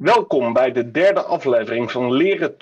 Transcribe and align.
Welkom 0.00 0.52
bij 0.52 0.72
de 0.72 0.90
derde 0.90 1.22
aflevering 1.22 1.90
van 1.90 2.12
Leren 2.12 2.52
24-7, 2.52 2.56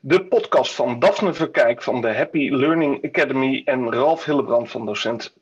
de 0.00 0.24
podcast 0.24 0.74
van 0.74 0.98
Daphne 0.98 1.34
Verkijk 1.34 1.82
van 1.82 2.00
de 2.00 2.14
Happy 2.14 2.50
Learning 2.50 3.04
Academy 3.04 3.62
en 3.64 3.92
Ralf 3.92 4.24
Hillebrand 4.24 4.70
van 4.70 4.86
Docent 4.86 5.32
24-7. 5.32 5.34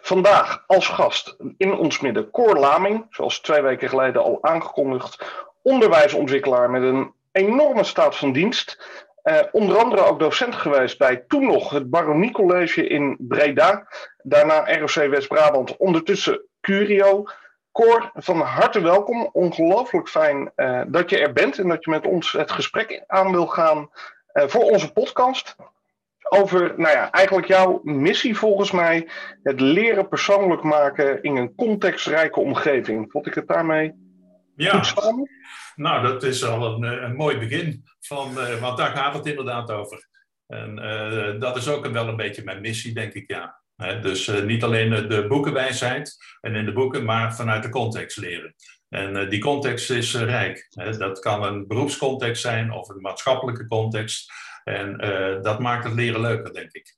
Vandaag 0.00 0.64
als 0.66 0.88
gast 0.88 1.36
in 1.56 1.72
ons 1.72 2.00
midden 2.00 2.30
Cor 2.30 2.58
Laming, 2.58 3.06
zoals 3.10 3.40
twee 3.40 3.62
weken 3.62 3.88
geleden 3.88 4.22
al 4.22 4.38
aangekondigd, 4.40 5.24
onderwijsontwikkelaar 5.62 6.70
met 6.70 6.82
een 6.82 7.12
enorme 7.32 7.84
staat 7.84 8.16
van 8.16 8.32
dienst. 8.32 8.86
Uh, 9.24 9.38
onder 9.52 9.76
andere 9.76 10.04
ook 10.04 10.18
docent 10.18 10.54
geweest 10.54 10.98
bij 10.98 11.24
toen 11.28 11.46
nog 11.46 11.70
het 11.70 11.90
Baronie 11.90 12.32
College 12.32 12.86
in 12.86 13.16
Breda, 13.18 13.86
daarna 14.22 14.78
ROC 14.78 15.10
West-Brabant, 15.10 15.76
ondertussen 15.76 16.42
Curio. 16.60 17.24
Cor, 17.72 18.10
van 18.14 18.40
harte 18.40 18.80
welkom. 18.80 19.28
Ongelooflijk 19.32 20.08
fijn 20.08 20.52
uh, 20.56 20.82
dat 20.86 21.10
je 21.10 21.18
er 21.18 21.32
bent 21.32 21.58
en 21.58 21.68
dat 21.68 21.84
je 21.84 21.90
met 21.90 22.06
ons 22.06 22.32
het 22.32 22.50
gesprek 22.50 23.04
aan 23.06 23.30
wil 23.30 23.46
gaan 23.46 23.90
uh, 24.32 24.44
voor 24.46 24.62
onze 24.62 24.92
podcast. 24.92 25.56
Over, 26.22 26.74
nou 26.76 26.96
ja, 26.96 27.10
eigenlijk 27.10 27.46
jouw 27.46 27.80
missie 27.82 28.36
volgens 28.36 28.70
mij, 28.70 29.08
het 29.42 29.60
leren 29.60 30.08
persoonlijk 30.08 30.62
maken 30.62 31.22
in 31.22 31.36
een 31.36 31.54
contextrijke 31.54 32.40
omgeving. 32.40 33.10
Vond 33.10 33.26
ik 33.26 33.34
het 33.34 33.48
daarmee 33.48 33.92
ja. 34.56 34.82
goed? 34.82 35.30
Nou, 35.74 36.02
dat 36.02 36.22
is 36.22 36.44
al 36.44 36.74
een, 36.74 36.84
eh, 36.84 37.02
een 37.02 37.16
mooi 37.16 37.38
begin, 37.38 37.84
van, 38.00 38.30
uh, 38.30 38.60
want 38.60 38.78
daar 38.78 38.96
gaat 38.96 39.14
het 39.14 39.26
inderdaad 39.26 39.70
over. 39.70 40.08
En 40.46 40.76
dat 41.38 41.56
is 41.56 41.68
ook 41.68 41.86
wel 41.86 42.08
een 42.08 42.16
beetje 42.16 42.44
mijn 42.44 42.60
missie, 42.60 42.94
denk 42.94 43.12
ik, 43.12 43.30
ja 43.30 43.61
dus 44.02 44.26
uh, 44.26 44.42
niet 44.42 44.64
alleen 44.64 45.08
de 45.08 45.26
boekenwijsheid 45.28 46.16
en 46.40 46.54
in 46.54 46.64
de 46.64 46.72
boeken, 46.72 47.04
maar 47.04 47.34
vanuit 47.34 47.62
de 47.62 47.68
context 47.68 48.16
leren. 48.16 48.54
En 48.88 49.16
uh, 49.16 49.30
die 49.30 49.40
context 49.40 49.90
is 49.90 50.14
uh, 50.14 50.22
rijk. 50.22 50.68
Dat 50.98 51.18
kan 51.18 51.42
een 51.42 51.66
beroepscontext 51.66 52.42
zijn 52.42 52.72
of 52.72 52.88
een 52.88 53.00
maatschappelijke 53.00 53.66
context. 53.66 54.32
En 54.64 54.96
dat 55.42 55.58
maakt 55.58 55.84
het 55.84 55.94
leren 55.94 56.20
leuker, 56.20 56.52
denk 56.52 56.72
ik. 56.72 56.96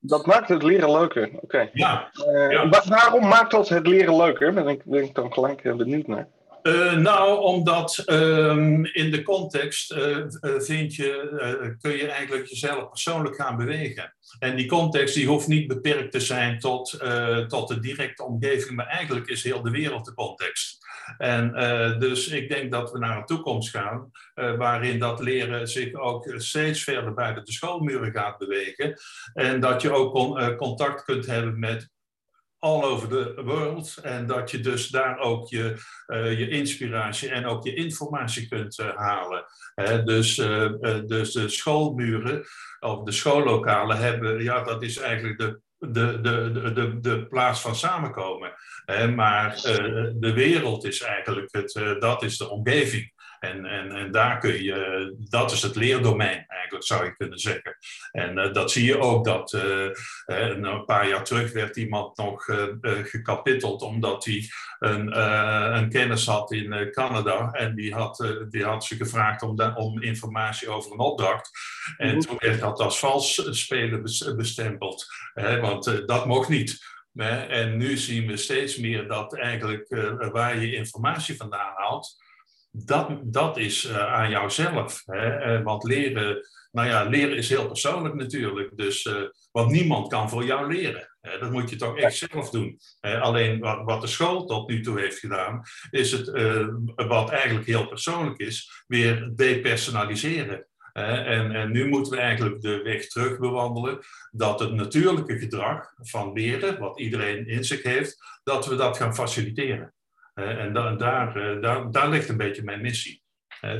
Dat 0.00 0.26
maakt 0.26 0.48
het 0.48 0.62
leren 0.62 0.92
leuker, 0.92 1.26
oké. 1.26 1.38
Okay. 1.44 1.70
Ja, 1.72 2.10
ja. 2.50 2.68
Waarom 2.68 3.28
maakt 3.28 3.50
dat 3.50 3.68
het 3.68 3.86
leren 3.86 4.16
leuker? 4.16 4.52
Ben 4.54 4.68
ik, 4.68 4.84
ben 4.84 5.02
ik 5.02 5.14
dan 5.14 5.32
gelijk 5.32 5.62
benieuwd 5.62 6.06
naar. 6.06 6.28
Uh, 6.62 6.96
nou, 6.96 7.40
omdat 7.40 8.02
um, 8.06 8.84
in 8.84 9.10
de 9.10 9.22
context 9.22 9.92
uh, 9.92 10.26
vind 10.58 10.94
je, 10.94 11.76
kun 11.80 11.96
je 11.96 12.08
eigenlijk 12.10 12.46
jezelf 12.46 12.88
persoonlijk 12.88 13.36
gaan 13.36 13.56
bewegen. 13.56 14.14
En 14.38 14.56
die 14.56 14.66
context 14.66 15.14
die 15.14 15.26
hoeft 15.26 15.46
niet 15.46 15.68
beperkt 15.68 16.12
te 16.12 16.20
zijn 16.20 16.58
tot, 16.58 16.98
tot 17.48 17.68
de 17.68 17.78
directe 17.80 18.24
omgeving, 18.24 18.76
maar 18.76 18.86
eigenlijk 18.86 19.28
is 19.28 19.42
heel 19.42 19.62
de 19.62 19.70
wereld 19.70 20.04
de 20.04 20.14
context. 20.14 20.78
En 21.18 21.52
dus 21.98 22.28
ik 22.28 22.48
denk 22.48 22.72
dat 22.72 22.92
we 22.92 22.98
naar 22.98 23.16
een 23.16 23.24
toekomst 23.24 23.70
gaan 23.70 24.10
waarin 24.34 24.98
dat 24.98 25.20
leren 25.20 25.68
zich 25.68 25.94
ook 25.94 26.32
steeds 26.36 26.82
verder 26.82 27.14
buiten 27.14 27.44
de 27.44 27.52
schoolmuren 27.52 28.12
gaat 28.12 28.38
bewegen. 28.38 29.00
En 29.34 29.60
dat 29.60 29.82
je 29.82 29.92
ook 29.92 30.12
con 30.12 30.56
contact 30.56 31.04
kunt 31.04 31.26
hebben 31.26 31.58
met 31.58 31.90
all 32.60 32.84
over 32.84 33.08
the 33.08 33.42
world. 33.44 33.96
En 34.02 34.26
dat 34.26 34.50
je 34.50 34.60
dus 34.60 34.88
daar 34.88 35.18
ook 35.18 35.48
je, 35.48 35.74
uh, 36.06 36.38
je 36.38 36.48
inspiratie 36.48 37.30
en 37.30 37.46
ook 37.46 37.64
je 37.64 37.74
informatie 37.74 38.48
kunt 38.48 38.78
uh, 38.78 38.96
halen. 38.96 39.44
Hè, 39.74 40.02
dus, 40.02 40.38
uh, 40.38 40.70
dus 41.06 41.32
de 41.32 41.48
schoolmuren 41.48 42.44
of 42.80 43.02
de 43.02 43.12
schoollokalen 43.12 43.98
hebben, 43.98 44.42
ja, 44.42 44.62
dat 44.62 44.82
is 44.82 44.98
eigenlijk 44.98 45.38
de, 45.38 45.60
de, 45.78 46.20
de, 46.20 46.72
de, 46.74 47.00
de, 47.00 47.26
plaats 47.26 47.60
van 47.60 47.76
samenkomen. 47.76 48.52
Maar 49.14 49.60
de 50.14 50.32
wereld 50.34 50.84
is 50.84 51.00
eigenlijk 51.00 51.48
het, 51.52 51.96
dat 52.00 52.22
is 52.22 52.38
de 52.38 52.50
omgeving. 52.50 53.12
En, 53.40 53.66
en, 53.66 53.92
en 53.92 54.10
daar 54.12 54.38
kun 54.38 54.62
je, 54.62 55.14
dat 55.18 55.52
is 55.52 55.62
het 55.62 55.76
leerdomein 55.76 56.44
eigenlijk, 56.48 56.84
zou 56.84 57.04
je 57.04 57.16
kunnen 57.16 57.38
zeggen. 57.38 57.76
En 58.10 58.38
uh, 58.38 58.52
dat 58.52 58.70
zie 58.70 58.84
je 58.84 58.98
ook 58.98 59.24
dat 59.24 59.52
uh, 59.52 59.88
een 60.26 60.84
paar 60.84 61.08
jaar 61.08 61.24
terug 61.24 61.52
werd 61.52 61.76
iemand 61.76 62.16
nog 62.16 62.48
uh, 62.48 62.64
gekapiteld 63.02 63.82
omdat 63.82 64.24
hij 64.24 64.48
een, 64.78 65.20
een 65.76 65.88
kennis 65.88 66.26
had 66.26 66.52
in 66.52 66.88
Canada. 66.90 67.50
En 67.52 67.74
die 67.74 67.94
had, 67.94 68.44
die 68.48 68.64
had 68.64 68.84
ze 68.84 68.96
gevraagd 68.96 69.42
om, 69.42 69.60
om 69.60 70.02
informatie 70.02 70.68
over 70.68 70.92
een 70.92 70.98
opdracht. 70.98 71.50
En 71.96 72.14
mm 72.14 72.18
toen 72.20 72.36
werd 72.38 72.60
dat 72.60 72.80
als 72.80 72.98
vals 72.98 73.48
spelen 73.50 74.02
bestempeld. 74.36 75.06
want 75.60 76.06
dat 76.06 76.26
mocht 76.26 76.48
niet. 76.48 76.78
En 77.48 77.76
nu 77.76 77.96
zien 77.96 78.26
we 78.26 78.36
steeds 78.36 78.76
meer 78.76 79.08
dat 79.08 79.36
eigenlijk 79.36 79.88
waar 80.32 80.58
je 80.58 80.74
informatie 80.74 81.36
vandaan 81.36 81.72
haalt, 81.76 82.16
dat, 82.70 83.18
dat 83.22 83.56
is 83.56 83.84
uh, 83.84 84.12
aan 84.12 84.30
jouzelf. 84.30 85.02
Hè? 85.06 85.58
Uh, 85.58 85.64
want 85.64 85.84
leren, 85.84 86.48
nou 86.70 86.88
ja, 86.88 87.04
leren 87.04 87.36
is 87.36 87.48
heel 87.48 87.66
persoonlijk 87.66 88.14
natuurlijk. 88.14 88.76
Dus, 88.76 89.04
uh, 89.04 89.14
want 89.52 89.70
niemand 89.70 90.08
kan 90.08 90.30
voor 90.30 90.44
jou 90.44 90.72
leren. 90.72 91.16
Hè? 91.20 91.38
Dat 91.38 91.50
moet 91.50 91.70
je 91.70 91.76
toch 91.76 91.96
echt 91.96 92.16
zelf 92.16 92.50
doen. 92.50 92.78
alleen 93.00 93.58
wat, 93.58 93.84
wat, 93.84 94.00
de 94.00 94.06
school 94.06 94.44
tot 94.46 94.68
nu 94.68 94.80
toe 94.80 95.00
heeft 95.00 95.18
gedaan, 95.18 95.62
is 95.90 96.12
het, 96.12 96.30
wat 96.94 97.30
eigenlijk 97.30 97.66
heel 97.66 97.86
persoonlijk 97.86 98.38
is, 98.38 98.84
weer 98.86 99.30
depersonaliseren. 99.34 100.64
En, 100.92 101.52
en, 101.52 101.72
nu 101.72 101.88
moeten 101.88 102.12
we 102.12 102.18
eigenlijk 102.18 102.60
de 102.60 102.82
weg 102.82 103.06
terug 103.06 103.38
bewandelen 103.38 103.98
dat 104.30 104.60
het 104.60 104.72
natuurlijke 104.72 105.38
gedrag 105.38 105.92
van 105.96 106.32
leren, 106.32 106.78
wat 106.78 107.00
iedereen 107.00 107.46
in 107.46 107.64
zich 107.64 107.82
heeft, 107.82 108.40
dat 108.42 108.66
we 108.66 108.76
dat 108.76 108.96
gaan 108.96 109.14
faciliteren 109.14 109.94
en 110.42 110.72
da 110.72 110.94
daar, 110.94 111.36
eh, 111.36 111.62
daar, 111.62 111.90
daar 111.90 112.08
ligt 112.08 112.28
een 112.28 112.36
beetje 112.36 112.62
mijn 112.62 112.80
missie. 112.80 113.22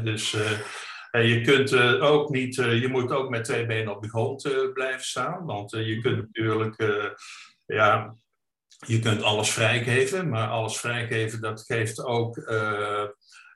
dus 0.03 0.35
eh, 1.11 1.29
je 1.29 1.41
kunt 1.41 1.73
eh, 1.73 2.03
ook 2.03 2.31
niet, 2.31 2.55
je 2.55 2.89
moet 2.91 3.13
ook 3.13 3.31
met 3.31 3.45
twee 3.45 3.67
benen 3.67 3.95
op 3.95 4.03
de 4.03 4.09
grond 4.09 4.71
blijven 4.73 5.05
staan. 5.05 5.45
Want 5.45 5.71
je 5.71 6.01
kunt 6.01 6.17
natuurlijk, 6.17 6.77
ja, 7.67 8.15
je 8.87 8.99
kunt 8.99 9.23
alles 9.23 9.51
vrijgeven, 9.51 10.29
maar 10.29 10.49
alles 10.49 10.79
vrijgeven, 10.79 11.41
dat 11.41 11.63
geeft 11.63 12.05
ook, 12.05 12.43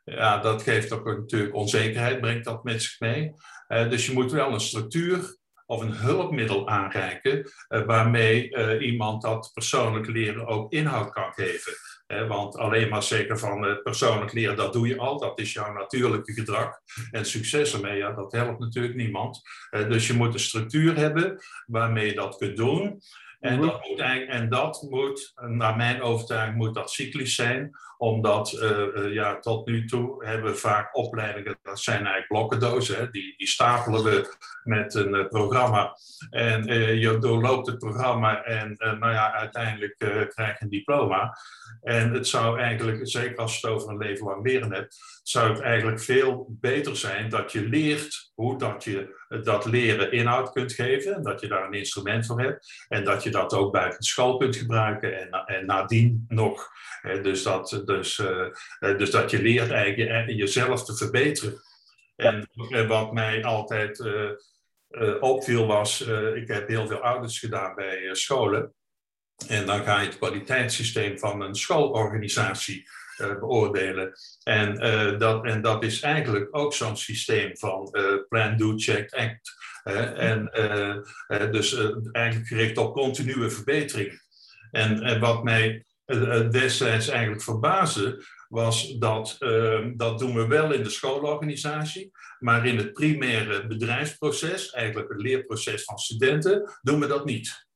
ja, 0.04 0.38
dat 0.38 0.62
geeft 0.62 0.92
ook 0.92 1.04
natuurlijk 1.04 1.54
onzekerheid, 1.54 2.20
brengt 2.20 2.44
dat 2.44 2.64
met 2.64 2.82
zich 2.82 3.00
mee. 3.00 3.32
dus 3.68 4.06
je 4.06 4.12
moet 4.12 4.32
wel 4.32 4.52
een 4.52 4.60
structuur 4.60 5.36
of 5.66 5.80
een 5.80 5.92
hulpmiddel 5.92 6.68
aanreiken 6.68 7.50
waarmee 7.68 8.80
iemand 8.80 9.22
dat 9.22 9.50
persoonlijk 9.54 10.06
leren 10.06 10.46
ook 10.46 10.72
inhoud 10.72 11.10
kan 11.10 11.32
geven 11.32 11.72
want 12.06 12.56
alleen 12.56 12.88
maar 12.88 13.02
zeker 13.02 13.38
van 13.38 13.80
persoonlijk 13.82 14.32
leren, 14.32 14.56
dat 14.56 14.72
doe 14.72 14.88
je 14.88 14.98
al. 14.98 15.18
Dat 15.18 15.38
is 15.38 15.52
jouw 15.52 15.72
natuurlijke 15.72 16.32
gedrag. 16.32 16.80
En 17.10 17.24
succes 17.24 17.74
ermee, 17.74 17.96
ja, 17.96 18.12
dat 18.12 18.32
helpt 18.32 18.58
natuurlijk 18.58 18.94
niemand. 18.94 19.42
Dus 19.70 20.06
je 20.06 20.12
moet 20.12 20.34
een 20.34 20.40
structuur 20.40 20.96
hebben 20.96 21.38
waarmee 21.66 22.06
je 22.06 22.14
dat 22.14 22.36
kunt 22.36 22.56
doen. 22.56 23.00
En, 23.40 23.58
mhm. 23.58 23.66
dat 23.66 23.88
moet, 23.88 24.00
en 24.28 24.48
dat 24.48 24.86
moet, 24.90 25.32
naar 25.34 25.76
mijn 25.76 26.02
overtuiging, 26.02 26.56
moet 26.56 26.74
dat 26.74 26.90
cyclisch 26.90 27.34
zijn. 27.34 27.70
Omdat 28.04 28.52
uh, 28.52 29.12
ja, 29.12 29.38
tot 29.38 29.66
nu 29.66 29.84
toe 29.84 30.24
hebben 30.24 30.50
we 30.50 30.56
vaak 30.56 30.96
opleidingen, 30.96 31.58
dat 31.62 31.80
zijn 31.80 31.96
eigenlijk 31.96 32.28
blokkendozen. 32.28 32.96
Hè, 32.96 33.10
die, 33.10 33.34
die 33.36 33.46
stapelen 33.46 34.04
we 34.04 34.36
met 34.64 34.94
een 34.94 35.14
uh, 35.14 35.28
programma. 35.28 35.96
En 36.30 36.64
je 36.98 37.18
doorloopt 37.18 37.66
het 37.66 37.78
programma 37.78 38.42
en 38.42 38.76
nou 38.78 39.12
ja, 39.12 39.32
uiteindelijk 39.32 39.96
krijg 40.28 40.58
je 40.58 40.64
een 40.64 40.68
diploma. 40.68 41.38
En 41.80 42.12
het 42.12 42.26
zou 42.26 42.60
eigenlijk, 42.60 43.00
zeker 43.02 43.36
als 43.36 43.60
je 43.60 43.66
het 43.66 43.76
over 43.76 43.90
een 43.90 43.98
leven 43.98 44.26
lang 44.26 44.46
leren 44.46 44.72
hebt, 44.72 44.96
zou 45.22 45.52
het 45.52 45.60
eigenlijk 45.60 46.00
veel 46.00 46.46
beter 46.48 46.96
zijn 46.96 47.28
dat 47.28 47.52
je 47.52 47.68
leert 47.68 48.32
hoe 48.34 48.58
dat 48.58 48.84
je 48.84 49.22
dat 49.42 49.64
leren 49.64 50.12
inhoud 50.12 50.52
kunt 50.52 50.72
geven. 50.72 51.22
Dat 51.22 51.40
je 51.40 51.48
daar 51.48 51.66
een 51.66 51.72
instrument 51.72 52.26
voor 52.26 52.40
hebt. 52.40 52.86
En 52.88 53.04
dat 53.04 53.22
je 53.22 53.30
dat 53.30 53.54
ook 53.54 53.72
buiten 53.72 54.02
school 54.02 54.36
kunt 54.36 54.56
gebruiken. 54.56 55.20
En, 55.20 55.30
en 55.30 55.66
nadien 55.66 56.24
nog. 56.28 56.68
Dus 57.22 57.42
dat, 57.42 57.82
dus, 57.96 58.18
uh, 58.18 58.48
dus 58.98 59.10
dat 59.10 59.30
je 59.30 59.42
leert 59.42 59.70
eigenlijk 59.70 60.38
jezelf 60.38 60.84
te 60.84 60.96
verbeteren. 60.96 61.62
En 62.16 62.48
wat 62.88 63.12
mij 63.12 63.44
altijd 63.44 64.02
opviel 65.20 65.66
was, 65.66 66.00
ik 66.34 66.48
heb 66.48 66.68
heel 66.68 66.86
veel 66.86 67.00
audits 67.00 67.38
gedaan 67.38 67.74
bij 67.74 68.08
scholen. 68.12 68.74
En 69.48 69.66
dan 69.66 69.84
ga 69.84 70.00
je 70.00 70.06
het 70.06 70.18
kwaliteitssysteem 70.18 71.18
van 71.18 71.40
een 71.40 71.54
schoolorganisatie 71.54 72.88
uh, 73.18 73.38
beoordelen. 73.38 74.12
En, 74.42 74.86
uh, 74.86 75.18
dat, 75.18 75.44
en 75.44 75.62
dat 75.62 75.84
is 75.84 76.00
eigenlijk 76.00 76.48
ook 76.50 76.74
zo'n 76.74 76.96
systeem 76.96 77.56
van 77.56 77.88
uh, 77.92 78.04
plan, 78.28 78.56
do, 78.56 78.72
check, 78.76 79.14
act. 79.14 79.52
en 80.16 80.50
dus 81.50 81.76
eigenlijk 82.12 82.48
gericht 82.48 82.78
op 82.78 82.94
continue 82.94 83.50
verbetering. 83.50 84.22
En, 84.70 85.02
en 85.02 85.20
wat 85.20 85.44
mij 85.44 85.84
destijds 86.50 87.08
eigenlijk 87.08 87.42
verbaasde, 87.42 88.24
was 88.48 88.98
dat 88.98 89.36
dat 89.96 90.18
doen 90.18 90.34
we 90.34 90.46
wel 90.46 90.72
in 90.72 90.82
de 90.82 90.90
schoolorganisatie, 90.90 92.10
maar 92.38 92.66
in 92.66 92.76
het 92.76 92.92
primaire 92.92 93.66
bedrijfsproces, 93.66 94.70
eigenlijk 94.70 95.08
het 95.08 95.20
leerproces 95.20 95.84
van 95.84 95.98
studenten, 95.98 96.78
doen 96.82 97.00
we 97.00 97.06
dat 97.06 97.24
niet. 97.24 97.66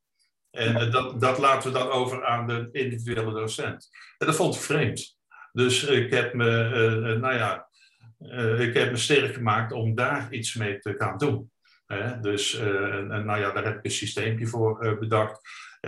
En 0.51 0.91
dat, 0.91 1.21
dat 1.21 1.39
laten 1.39 1.73
we 1.73 1.79
dan 1.79 1.91
over 1.91 2.25
aan 2.25 2.47
de 2.47 2.69
individuele 2.73 3.33
docent. 3.33 3.89
En 4.19 4.27
dat 4.27 4.37
vond 4.37 4.55
ik 4.55 4.61
vreemd. 4.61 5.17
Dus 5.53 5.85
ik 5.85 6.11
heb 6.11 6.35
me, 6.35 7.17
nou 7.21 7.35
ja, 7.35 7.69
ik 8.59 8.75
heb 8.75 8.91
me 8.91 8.97
sterk 8.97 9.35
gemaakt 9.35 9.73
om 9.73 9.95
daar 9.95 10.33
iets 10.33 10.55
mee 10.55 10.79
te 10.79 10.95
gaan 10.99 11.19
doen. 11.19 11.53
Dus 12.21 12.59
en, 12.59 13.25
nou 13.25 13.41
ja, 13.41 13.53
daar 13.53 13.65
heb 13.65 13.77
ik 13.79 13.85
een 13.85 13.91
systeempje 13.91 14.47
voor 14.47 14.97
bedacht. 14.99 15.41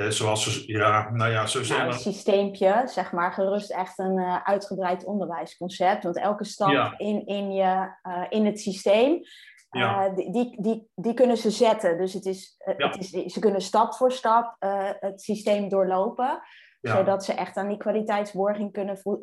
Zoals, 0.09 0.65
ja, 0.67 1.11
nou 1.11 1.31
ja, 1.31 1.47
zo 1.47 1.63
zijn 1.63 1.81
nou, 1.81 1.93
Een 1.93 1.99
systeempje, 1.99 2.83
zeg 2.87 3.13
maar, 3.13 3.33
gerust 3.33 3.71
echt 3.71 3.99
een 3.99 4.19
uitgebreid 4.45 5.05
onderwijsconcept. 5.05 6.03
Want 6.03 6.19
elke 6.19 6.45
stap 6.45 6.95
in, 6.97 7.27
in, 7.27 7.53
je, 7.53 7.95
in 8.29 8.47
het 8.47 8.61
systeem 8.61 9.23
ja. 9.71 10.09
Die, 10.09 10.63
die, 10.63 10.89
die, 10.95 11.15
kunnen 11.15 11.37
ze 11.37 11.51
zetten. 11.51 11.99
Dus 11.99 12.13
het 12.13 12.27
is, 12.27 12.57
uh, 12.67 12.75
het 12.77 12.99
is, 12.99 13.33
ze 13.33 13.41
kunnen 13.41 13.61
stap 13.61 13.95
voor 13.95 14.13
stap 14.13 14.57
uh, 14.61 14.91
het 15.01 15.23
systeem 15.23 15.69
doorlopen. 15.69 16.43
Ja. 16.81 16.97
Zodat 16.97 17.25
ze 17.25 17.33
echt 17.33 17.57
aan 17.57 17.69
die 17.69 17.77
kwaliteitsborging 17.77 18.73
kunnen 18.73 18.99
vo 18.99 19.21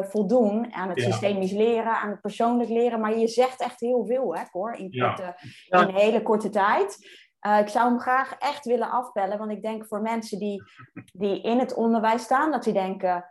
voldoen. 0.00 0.72
Aan 0.72 0.88
het 0.88 1.00
systemisch 1.00 1.52
leren, 1.52 2.00
aan 2.00 2.10
het 2.10 2.20
persoonlijk 2.20 2.70
leren. 2.70 3.00
Maar 3.00 3.18
je 3.18 3.28
zegt 3.28 3.60
echt 3.60 3.80
heel 3.80 4.06
veel, 4.06 4.36
hè, 4.36 4.42
hoor, 4.50 4.72
in, 4.72 4.98
korte, 4.98 5.36
in 5.68 5.78
een 5.78 5.94
hele 5.94 6.22
korte 6.22 6.50
tijd. 6.50 6.96
Ik 7.40 7.68
zou 7.68 7.88
hem 7.88 8.00
graag 8.00 8.34
echt 8.38 8.64
willen 8.64 8.90
afbellen. 8.90 9.38
Want 9.38 9.50
ik 9.50 9.62
denk 9.62 9.86
voor 9.86 10.02
mensen 10.02 10.38
die, 10.38 10.62
die 11.22 11.42
in 11.42 11.58
het 11.58 11.74
onderwijs 11.74 12.22
staan, 12.22 12.50
dat 12.50 12.64
die 12.64 12.72
denken 12.72 13.26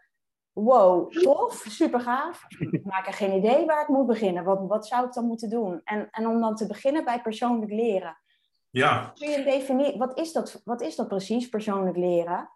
wow, 0.53 1.11
tof, 1.11 1.65
super 1.67 1.99
gaaf. 1.99 2.45
Ik 2.59 2.85
maak 2.85 3.07
er 3.07 3.13
geen 3.13 3.33
idee 3.33 3.65
waar 3.65 3.81
ik 3.81 3.87
moet 3.87 4.07
beginnen. 4.07 4.43
Wat, 4.43 4.67
wat 4.67 4.87
zou 4.87 5.05
ik 5.05 5.13
dan 5.13 5.25
moeten 5.25 5.49
doen? 5.49 5.81
En, 5.83 6.07
en 6.11 6.27
om 6.27 6.41
dan 6.41 6.55
te 6.55 6.67
beginnen 6.67 7.05
bij 7.05 7.21
persoonlijk 7.21 7.71
leren. 7.71 8.17
Ja. 8.69 9.11
Kun 9.15 9.29
je 9.29 9.95
wat 9.97 10.19
is 10.19 10.31
dat, 10.33 10.61
wat 10.63 10.81
is 10.81 10.95
dat 10.95 11.07
precies, 11.07 11.49
persoonlijk 11.49 11.97
leren? 11.97 12.49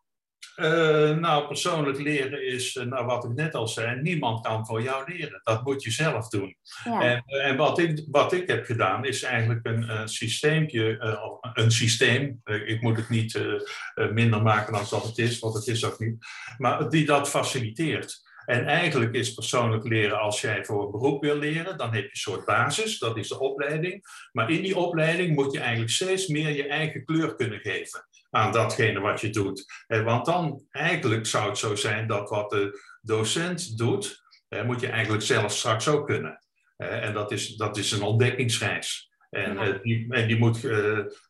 Uh, 0.62 1.18
nou, 1.18 1.48
persoonlijk 1.48 2.00
leren 2.00 2.48
is, 2.48 2.76
uh, 2.76 2.84
nou, 2.84 3.06
wat 3.06 3.24
ik 3.24 3.34
net 3.34 3.56
al 3.56 3.68
zei, 3.68 4.02
niemand 4.02 4.46
kan 4.46 4.66
voor 4.66 4.82
jou 4.82 5.14
leren. 5.14 5.42
Dat 5.44 5.64
moet 5.64 5.84
je 5.84 5.92
zelf 5.92 6.28
doen. 6.30 6.56
Ja. 6.84 7.02
En, 7.02 7.24
en, 7.26 7.58
wat, 7.58 7.80
ik, 7.80 8.06
wat 8.12 8.34
ik 8.34 8.48
heb 8.48 8.66
gedaan, 8.66 9.06
is 9.06 9.24
eigenlijk 9.24 9.66
een, 9.66 9.90
een 9.90 10.10
systeempje, 10.10 11.20
een 11.54 11.72
systeem, 11.72 12.42
ik 12.66 12.82
moet 12.82 12.98
het 12.98 13.10
niet 13.10 13.40
minder 14.12 14.42
maken 14.42 14.74
dan 14.74 14.86
dat 14.90 15.04
het 15.04 15.18
is, 15.18 15.40
want 15.40 15.54
het 15.54 15.68
is 15.68 15.86
ook 15.86 16.00
niet, 16.00 16.26
maar 16.58 16.90
die 16.90 17.06
dat 17.06 17.30
faciliteert. 17.30 18.30
En 18.46 18.66
eigenlijk 18.66 19.14
is 19.14 19.34
persoonlijk 19.34 19.84
leren, 19.84 20.20
als 20.20 20.42
jij 20.42 20.66
voor 20.66 20.86
een 20.86 20.92
beroep 20.92 21.22
wil 21.24 21.38
leren, 21.38 21.78
dan 21.78 21.94
heb 21.94 22.04
je 22.04 22.10
een 22.10 22.16
soort 22.16 22.46
basis, 22.46 23.00
dat 23.00 23.18
is 23.18 23.28
de 23.28 23.40
opleiding. 23.40 24.04
Maar 24.32 24.52
in 24.52 24.62
die 24.62 24.78
opleiding 24.78 25.36
moet 25.36 25.52
je 25.52 25.60
eigenlijk 25.60 25.92
steeds 25.92 26.28
meer 26.28 26.50
je 26.50 26.68
eigen 26.68 27.06
kleur 27.06 27.36
kunnen 27.36 27.60
geven 27.60 28.06
aan 28.32 28.52
datgene 28.52 29.00
wat 29.00 29.22
je 29.22 29.30
doet. 29.30 29.66
Want 29.88 30.26
dan 30.26 30.66
eigenlijk 30.72 31.26
zou 31.26 31.50
het 31.50 31.58
zo 31.58 31.76
zijn 31.76 32.08
dat 32.08 32.30
wat 32.30 32.50
de 32.50 32.80
docent 33.02 33.78
doet, 33.78 34.24
moet 34.66 34.80
je 34.80 34.88
eigenlijk 34.88 35.24
zelf 35.24 35.52
straks 35.52 35.88
ook 35.88 36.08
kunnen. 36.08 36.44
En 36.78 37.14
dat 37.14 37.32
is, 37.32 37.56
dat 37.56 37.78
is 37.78 37.92
een 37.92 38.02
ontdekkingsreis. 38.02 39.12
En, 39.30 39.58
eh, 39.58 39.82
die, 39.82 40.14
en, 40.14 40.28
die 40.28 40.38
moet, 40.38 40.64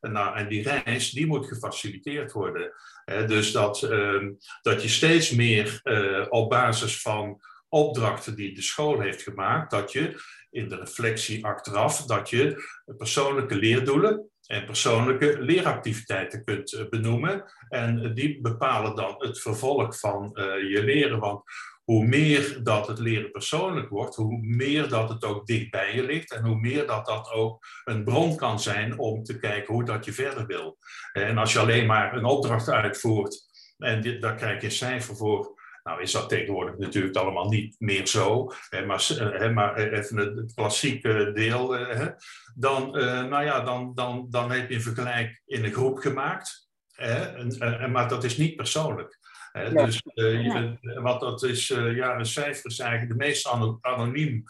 nou, 0.02 0.38
en 0.38 0.48
die 0.48 0.64
reis 0.64 1.12
die 1.12 1.28
moet 1.28 1.48
gefaciliteerd 1.48 2.32
worden. 2.32 2.74
dus 3.06 3.52
dat, 3.52 3.82
uh, 3.82 4.30
dat 4.62 4.82
je 4.82 4.90
steeds 4.90 5.32
meer 5.32 5.82
op 6.30 6.50
basis 6.50 7.02
van 7.02 7.42
opdrachten 7.70 8.36
die 8.36 8.54
de 8.54 8.62
school 8.62 9.00
heeft 9.00 9.22
gemaakt, 9.22 9.72
dat 9.72 9.92
je 9.92 10.22
in 10.50 10.70
de 10.70 10.76
reflectie 10.76 11.46
achteraf, 11.46 12.06
dat 12.06 12.30
je 12.30 12.64
persoonlijke 12.98 13.56
leerdoelen, 13.56 14.31
en 14.52 14.66
persoonlijke 14.66 15.38
leeractiviteiten 15.40 16.44
kunt 16.44 16.74
eh, 16.74 16.90
benoemen. 16.90 17.44
En 17.70 18.14
die 18.14 18.42
bepalen 18.42 18.96
dan 18.96 19.16
het 19.18 19.42
vervolg 19.42 20.00
van 20.00 20.36
eh, 20.36 20.46
je 20.70 20.84
leren. 20.84 21.20
Want 21.20 21.44
hoe 21.84 22.06
meer 22.06 22.64
dat 22.64 22.88
het 22.88 23.00
leren 23.00 23.32
persoonlijk 23.32 23.90
wordt, 23.90 24.16
hoe 24.16 24.38
meer 24.42 24.90
dat 24.90 25.10
het 25.10 25.24
ook 25.24 25.46
dicht 25.46 25.72
bij 25.72 25.96
je 25.96 26.04
ligt 26.04 26.32
en 26.32 26.46
hoe 26.46 26.60
meer 26.60 26.88
dat 26.88 27.06
dat 27.06 27.32
ook 27.32 27.66
een 27.84 28.04
bron 28.04 28.36
kan 28.36 28.60
zijn 28.60 29.00
om 29.00 29.24
te 29.24 29.40
kijken 29.40 29.74
hoe 29.74 29.84
dat 29.84 30.06
je 30.06 30.14
verder 30.14 30.46
wil. 30.46 30.78
En 31.14 31.38
als 31.38 31.54
je 31.54 31.60
alleen 31.60 31.86
maar 31.86 32.14
een 32.14 32.26
opdracht 32.26 32.70
uitvoert 32.70 33.50
en 33.78 34.02
dit, 34.02 34.22
daar 34.22 34.36
krijg 34.36 34.62
je 34.62 34.70
cijfer 34.70 35.16
voor, 35.16 35.61
nou 35.84 36.02
is 36.02 36.12
dat 36.12 36.30
tegenwoordig 36.30 36.78
natuurlijk 36.78 37.16
allemaal 37.16 37.50
niet 37.50 37.76
meer 37.80 38.08
zo, 38.08 38.52
hè, 38.70 38.86
maar, 38.86 39.08
hè, 39.18 39.54
maar 39.54 39.78
even 39.78 40.18
het, 40.18 40.54
klassieke 40.54 41.32
deel, 41.34 41.72
hè, 41.72 42.08
dan, 42.56 42.92
nou 43.30 43.44
ja, 43.44 43.60
dan, 43.62 43.92
dan, 43.96 44.28
dan 44.30 44.52
heb 44.52 44.70
je 44.70 44.76
een 44.76 44.82
vergelijk 44.82 45.42
in 45.46 45.66
een 45.66 45.74
groep 45.74 45.98
gemaakt, 45.98 46.70
hè, 46.92 47.16
en, 47.16 47.92
maar 47.92 48.08
dat 48.08 48.24
is 48.24 48.38
niet 48.38 48.56
persoonlijk. 48.56 49.20
Hè, 49.52 49.74
Dus 49.74 50.02
uh, 50.16 50.72
wat 50.82 51.20
dat 51.20 51.44
is, 51.44 51.70
uh, 51.70 51.96
ja, 51.96 52.16
een 52.16 52.26
cijfer 52.26 52.70
is 52.70 52.80
eigenlijk 52.80 53.12
de 53.12 53.26
meest 53.26 53.48
anoniem, 53.82 54.44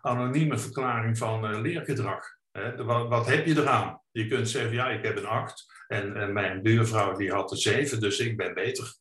anonieme 0.00 0.58
verklaring 0.58 1.18
van 1.18 1.60
leergedrag. 1.60 2.26
Hè. 2.52 2.84
Wat, 2.84 3.08
wat, 3.08 3.26
heb 3.26 3.46
je 3.46 3.56
eraan? 3.56 4.00
Je 4.10 4.26
kunt 4.26 4.48
zeggen, 4.48 4.72
ja, 4.72 4.88
ik 4.88 5.04
heb 5.04 5.16
een 5.16 5.26
acht 5.26 5.84
en, 5.86 6.16
en 6.16 6.32
mijn 6.32 6.62
buurvrouw 6.62 7.16
die 7.16 7.32
had 7.32 7.50
een 7.50 7.56
zeven, 7.56 8.00
dus 8.00 8.18
ik 8.18 8.36
ben 8.36 8.54
beter 8.54 8.94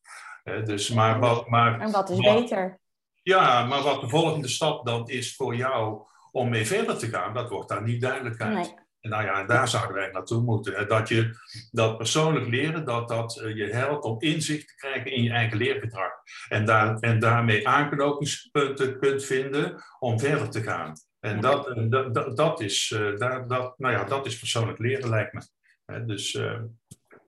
dus, 0.43 0.89
maar, 0.89 1.19
wat, 1.19 1.47
maar, 1.47 1.79
en 1.79 1.91
wat 1.91 2.09
is 2.09 2.17
beter? 2.17 2.79
Ja, 3.21 3.65
maar 3.65 3.81
wat 3.81 4.01
de 4.01 4.09
volgende 4.09 4.47
stap 4.47 4.85
dan 4.85 5.09
is 5.09 5.35
voor 5.35 5.55
jou 5.55 6.01
om 6.31 6.49
mee 6.49 6.65
verder 6.65 6.97
te 6.97 7.07
gaan, 7.07 7.33
dat 7.33 7.49
wordt 7.49 7.69
daar 7.69 7.83
niet 7.83 8.01
duidelijk 8.01 8.41
uit. 8.41 8.53
Nee. 8.53 8.81
En 9.03 9.09
nou 9.09 9.23
ja, 9.23 9.43
daar 9.43 9.67
zouden 9.67 9.95
wij 9.95 10.11
naartoe 10.11 10.41
moeten. 10.41 10.87
Dat 10.87 11.09
je 11.09 11.37
dat 11.71 11.97
persoonlijk 11.97 12.47
leren, 12.47 12.85
dat 12.85 13.07
dat 13.07 13.39
eh, 13.39 13.55
je 13.55 13.65
helpt 13.65 14.03
om 14.03 14.15
inzicht 14.19 14.67
te 14.67 14.75
krijgen 14.75 15.11
in 15.11 15.23
je 15.23 15.29
eigen 15.31 15.57
leergedrag. 15.57 16.11
En, 16.49 16.65
daar, 16.65 16.99
en 16.99 17.19
daarmee 17.19 17.67
aanknopingspunten 17.67 18.99
kunt 18.99 19.23
vinden 19.23 19.83
om 19.99 20.19
verder 20.19 20.49
te 20.49 20.61
gaan. 20.61 20.93
En 21.19 21.41
dat, 21.41 21.73
dat, 21.89 22.37
dat, 22.37 22.61
is, 22.61 22.89
uh, 22.89 23.17
dat, 23.17 23.49
dat, 23.49 23.73
nou 23.77 23.93
ja, 23.93 24.03
dat 24.03 24.25
is 24.25 24.39
persoonlijk 24.39 24.79
leren, 24.79 25.09
lijkt 25.09 25.33
me. 25.33 26.05
dus, 26.05 26.39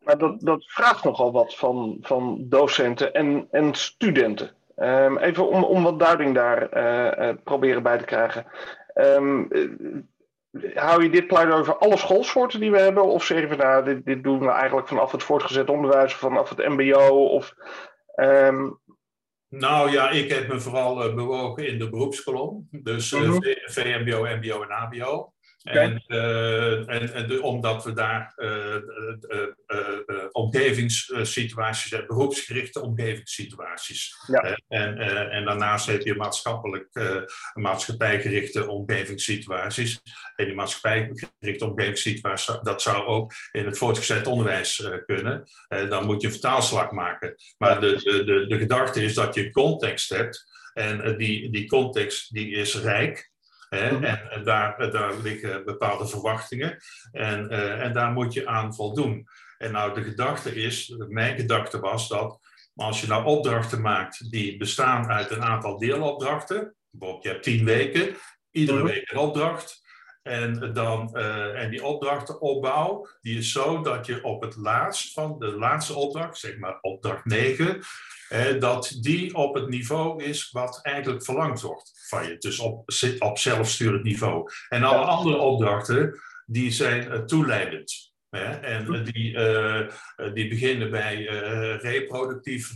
maar 0.06 0.18
dat, 0.18 0.42
dat 0.42 0.64
vraagt 0.68 1.04
nogal 1.04 1.32
wat 1.32 1.56
van, 1.56 1.98
van 2.02 2.46
docenten 2.50 3.14
en, 3.14 3.48
en 3.52 3.74
studenten. 3.74 4.52
Um, 4.78 5.18
even 5.18 5.50
om, 5.50 5.64
om 5.64 5.84
wat 5.84 6.00
duiding 6.00 6.36
daar 6.36 6.78
uh, 6.78 7.28
uh, 7.28 7.36
proberen 7.44 7.84
bij 7.84 7.98
te 7.98 8.06
krijgen. 8.06 8.46
Um, 8.96 9.48
uh, 9.52 10.74
hou 10.74 11.04
je 11.04 11.10
dit 11.10 11.28
pleidooi 11.28 11.60
over 11.60 11.78
alle 11.78 11.98
schoolsoorten 11.98 12.60
die 12.60 12.72
we 12.72 12.80
hebben? 12.80 13.04
Of 13.04 13.24
zeggen 13.24 13.50
we 13.50 13.56
nou, 13.56 13.84
dit, 13.84 14.06
dit 14.06 14.24
doen 14.24 14.40
we 14.40 14.50
eigenlijk 14.50 14.88
vanaf 14.88 15.12
het 15.12 15.24
voortgezet 15.24 15.70
onderwijs 15.70 16.14
of 16.14 16.20
vanaf 16.20 16.50
het 16.50 16.68
MBO? 16.68 17.26
Of, 17.26 17.54
um... 18.16 18.80
Nou 19.50 19.92
ja, 19.92 20.10
ik 20.10 20.32
heb 20.32 20.48
me 20.48 20.60
vooral 20.60 21.14
bewogen 21.14 21.68
in 21.68 21.80
de 21.80 21.90
beroepskolom. 21.90 22.68
Dus 22.72 23.12
-hmm. 23.12 23.44
VMBO, 23.66 24.22
MBO 24.22 24.62
en 24.62 24.72
HBO. 24.72 25.34
En, 25.66 26.04
uh, 26.08 26.90
en, 26.90 27.14
en 27.14 27.42
omdat 27.42 27.84
we 27.84 27.94
daar 27.94 28.34
uh, 28.36 28.76
uh, 29.68 30.26
omgevingssituaties 30.32 31.92
hebben, 31.92 32.16
beroepsgerichte 32.16 32.82
omgevingssituaties. 32.82 34.16
Ja. 34.28 34.58
en, 34.68 34.98
en 35.32 35.46
daarnaast 35.46 35.86
heb 35.86 36.02
je 36.02 36.16
maatschappelijk, 36.16 36.90
maatschappijgerichte 37.54 38.70
omgevingssituaties. 38.70 40.02
En 40.36 40.46
die 40.46 40.56
maatschappijgerichte 40.56 41.66
omgevingssituaties, 41.66 42.60
dat 42.62 42.82
zou 42.82 43.06
ook 43.06 43.34
in 43.52 43.66
het 43.66 43.78
voortgezet 43.78 44.28
onderwijs 44.28 44.90
kunnen. 45.06 45.44
dan 45.68 46.06
moet 46.06 46.22
je 46.22 46.28
een 46.28 46.34
vertaalslag 46.34 46.92
maken. 46.92 47.36
Maar 47.58 47.80
de, 47.80 48.02
de, 48.04 48.24
de, 48.24 48.46
de 48.48 48.58
gedachte 48.58 49.04
is 49.04 49.14
dat 49.14 49.36
je 49.36 49.52
context 49.52 50.10
hebt. 50.10 50.54
En 50.74 51.18
die, 51.18 51.50
die 51.52 51.68
context 51.68 52.34
die 52.34 52.52
is 52.52 52.76
rijk. 52.76 53.34
En 53.80 54.44
daar, 54.44 54.92
daar 54.92 55.14
liggen 55.24 55.66
bepaalde 55.66 56.08
verwachtingen 56.08 56.78
en, 57.12 57.48
uh, 57.52 57.82
en 57.82 57.94
daar 57.94 58.12
moet 58.12 58.34
je 58.34 58.48
aan 58.48 58.76
voldoen. 58.76 59.28
En 59.58 59.72
nou, 59.72 59.94
de 59.94 60.04
gedachte 60.04 60.56
is, 60.56 60.96
mijn 61.08 61.36
gedachte 61.36 61.80
was 61.80 62.08
dat 62.08 62.40
als 62.76 63.02
je 63.02 63.08
nou 63.08 63.26
opdrachten 63.26 63.82
maakt 63.82 64.32
die 64.32 64.58
bestaan 64.58 65.08
uit 65.08 65.32
een 65.32 65.44
aantal 65.44 65.78
deelopdrachten, 65.78 66.76
bijvoorbeeld 66.90 67.24
je 67.24 67.30
hebt 67.30 67.44
tien 67.44 67.66
weken, 67.66 68.16
iedere 68.52 68.78
mhm. 68.78 68.88
week 68.88 69.12
een 69.12 69.18
opdracht, 69.18 69.85
en, 70.28 70.74
dan, 70.74 71.10
uh, 71.14 71.62
en 71.62 71.70
die 71.70 71.86
opdrachtenopbouw, 71.86 73.08
die 73.22 73.38
is 73.38 73.52
zo 73.52 73.82
dat 73.82 74.06
je 74.06 74.24
op 74.24 74.42
het 74.42 74.56
laatst 74.56 75.14
van 75.14 75.40
de 75.40 75.52
laatste 75.52 75.94
opdracht, 75.94 76.38
zeg 76.38 76.58
maar 76.58 76.78
opdracht 76.82 77.26
9, 77.26 77.80
dat 78.60 78.98
die 79.02 79.36
op 79.36 79.56
het 79.56 79.70
niveau 79.70 80.24
is 80.24 80.52
wat 80.52 80.80
eigenlijk 80.82 81.24
verlangd 81.24 81.62
wordt 81.62 81.92
van 82.08 82.28
je. 82.28 82.38
Dus 82.38 82.60
op, 82.60 82.90
op 83.20 83.38
zelfsturend 83.38 84.04
niveau. 84.04 84.50
En 84.70 84.84
alle 84.84 85.06
andere 85.06 85.38
opdrachten, 85.38 86.20
die 86.46 86.72
zijn 86.72 87.08
uh, 87.08 87.20
toeleidend. 87.20 88.15
En 88.62 88.94
uh, 88.94 89.04
die, 89.04 89.34
uh, 89.34 89.88
die 90.34 90.48
beginnen 90.48 90.92
bij 90.92 91.26
reproductieve 91.82 92.74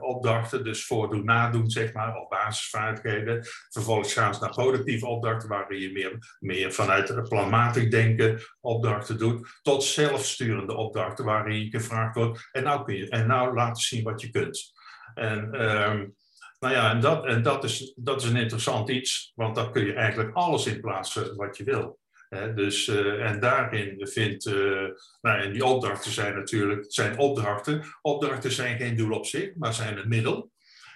opdrachten, 0.00 0.64
dus 0.64 0.86
voordoen, 0.86 1.24
nadoen, 1.24 1.70
zeg 1.70 1.92
maar, 1.92 2.16
of 2.16 2.28
basisvaardigheden. 2.28 3.46
Vervolgens 3.68 4.12
gaan 4.12 4.34
ze 4.34 4.40
naar 4.40 4.50
productieve 4.50 5.06
opdrachten, 5.06 5.48
waarin 5.48 5.80
je 5.80 5.92
meer, 5.92 6.36
meer 6.38 6.72
vanuit 6.72 7.28
planmatig 7.28 7.88
denken 7.88 8.40
opdrachten 8.60 9.18
doet, 9.18 9.58
tot 9.62 9.84
zelfsturende 9.84 10.74
opdrachten, 10.74 11.24
waarin 11.24 11.64
je 11.64 11.70
gevraagd 11.70 12.14
wordt, 12.14 12.48
en 12.52 12.62
nou 12.62 12.84
kun 12.84 12.96
je, 12.96 13.08
en 13.08 13.26
nou 13.26 13.54
laten 13.54 13.82
zien 13.82 14.02
wat 14.02 14.20
je 14.20 14.30
kunt. 14.30 14.72
En, 15.14 15.62
um, 15.90 16.16
Nou 16.60 16.74
ja, 16.74 16.90
en, 16.90 17.00
dat, 17.00 17.26
en 17.26 17.42
dat, 17.42 17.64
is, 17.64 17.92
dat 17.96 18.22
is 18.22 18.28
een 18.28 18.36
interessant 18.36 18.88
iets, 18.88 19.32
want 19.34 19.54
dan 19.54 19.72
kun 19.72 19.86
je 19.86 19.92
eigenlijk 19.92 20.34
alles 20.34 20.66
in 20.66 20.80
plaatsen 20.80 21.36
wat 21.36 21.56
je 21.56 21.64
wil. 21.64 21.98
Dus, 22.28 22.86
uh, 22.86 23.26
en 23.30 23.40
daarin 23.40 24.06
vindt, 24.06 24.46
uh, 24.46 24.88
nou, 25.20 25.40
en 25.40 25.52
die 25.52 25.64
opdrachten 25.64 26.10
zijn 26.10 26.34
natuurlijk, 26.34 26.84
zijn 26.88 27.18
opdrachten. 27.18 27.82
Opdrachten 28.00 28.52
zijn 28.52 28.78
geen 28.78 28.96
doel 28.96 29.16
op 29.16 29.26
zich, 29.26 29.54
maar 29.54 29.74
zijn 29.74 29.96
het 29.96 30.08
middel 30.08 30.50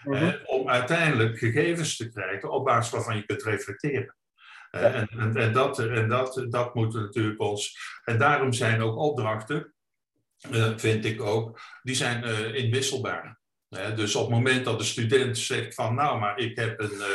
mhm. 0.05 0.37
om 0.45 0.69
uiteindelijk 0.69 1.39
gegevens 1.39 1.97
te 1.97 2.09
krijgen 2.09 2.51
op 2.51 2.65
basis 2.65 2.93
waarvan 2.93 3.17
je 3.17 3.27
kunt 3.27 3.43
reflecteren. 3.43 4.17
En, 4.71 5.09
en, 5.09 5.37
en, 5.37 5.53
dat, 5.53 5.79
en 5.79 6.09
dat, 6.09 6.47
dat 6.49 6.75
moeten 6.75 7.01
natuurlijk 7.01 7.41
ons. 7.41 7.79
En 8.05 8.19
daarom 8.19 8.53
zijn 8.53 8.83
ook 8.83 8.97
opdrachten, 8.97 9.75
uh, 10.51 10.73
vind 10.77 11.05
ik 11.05 11.23
ook, 11.23 11.61
die 11.83 11.95
zijn 11.95 12.25
inwisselbaar 12.55 13.41
dus 13.73 14.15
op 14.15 14.23
het 14.23 14.35
moment 14.35 14.65
dat 14.65 14.79
de 14.79 14.85
student 14.85 15.39
zegt 15.39 15.75
van 15.75 15.95
nou, 15.95 16.19
maar 16.19 16.39
ik, 16.39 16.57
heb 16.57 16.81
een, 16.81 16.93
uh, 16.93 17.07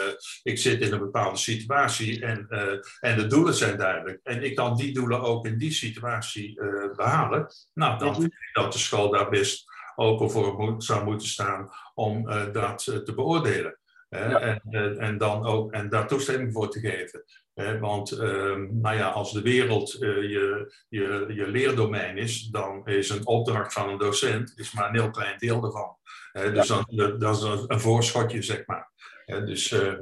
ik 0.43 0.57
zit 0.57 0.81
in 0.81 0.93
een 0.93 0.99
bepaalde 0.99 1.37
situatie 1.37 2.21
en, 2.21 2.47
uh, 2.49 2.59
en 2.99 3.17
de 3.17 3.27
doelen 3.27 3.53
zijn 3.53 3.77
duidelijk 3.77 4.19
en 4.23 4.43
ik 4.43 4.55
kan 4.55 4.75
die 4.75 4.93
doelen 4.93 5.21
ook 5.21 5.45
in 5.45 5.57
die 5.57 5.71
situatie 5.71 6.61
uh, 6.61 6.95
behalen, 6.95 7.47
nou 7.73 7.99
dan 7.99 8.15
vind 8.15 8.33
ik 8.33 8.49
dat 8.53 8.73
de 8.73 8.79
school 8.79 9.11
daar 9.11 9.29
best 9.29 9.65
open 9.95 10.31
voor 10.31 10.75
zou 10.77 11.03
moeten 11.05 11.27
staan 11.27 11.69
om 11.93 12.25
dat 12.51 12.83
te 12.83 13.13
beoordelen. 13.15 13.77
Ja. 14.09 14.39
En, 14.39 14.99
en, 14.99 15.17
dan 15.17 15.45
ook, 15.45 15.71
en 15.71 15.89
daar 15.89 16.07
toestemming 16.07 16.53
voor 16.53 16.71
te 16.71 16.79
geven. 16.79 17.23
want 17.79 18.11
ehm, 18.11 18.79
nou 18.81 18.95
ja, 18.95 19.09
als 19.09 19.33
de 19.33 19.41
wereld 19.41 19.91
je, 19.91 20.73
je, 20.89 21.25
je 21.27 21.47
leerdomein 21.47 22.17
is, 22.17 22.41
dan 22.41 22.87
is 22.87 23.09
een 23.09 23.27
opdracht 23.27 23.73
van 23.73 23.89
een 23.89 23.97
docent 23.97 24.53
is 24.55 24.71
maar 24.71 24.89
een 24.89 24.99
heel 24.99 25.09
klein 25.09 25.37
deel 25.37 25.63
ervan 25.63 25.97
dus 26.37 26.67
dan, 26.67 26.85
dat 27.19 27.35
is 27.37 27.41
een 27.67 27.79
voorschotje, 27.79 28.41
zeg 28.41 28.65
maar. 28.65 28.91
dus, 29.25 29.71
uh, 29.71 29.93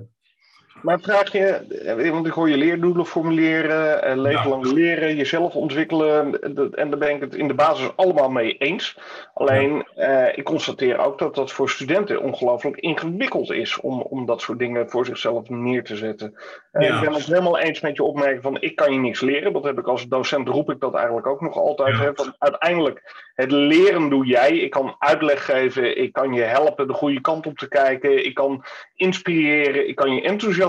maar 0.85 0.99
vraag 0.99 1.31
je, 1.31 1.45
eh, 1.45 2.11
want 2.11 2.27
ik 2.27 2.31
hoor 2.31 2.49
je 2.49 2.57
leerdoelen 2.57 3.05
formuleren, 3.05 4.03
eh, 4.03 4.17
leven 4.17 4.49
lang 4.49 4.65
leren, 4.65 5.15
jezelf 5.15 5.55
ontwikkelen. 5.55 6.41
En 6.73 6.89
daar 6.89 6.99
ben 6.99 7.15
ik 7.15 7.21
het 7.21 7.35
in 7.35 7.47
de 7.47 7.53
basis 7.53 7.89
allemaal 7.95 8.29
mee 8.29 8.57
eens. 8.57 8.97
Alleen, 9.33 9.87
ik 10.35 10.43
constateer 10.43 10.97
ook 10.97 11.19
dat 11.19 11.35
dat 11.35 11.51
voor 11.51 11.69
studenten 11.69 12.21
ongelooflijk 12.21 12.77
ingewikkeld 12.77 13.51
is 13.51 13.79
om, 13.79 14.01
om 14.01 14.25
dat 14.25 14.41
soort 14.41 14.59
dingen 14.59 14.89
voor 14.89 15.05
zichzelf 15.05 15.49
neer 15.49 15.83
te 15.83 15.95
zetten. 15.95 16.27
Ik 16.71 16.99
ben 17.01 17.13
het 17.13 17.25
helemaal 17.25 17.59
eens 17.59 17.81
met 17.81 17.95
je 17.95 18.03
opmerking 18.03 18.41
van 18.41 18.61
ik 18.61 18.75
kan 18.75 18.93
je 18.93 18.99
niks 18.99 19.21
leren. 19.21 19.53
Dat 19.53 19.63
heb 19.63 19.79
ik 19.79 19.87
als 19.87 20.07
docent, 20.07 20.47
roep 20.47 20.71
ik 20.71 20.79
dat 20.79 20.93
eigenlijk 20.93 21.27
ook 21.27 21.41
nog 21.41 21.55
altijd. 21.57 21.97
Hè, 21.97 22.11
van 22.13 22.35
uiteindelijk, 22.37 23.23
het 23.35 23.51
leren 23.51 24.09
doe 24.09 24.25
jij. 24.25 24.57
Ik 24.57 24.71
kan 24.71 24.95
uitleg 24.99 25.45
geven, 25.45 25.97
ik 25.97 26.13
kan 26.13 26.33
je 26.33 26.41
helpen 26.41 26.87
de 26.87 26.93
goede 26.93 27.21
kant 27.21 27.45
op 27.45 27.57
te 27.57 27.67
kijken. 27.67 28.25
Ik 28.25 28.33
kan 28.33 28.65
inspireren, 28.95 29.87
ik 29.87 29.95
kan 29.95 30.15
je 30.15 30.21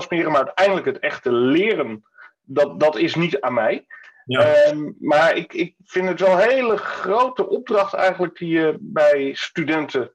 Maar 0.09 0.35
uiteindelijk 0.35 0.85
het 0.85 0.99
echte 0.99 1.31
leren, 1.31 2.03
dat, 2.41 2.79
dat 2.79 2.97
is 2.97 3.15
niet 3.15 3.41
aan 3.41 3.53
mij. 3.53 3.85
Ja. 4.25 4.53
Ehm, 4.53 4.91
maar 4.99 5.35
ik, 5.35 5.53
ik 5.53 5.75
vind 5.83 6.07
het 6.07 6.19
wel 6.19 6.31
een 6.31 6.49
hele 6.49 6.77
grote 6.77 7.49
opdracht 7.49 7.93
eigenlijk 7.93 8.37
die 8.37 8.49
je 8.49 8.77
bij 8.79 9.33
studenten 9.33 10.13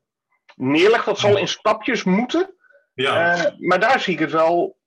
neerlegt. 0.54 1.04
Dat 1.04 1.18
zal 1.18 1.38
in 1.38 1.48
stapjes 1.48 2.04
moeten. 2.04 2.54
Ja. 2.94 3.36
Uh, 3.36 3.44
maar 3.58 3.80
daar 3.80 4.00
zie 4.00 4.12
ik 4.12 4.18
het 4.18 4.32
wel 4.32 4.78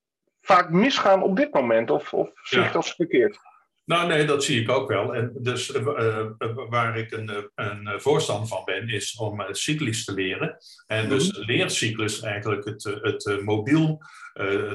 vaak 0.42 0.70
misgaan 0.70 1.24
op 1.24 1.36
dit 1.36 1.54
moment? 1.54 1.92
Of, 1.92 2.14
of 2.14 2.30
zie 2.44 2.62
ik 2.62 2.72
dat 2.72 2.88
verkeerd? 2.88 3.40
Nou, 3.86 4.08
nee, 4.08 4.26
dat 4.26 4.44
zie 4.44 4.62
ik 4.62 4.70
ook 4.70 4.90
wel. 4.90 5.16
En 5.16 5.32
dus 5.40 5.74
uh, 5.74 6.28
waar 6.70 6.98
ik 6.98 7.12
een, 7.12 7.52
een 7.56 8.02
voorstander 8.02 8.48
van 8.48 8.62
ben, 8.66 8.90
is 8.90 9.16
om 9.16 9.42
uh, 9.42 9.48
cyclisch 9.52 10.06
te 10.06 10.14
leren. 10.14 10.58
En 10.88 11.10
dus 11.10 11.38
mm 11.38 11.44
leercyclus 11.46 12.22
eigenlijk 12.22 12.66
het, 12.66 12.84
het 12.84 13.42
mobiel 13.44 14.02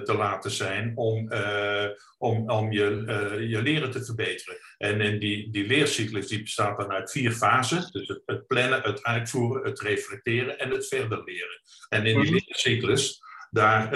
te 0.04 0.14
laten 0.16 0.50
zijn 0.50 0.92
om, 0.94 1.32
om, 2.18 2.50
om 2.50 2.72
je, 2.72 3.04
je 3.48 3.62
leren 3.62 3.90
te 3.90 4.04
verbeteren. 4.04 4.56
En 4.78 5.00
in 5.00 5.18
die, 5.18 5.50
die 5.50 5.66
leercyclus 5.66 6.26
die 6.26 6.42
bestaat 6.42 6.78
dan 6.78 6.90
uit 6.90 7.10
vier 7.10 7.32
fasen. 7.32 7.92
Dus 7.92 8.08
het, 8.08 8.22
het 8.26 8.46
plannen, 8.46 8.80
het 8.82 9.02
uitvoeren, 9.02 9.64
het 9.64 9.80
reflecteren 9.80 10.58
en 10.58 10.70
het 10.70 10.86
verder 10.86 11.24
leren. 11.24 11.60
En 11.88 12.06
in 12.06 12.20
die 12.20 12.30
mhm. 12.30 12.44
leercyclus 12.46 13.22
daar, 13.50 13.90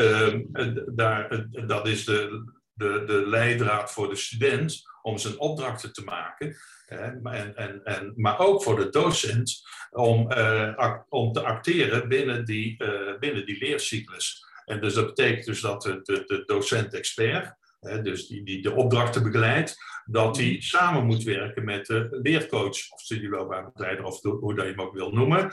daar, 0.87 1.47
dat 1.67 1.89
is 1.89 2.05
de, 2.05 2.45
de, 2.75 3.05
de 3.07 3.27
leidraad 3.27 3.93
voor 3.93 4.09
de 4.09 4.17
student 4.17 4.83
om 5.03 5.19
zijn 5.19 5.39
opdrachten 5.39 5.93
te 5.93 6.05
maken. 6.05 6.57
En, 6.87 7.21
en, 7.55 7.85
en, 7.85 8.13
maar 8.17 8.39
ook 8.39 8.63
voor 8.63 8.77
de 8.77 8.89
docent 8.89 9.63
om, 9.91 10.33
uh, 10.33 10.97
om 11.09 11.33
te 11.33 11.43
acteren 11.43 12.09
binnen 12.09 12.45
die, 12.45 12.83
uh, 12.83 13.19
binnen 13.19 13.47
die 13.47 13.59
leercyclus. 13.59 14.45
En 14.65 14.81
dus 14.81 14.95
dat 14.95 15.07
betekent 15.07 15.47
dus 15.47 15.61
dat 15.61 15.83
de, 15.83 16.01
de, 16.03 16.23
de 16.27 16.43
docent-expert, 16.47 17.57
dus 18.03 18.27
die, 18.27 18.45
die 18.45 18.63
de 18.63 18.73
opdrachten 18.73 19.23
begeleidt, 19.23 19.77
dat 20.05 20.37
hij 20.37 20.57
samen 20.61 21.05
moet 21.05 21.23
werken 21.23 21.65
met 21.65 21.87
de 21.87 22.09
leercoach 22.23 22.91
of 22.91 23.01
studieloopbaanbegeleider, 23.01 24.05
of 24.05 24.23
hoe 24.23 24.55
dat 24.55 24.65
je 24.65 24.71
hem 24.71 24.81
ook 24.81 24.95
wil 24.95 25.11
noemen. 25.11 25.51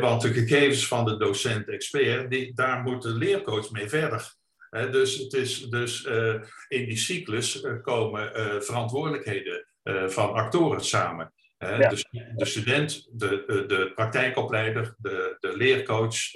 Want 0.00 0.22
de 0.22 0.32
gegevens 0.32 0.86
van 0.86 1.04
de 1.04 1.16
docent-expert, 1.16 2.56
daar 2.56 2.82
moet 2.82 3.02
de 3.02 3.14
leercoach 3.14 3.70
mee 3.70 3.88
verder. 3.88 4.34
Dus, 4.72 5.16
het 5.16 5.32
is, 5.32 5.60
dus 5.60 6.04
uh, 6.04 6.34
in 6.68 6.86
die 6.86 6.96
cyclus 6.96 7.62
uh, 7.62 7.82
komen 7.82 8.32
uh, 8.36 8.60
verantwoordelijkheden 8.60 9.66
van 10.06 10.32
actoren 10.32 10.84
samen. 10.84 11.32
Ja. 11.58 11.88
Dus 11.88 12.06
de 12.36 12.44
student, 12.44 13.08
de, 13.12 13.44
de, 13.46 13.66
de 13.66 13.92
praktijkopleider, 13.94 14.94
de, 14.98 15.36
de 15.40 15.56
leercoach, 15.56 16.30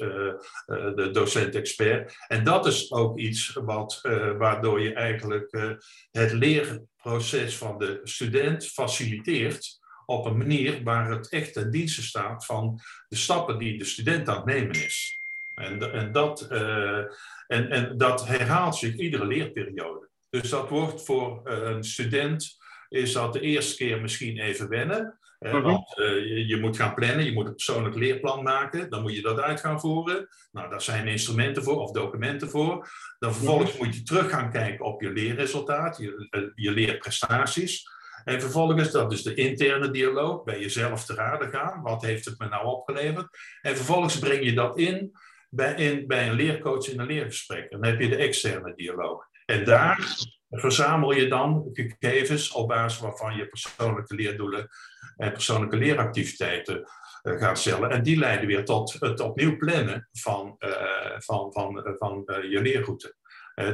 de 0.94 1.08
docent-expert. 1.12 2.16
En 2.26 2.44
dat 2.44 2.66
is 2.66 2.92
ook 2.92 3.18
iets 3.18 3.52
wat, 3.52 4.00
waardoor 4.38 4.80
je 4.80 4.92
eigenlijk 4.92 5.76
het 6.10 6.32
leerproces 6.32 7.56
van 7.56 7.78
de 7.78 8.00
student 8.02 8.66
faciliteert 8.66 9.78
op 10.06 10.26
een 10.26 10.36
manier 10.36 10.82
waar 10.82 11.10
het 11.10 11.28
echt 11.28 11.52
ten 11.52 11.70
dienste 11.70 12.02
staat 12.02 12.46
van 12.46 12.80
de 13.08 13.16
stappen 13.16 13.58
die 13.58 13.78
de 13.78 13.84
student 13.84 14.28
aan 14.28 14.36
het 14.36 14.44
nemen 14.44 14.84
is. 14.84 15.18
En, 15.54 15.92
en, 15.92 16.12
dat, 16.12 16.48
uh, 16.52 17.02
en, 17.46 17.70
en 17.70 17.98
dat 17.98 18.26
herhaalt 18.26 18.76
zich 18.76 18.96
iedere 18.96 19.26
leerperiode. 19.26 20.08
Dus 20.30 20.50
dat 20.50 20.68
wordt 20.68 21.04
voor 21.04 21.40
uh, 21.44 21.58
een 21.62 21.84
student, 21.84 22.56
is 22.88 23.12
dat 23.12 23.32
de 23.32 23.40
eerste 23.40 23.76
keer 23.76 24.00
misschien 24.00 24.38
even 24.38 24.68
wennen. 24.68 25.18
Uh, 25.40 25.52
mm 25.52 25.58
-hmm. 25.58 25.66
Want 25.66 25.94
je, 25.96 26.46
je, 26.46 26.60
moet 26.60 26.76
gaan 26.76 26.94
plannen, 26.94 27.24
je 27.24 27.32
moet 27.32 27.46
een 27.46 27.54
persoonlijk 27.54 27.94
leerplan 27.94 28.42
maken. 28.42 28.90
Dan 28.90 29.02
moet 29.02 29.14
je 29.14 29.22
dat 29.22 29.40
uit 29.40 29.60
gaan 29.60 29.80
voeren. 29.80 30.28
Nou, 30.52 30.70
daar 30.70 30.82
zijn 30.82 31.08
instrumenten 31.08 31.62
voor 31.62 31.80
of 31.80 31.90
documenten 31.90 32.48
voor. 32.48 32.88
Dan 33.18 33.34
vervolgens 33.34 33.70
-hmm. 33.76 33.86
moet 33.86 33.94
je 33.94 34.02
terug 34.02 34.30
gaan 34.30 34.50
kijken 34.50 34.84
op 34.84 35.02
je 35.02 35.10
leerresultaat, 35.10 35.96
je, 35.96 36.52
je 36.54 36.70
leerprestaties. 36.70 37.94
En 38.24 38.40
vervolgens, 38.40 38.90
dat 38.90 39.12
is 39.12 39.22
de 39.22 39.34
interne 39.34 39.90
dialoog, 39.90 40.44
bij 40.44 40.60
jezelf 40.60 41.04
te 41.04 41.14
raden 41.14 41.50
gaan. 41.50 41.82
Wat 41.82 42.02
heeft 42.02 42.24
het 42.24 42.38
me 42.38 42.48
nou 42.48 42.66
opgeleverd? 42.66 43.26
En 43.62 43.76
vervolgens 43.76 44.18
breng 44.18 44.44
je 44.44 44.52
dat 44.52 44.78
in 44.78 45.16
bij, 45.56 46.06
een 46.08 46.32
leercoach 46.32 46.88
in 46.88 47.00
een 47.00 47.06
leergesprek. 47.06 47.70
Dan 47.70 47.84
heb 47.84 48.00
je 48.00 48.08
de 48.08 48.16
externe 48.16 48.74
dialoog. 48.74 49.24
En 49.44 49.64
daar 49.64 50.16
verzamel 50.50 51.12
je 51.12 51.28
dan 51.28 51.68
gegevens 51.72 52.52
op 52.52 52.68
basis 52.68 53.00
waarvan 53.00 53.36
je 53.36 53.46
persoonlijke 53.46 54.14
leerdoelen 54.14 54.68
en 55.16 55.32
persoonlijke 55.32 55.76
leeractiviteiten 55.76 56.90
uh, 57.22 57.38
gaat 57.38 57.58
stellen. 57.58 57.90
En 57.90 58.02
die 58.02 58.18
leiden 58.18 58.46
weer 58.46 58.64
tot 58.64 58.96
het 59.00 59.20
opnieuw 59.20 59.56
plannen 59.56 60.08
van, 60.12 60.56
uh, 60.58 60.70
van, 61.18 61.52
van, 61.52 61.78
uh, 61.78 61.92
van 61.96 62.22
je 62.26 62.60
leerroute. 62.62 63.16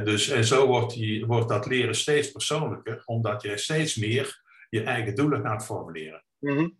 dus, 0.03 0.29
en 0.29 0.45
zo 0.45 0.67
wordt, 0.67 0.93
die, 0.93 1.25
wordt 1.25 1.49
dat 1.49 1.65
leren 1.65 1.95
steeds 1.95 2.31
persoonlijker, 2.31 3.01
omdat 3.05 3.41
je 3.41 3.57
steeds 3.57 3.95
meer 3.95 4.41
je 4.69 4.83
eigen 4.83 5.15
doelen 5.15 5.41
gaat 5.41 5.65
formuleren. 5.65 6.23
Mm. 6.39 6.77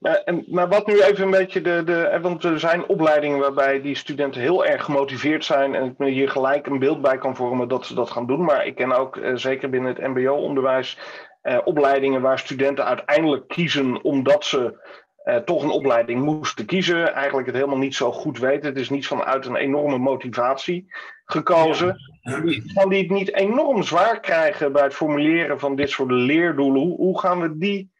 Maar, 0.00 0.22
maar 0.46 0.68
wat 0.68 0.86
nu 0.86 1.00
even 1.02 1.24
een 1.24 1.30
beetje 1.30 1.60
de, 1.60 1.82
de. 1.84 2.18
Want 2.22 2.44
er 2.44 2.60
zijn 2.60 2.86
opleidingen 2.86 3.38
waarbij 3.38 3.80
die 3.80 3.94
studenten 3.94 4.40
heel 4.40 4.66
erg 4.66 4.84
gemotiveerd 4.84 5.44
zijn. 5.44 5.74
En 5.74 5.84
ik 5.84 5.98
me 5.98 6.08
hier 6.08 6.30
gelijk 6.30 6.66
een 6.66 6.78
beeld 6.78 7.02
bij 7.02 7.18
kan 7.18 7.36
vormen 7.36 7.68
dat 7.68 7.86
ze 7.86 7.94
dat 7.94 8.10
gaan 8.10 8.26
doen. 8.26 8.44
Maar 8.44 8.66
ik 8.66 8.74
ken 8.74 8.92
ook 8.92 9.16
eh, 9.16 9.32
zeker 9.34 9.70
binnen 9.70 9.94
het 9.94 10.06
MBO-onderwijs 10.06 10.98
eh, 11.42 11.58
opleidingen 11.64 12.20
waar 12.20 12.38
studenten 12.38 12.84
uiteindelijk 12.84 13.48
kiezen 13.48 14.04
omdat 14.04 14.44
ze 14.44 14.78
eh, 15.24 15.36
toch 15.36 15.62
een 15.62 15.70
opleiding 15.70 16.22
moesten 16.22 16.66
kiezen. 16.66 17.14
Eigenlijk 17.14 17.46
het 17.46 17.56
helemaal 17.56 17.78
niet 17.78 17.94
zo 17.94 18.12
goed 18.12 18.38
weten. 18.38 18.68
Het 18.68 18.78
is 18.78 18.90
niet 18.90 19.06
vanuit 19.06 19.46
een 19.46 19.56
enorme 19.56 19.98
motivatie 19.98 20.86
gekozen. 21.24 21.96
Ja. 22.20 22.40
Die, 22.40 22.62
gaan 22.66 22.88
die 22.88 23.02
het 23.02 23.10
niet 23.10 23.34
enorm 23.34 23.82
zwaar 23.82 24.20
krijgen 24.20 24.72
bij 24.72 24.82
het 24.82 24.94
formuleren 24.94 25.60
van 25.60 25.76
dit 25.76 25.90
soort 25.90 26.10
leerdoelen? 26.10 26.82
Hoe, 26.82 26.96
hoe 26.96 27.20
gaan 27.20 27.40
we 27.40 27.58
die 27.58 27.90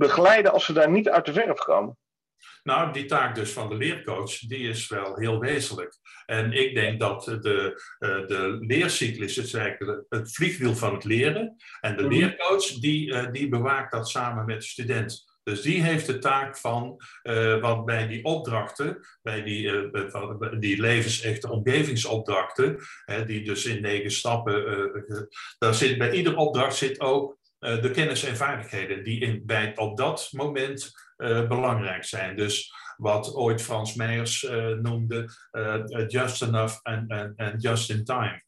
begeleiden 0.00 0.52
als 0.52 0.64
ze 0.64 0.72
daar 0.72 0.90
niet 0.90 1.08
uit 1.08 1.24
de 1.24 1.32
verf 1.32 1.58
komen? 1.58 1.98
Nou, 2.62 2.92
die 2.92 3.04
taak 3.04 3.34
dus 3.34 3.52
van 3.52 3.68
de 3.68 3.74
leercoach, 3.74 4.38
die 4.38 4.68
is 4.68 4.88
wel 4.88 5.16
heel 5.16 5.38
wezenlijk. 5.38 5.98
En 6.26 6.52
ik 6.52 6.74
denk 6.74 7.00
dat 7.00 7.24
de, 7.24 7.82
uh, 7.98 8.26
de 8.26 8.56
leercyclus 8.60 9.36
is 9.38 9.54
eigenlijk 9.54 10.04
het 10.08 10.34
vliegwiel 10.34 10.74
van 10.74 10.94
het 10.94 11.04
leren. 11.04 11.56
En 11.80 11.96
de 11.96 12.02
mhm. 12.02 12.12
leercoach, 12.12 12.64
die, 12.64 13.06
uh, 13.06 13.30
die 13.30 13.48
bewaakt 13.48 13.92
dat 13.92 14.08
samen 14.08 14.44
met 14.44 14.60
de 14.60 14.66
student. 14.66 15.28
Dus 15.42 15.62
die 15.62 15.82
heeft 15.82 16.06
de 16.06 16.18
taak 16.18 16.56
van 16.56 16.96
wat 17.60 17.84
bij 17.84 18.06
die 18.06 18.24
opdrachten, 18.24 19.06
bij 19.22 19.42
die, 19.42 19.90
die 20.58 20.80
levensechte 20.80 21.50
omgevingsopdrachten, 21.50 22.78
hè, 23.04 23.24
die 23.24 23.44
dus 23.44 23.64
in 23.64 23.82
negen 23.82 24.10
stappen, 24.10 24.90
daar 25.58 25.74
zit, 25.74 25.98
bij 25.98 26.12
ieder 26.12 26.36
opdracht 26.36 26.76
zit 26.76 27.00
ook 27.00 27.39
de 27.60 27.90
kennis 27.92 28.24
en 28.24 28.36
vaardigheden 28.36 29.04
die 29.04 29.20
in, 29.20 29.42
bij, 29.46 29.76
op 29.76 29.96
dat 29.96 30.28
moment 30.30 30.90
belangrijk 31.48 32.04
zijn. 32.04 32.36
Dus 32.36 32.72
wat 32.96 33.34
ooit 33.34 33.62
Frans 33.62 33.94
Meijers 33.94 34.46
noemde 34.82 35.30
just 36.08 36.42
enough 36.42 36.78
and 36.82 37.62
just 37.62 37.90
in 37.90 38.04
time 38.04 38.42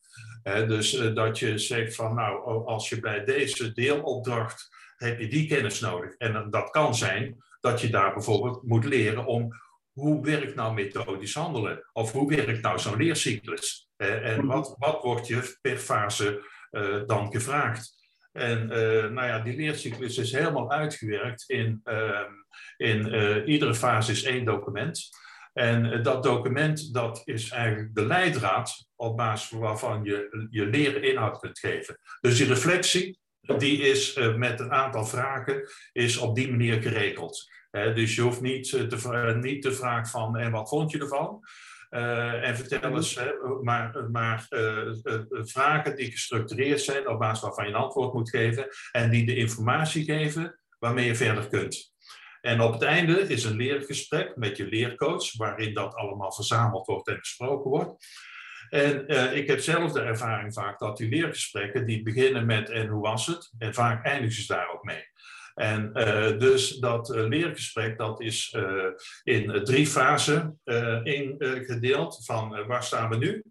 dus 0.44 0.94
uh, 0.94 1.14
dat 1.14 1.38
je 1.38 1.58
zegt 1.58 1.94
van 1.94 2.14
nou, 2.14 2.64
als 2.66 2.88
je 2.88 3.00
bij 3.00 3.24
deze 3.24 3.72
deelopdracht 3.72 4.68
heb 4.96 5.20
je 5.20 5.28
die 5.28 5.48
kennis 5.48 5.80
nodig. 5.80 6.14
En 6.16 6.50
dat 6.50 6.70
kan 6.70 6.94
zijn 6.94 7.42
dat 7.60 7.80
je 7.80 7.90
daar 7.90 8.12
bijvoorbeeld 8.12 8.62
moet 8.62 8.84
leren 8.84 9.26
om 9.26 9.48
hoe 9.92 10.24
werkt 10.24 10.54
nou 10.54 10.74
methodisch 10.74 11.34
handelen? 11.34 11.88
Of 11.92 12.12
hoe 12.12 12.36
werkt 12.36 12.62
nou 12.62 12.78
zo'n 12.78 12.96
leercyclus? 12.96 13.90
en 13.96 14.38
mhm. 14.38 14.46
wat, 14.46 14.74
wat 14.78 15.02
wordt 15.02 15.26
je 15.26 15.58
per 15.60 15.76
fase 15.76 16.50
uh, 16.70 17.00
dan 17.06 17.32
gevraagd? 17.32 18.01
En 18.32 18.62
uh, 18.62 19.10
nou 19.10 19.26
ja, 19.26 19.38
die 19.38 19.56
leercyclus 19.56 20.18
is 20.18 20.32
helemaal 20.32 20.70
uitgewerkt 20.70 21.44
in, 21.46 21.80
ehm, 21.84 22.32
in 22.76 23.14
iedere 23.44 23.74
fase 23.74 24.12
is 24.12 24.22
één 24.22 24.44
document. 24.44 25.08
En 25.52 25.92
eh, 25.92 26.02
dat 26.02 26.22
document 26.22 26.94
dat 26.94 27.22
is 27.24 27.50
eigenlijk 27.50 27.94
de 27.94 28.06
leidraad 28.06 28.88
op 28.96 29.16
basis 29.16 29.58
waarvan 29.58 30.04
je 30.04 30.46
je 30.50 30.66
leren 30.66 31.02
inhoud 31.02 31.38
kunt 31.38 31.58
geven. 31.58 31.98
Dus 32.20 32.36
die 32.36 32.46
reflectie, 32.46 33.18
die 33.40 33.78
is 33.78 34.14
met 34.36 34.60
een 34.60 34.72
aantal 34.72 35.06
vragen, 35.06 35.68
is 35.92 36.16
op 36.16 36.34
die 36.34 36.50
manier 36.50 36.82
geregeld. 36.82 37.50
dus 37.70 38.14
je 38.14 38.20
hoeft 38.20 38.40
niet, 38.40 38.70
te, 38.70 39.38
niet 39.40 39.62
te 39.62 39.72
vragen 39.72 40.06
van, 40.06 40.36
en 40.36 40.50
wat 40.50 40.68
vond 40.68 40.90
je 40.90 40.98
ervan? 40.98 41.40
En 41.92 42.56
vertel 42.56 42.96
eens, 42.96 43.20
maar, 43.62 44.10
maar 44.10 44.46
vragen 45.30 45.96
die 45.96 46.10
gestructureerd 46.10 46.80
zijn, 46.80 47.08
op 47.08 47.18
basis 47.18 47.42
waarvan 47.42 47.64
je 47.64 47.70
een 47.70 47.76
antwoord 47.76 48.12
moet 48.12 48.30
geven, 48.30 48.66
en 48.92 49.10
die 49.10 49.26
de 49.26 49.36
informatie 49.36 50.04
geven 50.04 50.60
waarmee 50.78 51.06
je 51.06 51.14
verder 51.14 51.48
kunt. 51.48 51.92
En 52.40 52.60
op 52.60 52.72
het 52.72 52.82
einde 52.82 53.20
is 53.20 53.44
een 53.44 53.56
leergesprek 53.56 54.36
met 54.36 54.56
je 54.56 54.66
leercoach, 54.66 55.36
waarin 55.36 55.74
dat 55.74 55.94
allemaal 55.94 56.32
verzameld 56.32 56.86
wordt 56.86 57.08
en 57.08 57.18
besproken 57.18 57.70
wordt. 57.70 58.06
En 58.68 59.08
ik 59.36 59.46
heb 59.46 59.60
zelf 59.60 59.92
de 59.92 60.00
ervaring 60.00 60.52
vaak 60.54 60.78
dat 60.78 60.96
die 60.96 61.08
leergesprekken, 61.08 61.86
die 61.86 62.02
beginnen 62.02 62.46
met 62.46 62.70
en 62.70 62.86
hoe 62.86 63.02
was 63.02 63.26
het? 63.26 63.52
En 63.58 63.74
vaak 63.74 64.04
eindigen 64.04 64.42
ze 64.42 64.52
daar 64.52 64.72
ook 64.72 64.82
mee. 64.82 65.10
En 65.54 65.90
uh, 65.94 66.38
dus 66.38 66.76
dat 66.76 67.14
uh, 67.14 67.28
leergesprek, 67.28 67.98
dat 67.98 68.20
is 68.20 68.56
in 69.22 69.64
drie 69.64 69.86
fasen 69.86 70.60
ingedeeld 71.02 72.24
van 72.24 72.66
waar 72.66 72.84
staan 72.84 73.10
we 73.10 73.16
nu? 73.16 73.42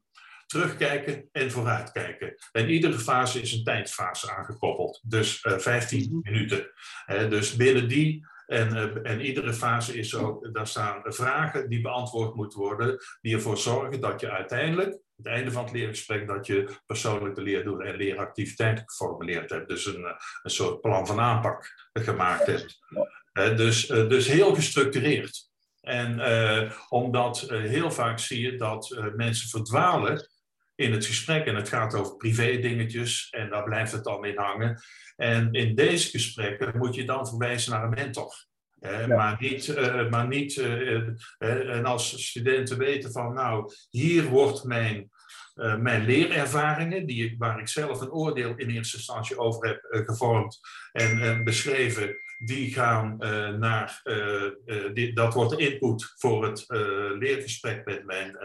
terugkijken 0.45 1.29
en 1.31 1.51
vooruitkijken. 1.51 2.35
En 2.51 2.69
iedere 2.69 2.99
fase 2.99 3.41
is 3.41 3.53
een 3.53 3.63
tijdfase 3.63 4.31
aangekoppeld, 4.31 5.01
dus 5.03 5.39
15 5.41 6.01
mhm. 6.01 6.31
minuten. 6.31 6.71
dus 7.29 7.55
binnen 7.55 7.87
die 7.87 8.25
en, 8.51 9.03
en 9.03 9.21
iedere 9.21 9.53
fase 9.53 9.97
is 9.97 10.15
ook, 10.15 10.53
daar 10.53 10.67
staan 10.67 11.01
vragen 11.03 11.69
die 11.69 11.81
beantwoord 11.81 12.35
moeten 12.35 12.59
worden, 12.59 12.97
die 13.21 13.35
ervoor 13.35 13.57
zorgen 13.57 14.01
dat 14.01 14.21
je 14.21 14.31
uiteindelijk, 14.31 14.99
het 15.23 15.33
einde 15.33 15.51
van 15.51 15.63
het 15.63 15.73
leergesprek, 15.73 16.27
dat 16.27 16.47
je 16.47 16.69
persoonlijk 16.85 17.35
de 17.35 17.41
leerdoelen 17.41 17.87
en 17.87 17.95
leeractiviteiten 17.95 18.83
geformuleerd 18.87 19.49
hebt. 19.49 19.67
Dus 19.67 19.85
een, 19.85 20.05
eh, 20.05 20.13
een 20.43 20.51
soort 20.51 20.81
plan 20.81 21.07
van 21.07 21.19
aanpak 21.19 21.89
gemaakt 21.93 22.45
hebt. 22.45 22.79
dus, 23.33 23.89
uh, 23.89 24.09
dus 24.09 24.27
heel 24.27 24.55
gestructureerd. 24.55 25.49
En 25.81 26.19
uh, 26.19 26.71
omdat 26.89 27.39
heel 27.49 27.91
vaak 27.91 28.19
zie 28.19 28.41
je 28.41 28.55
dat 28.55 29.11
mensen 29.15 29.49
verdwalen 29.49 30.29
in 30.75 30.91
het 30.91 31.05
gesprek 31.05 31.45
en 31.45 31.55
het 31.55 31.69
gaat 31.69 31.93
over 31.93 32.17
privé 32.17 32.57
dingetjes 32.57 33.27
en 33.29 33.49
daar 33.49 33.63
blijft 33.63 33.91
het 33.91 34.03
dan 34.03 34.25
in 34.25 34.37
hangen. 34.37 34.81
En 35.15 35.51
in 35.51 35.75
deze 35.75 36.09
gesprekken 36.09 36.77
moet 36.77 36.95
je 36.95 37.05
dan 37.05 37.27
verwijzen 37.27 37.71
naar 37.71 37.83
een 37.83 37.89
mentor. 37.89 38.45
Maar 39.07 39.37
niet, 39.39 39.67
uh, 39.67 40.09
maar 40.09 40.27
niet 40.27 40.55
uh, 40.55 41.75
en 41.75 41.85
als 41.85 42.27
studenten 42.27 42.77
weten 42.77 43.11
van, 43.11 43.33
nou, 43.33 43.73
hier 43.89 44.23
wordt 44.23 44.63
mijn, 44.63 45.09
mijn 45.79 46.05
leerervaringen, 46.05 47.05
die, 47.05 47.35
waar 47.37 47.59
ik 47.59 47.67
zelf 47.67 48.01
een 48.01 48.11
oordeel 48.11 48.53
in 48.55 48.69
eerste 48.69 48.97
instantie 48.97 49.37
over 49.37 49.67
heb 49.67 50.05
gevormd 50.05 50.59
en 50.91 51.43
beschreven, 51.43 52.15
die 52.37 52.73
gaan 52.73 53.17
naar, 53.59 54.01
die, 54.93 55.13
dat 55.13 55.33
wordt 55.33 55.57
de 55.57 55.71
input 55.71 56.13
voor 56.15 56.45
het 56.45 56.65
leergesprek 57.19 57.85
met 57.85 58.05
mijn 58.05 58.37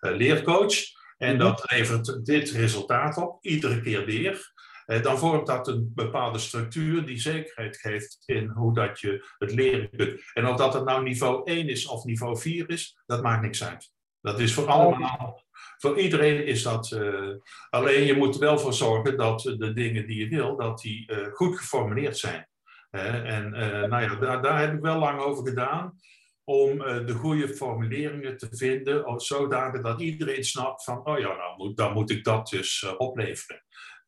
leercoach. 0.00 0.74
En 1.18 1.36
mhm. 1.36 1.38
dat 1.38 1.70
levert 1.70 2.26
dit 2.26 2.50
resultaat 2.50 3.16
op, 3.16 3.44
iedere 3.44 3.80
keer 3.80 4.04
weer. 4.04 4.52
Eh, 4.88 5.02
dan 5.02 5.18
vormt 5.18 5.46
dat 5.46 5.68
een 5.68 5.92
bepaalde 5.94 6.38
structuur 6.38 7.06
die 7.06 7.20
zekerheid 7.20 7.76
geeft 7.76 8.22
in 8.24 8.48
hoe 8.48 8.74
dat 8.74 9.00
je 9.00 9.26
het 9.38 9.52
leren 9.52 9.90
kunt. 9.90 10.20
En 10.32 10.46
of 10.46 10.56
dat 10.56 10.74
het 10.74 10.84
nou 10.84 11.02
niveau 11.02 11.40
1 11.44 11.68
is 11.68 11.86
of 11.86 12.04
niveau 12.04 12.38
4 12.38 12.70
is, 12.70 12.98
dat 13.06 13.22
maakt 13.22 13.42
niks 13.42 13.64
uit. 13.64 13.92
Dat 14.20 14.40
is 14.40 14.54
voor 14.54 14.66
allemaal, 14.66 15.44
voor 15.78 15.98
iedereen 15.98 16.46
is 16.46 16.62
dat. 16.62 16.90
Uh, 16.90 17.34
alleen 17.70 18.04
je 18.04 18.16
moet 18.16 18.34
er 18.34 18.40
wel 18.40 18.58
voor 18.58 18.74
zorgen 18.74 19.16
dat 19.16 19.40
de 19.40 19.72
dingen 19.72 20.06
die 20.06 20.18
je 20.18 20.36
wil, 20.36 20.56
dat 20.56 20.78
die 20.78 21.12
uh, 21.12 21.26
goed 21.32 21.58
geformuleerd 21.58 22.18
zijn. 22.18 22.48
Uh, 22.90 23.36
en 23.36 23.50
nou 23.88 24.02
ja, 24.02 24.14
daar, 24.14 24.42
daar, 24.42 24.60
heb 24.60 24.74
ik 24.74 24.80
wel 24.80 24.98
lang 24.98 25.20
over 25.20 25.46
gedaan 25.46 25.98
om 26.44 26.78
de 26.78 27.14
goede 27.14 27.48
formuleringen 27.48 28.36
te 28.36 28.48
vinden, 28.50 29.20
zodanig 29.20 29.82
dat 29.82 30.00
iedereen 30.00 30.44
snapt 30.44 30.84
van, 30.84 31.06
oh 31.06 31.18
ja, 31.18 31.34
nou 31.34 31.56
moet, 31.56 31.76
dan 31.76 31.92
moet 31.92 32.10
ik 32.10 32.24
dat 32.24 32.48
dus 32.48 32.96
opleveren 32.96 33.62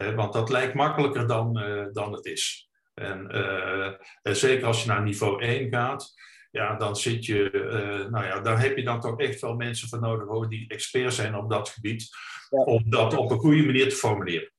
want 0.08 0.32
dat 0.32 0.48
lijkt 0.48 0.74
makkelijker 0.74 1.26
dan, 1.26 1.58
uh, 1.58 1.86
dan 1.92 2.12
het 2.12 2.26
is. 2.26 2.68
En 2.94 3.36
uh, 3.36 3.92
zeker 4.22 4.66
als 4.66 4.82
je 4.82 4.88
naar 4.88 5.02
niveau 5.02 5.42
1 5.42 5.68
gaat, 5.68 6.14
ja, 6.50 6.76
dan 6.76 6.96
zit 6.96 7.24
je, 7.26 7.50
uh, 7.52 8.10
nou 8.10 8.24
ja, 8.24 8.40
daar 8.40 8.60
heb 8.60 8.76
je 8.76 8.84
dan 8.84 9.00
toch 9.00 9.20
echt 9.20 9.40
wel 9.40 9.54
mensen 9.54 9.88
voor 9.88 10.00
nodig 10.00 10.28
hoor, 10.28 10.48
die 10.48 10.68
expert 10.68 11.14
zijn 11.14 11.36
op 11.36 11.50
dat 11.50 11.68
gebied, 11.68 12.08
ja. 12.50 12.58
om 12.58 12.90
dat 12.90 13.16
op 13.16 13.30
een 13.30 13.38
goede 13.38 13.64
manier 13.64 13.88
te 13.88 13.96
formuleren. 13.96 14.52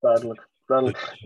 Duidelijk. 0.00 0.48
duidelijk. 0.66 1.16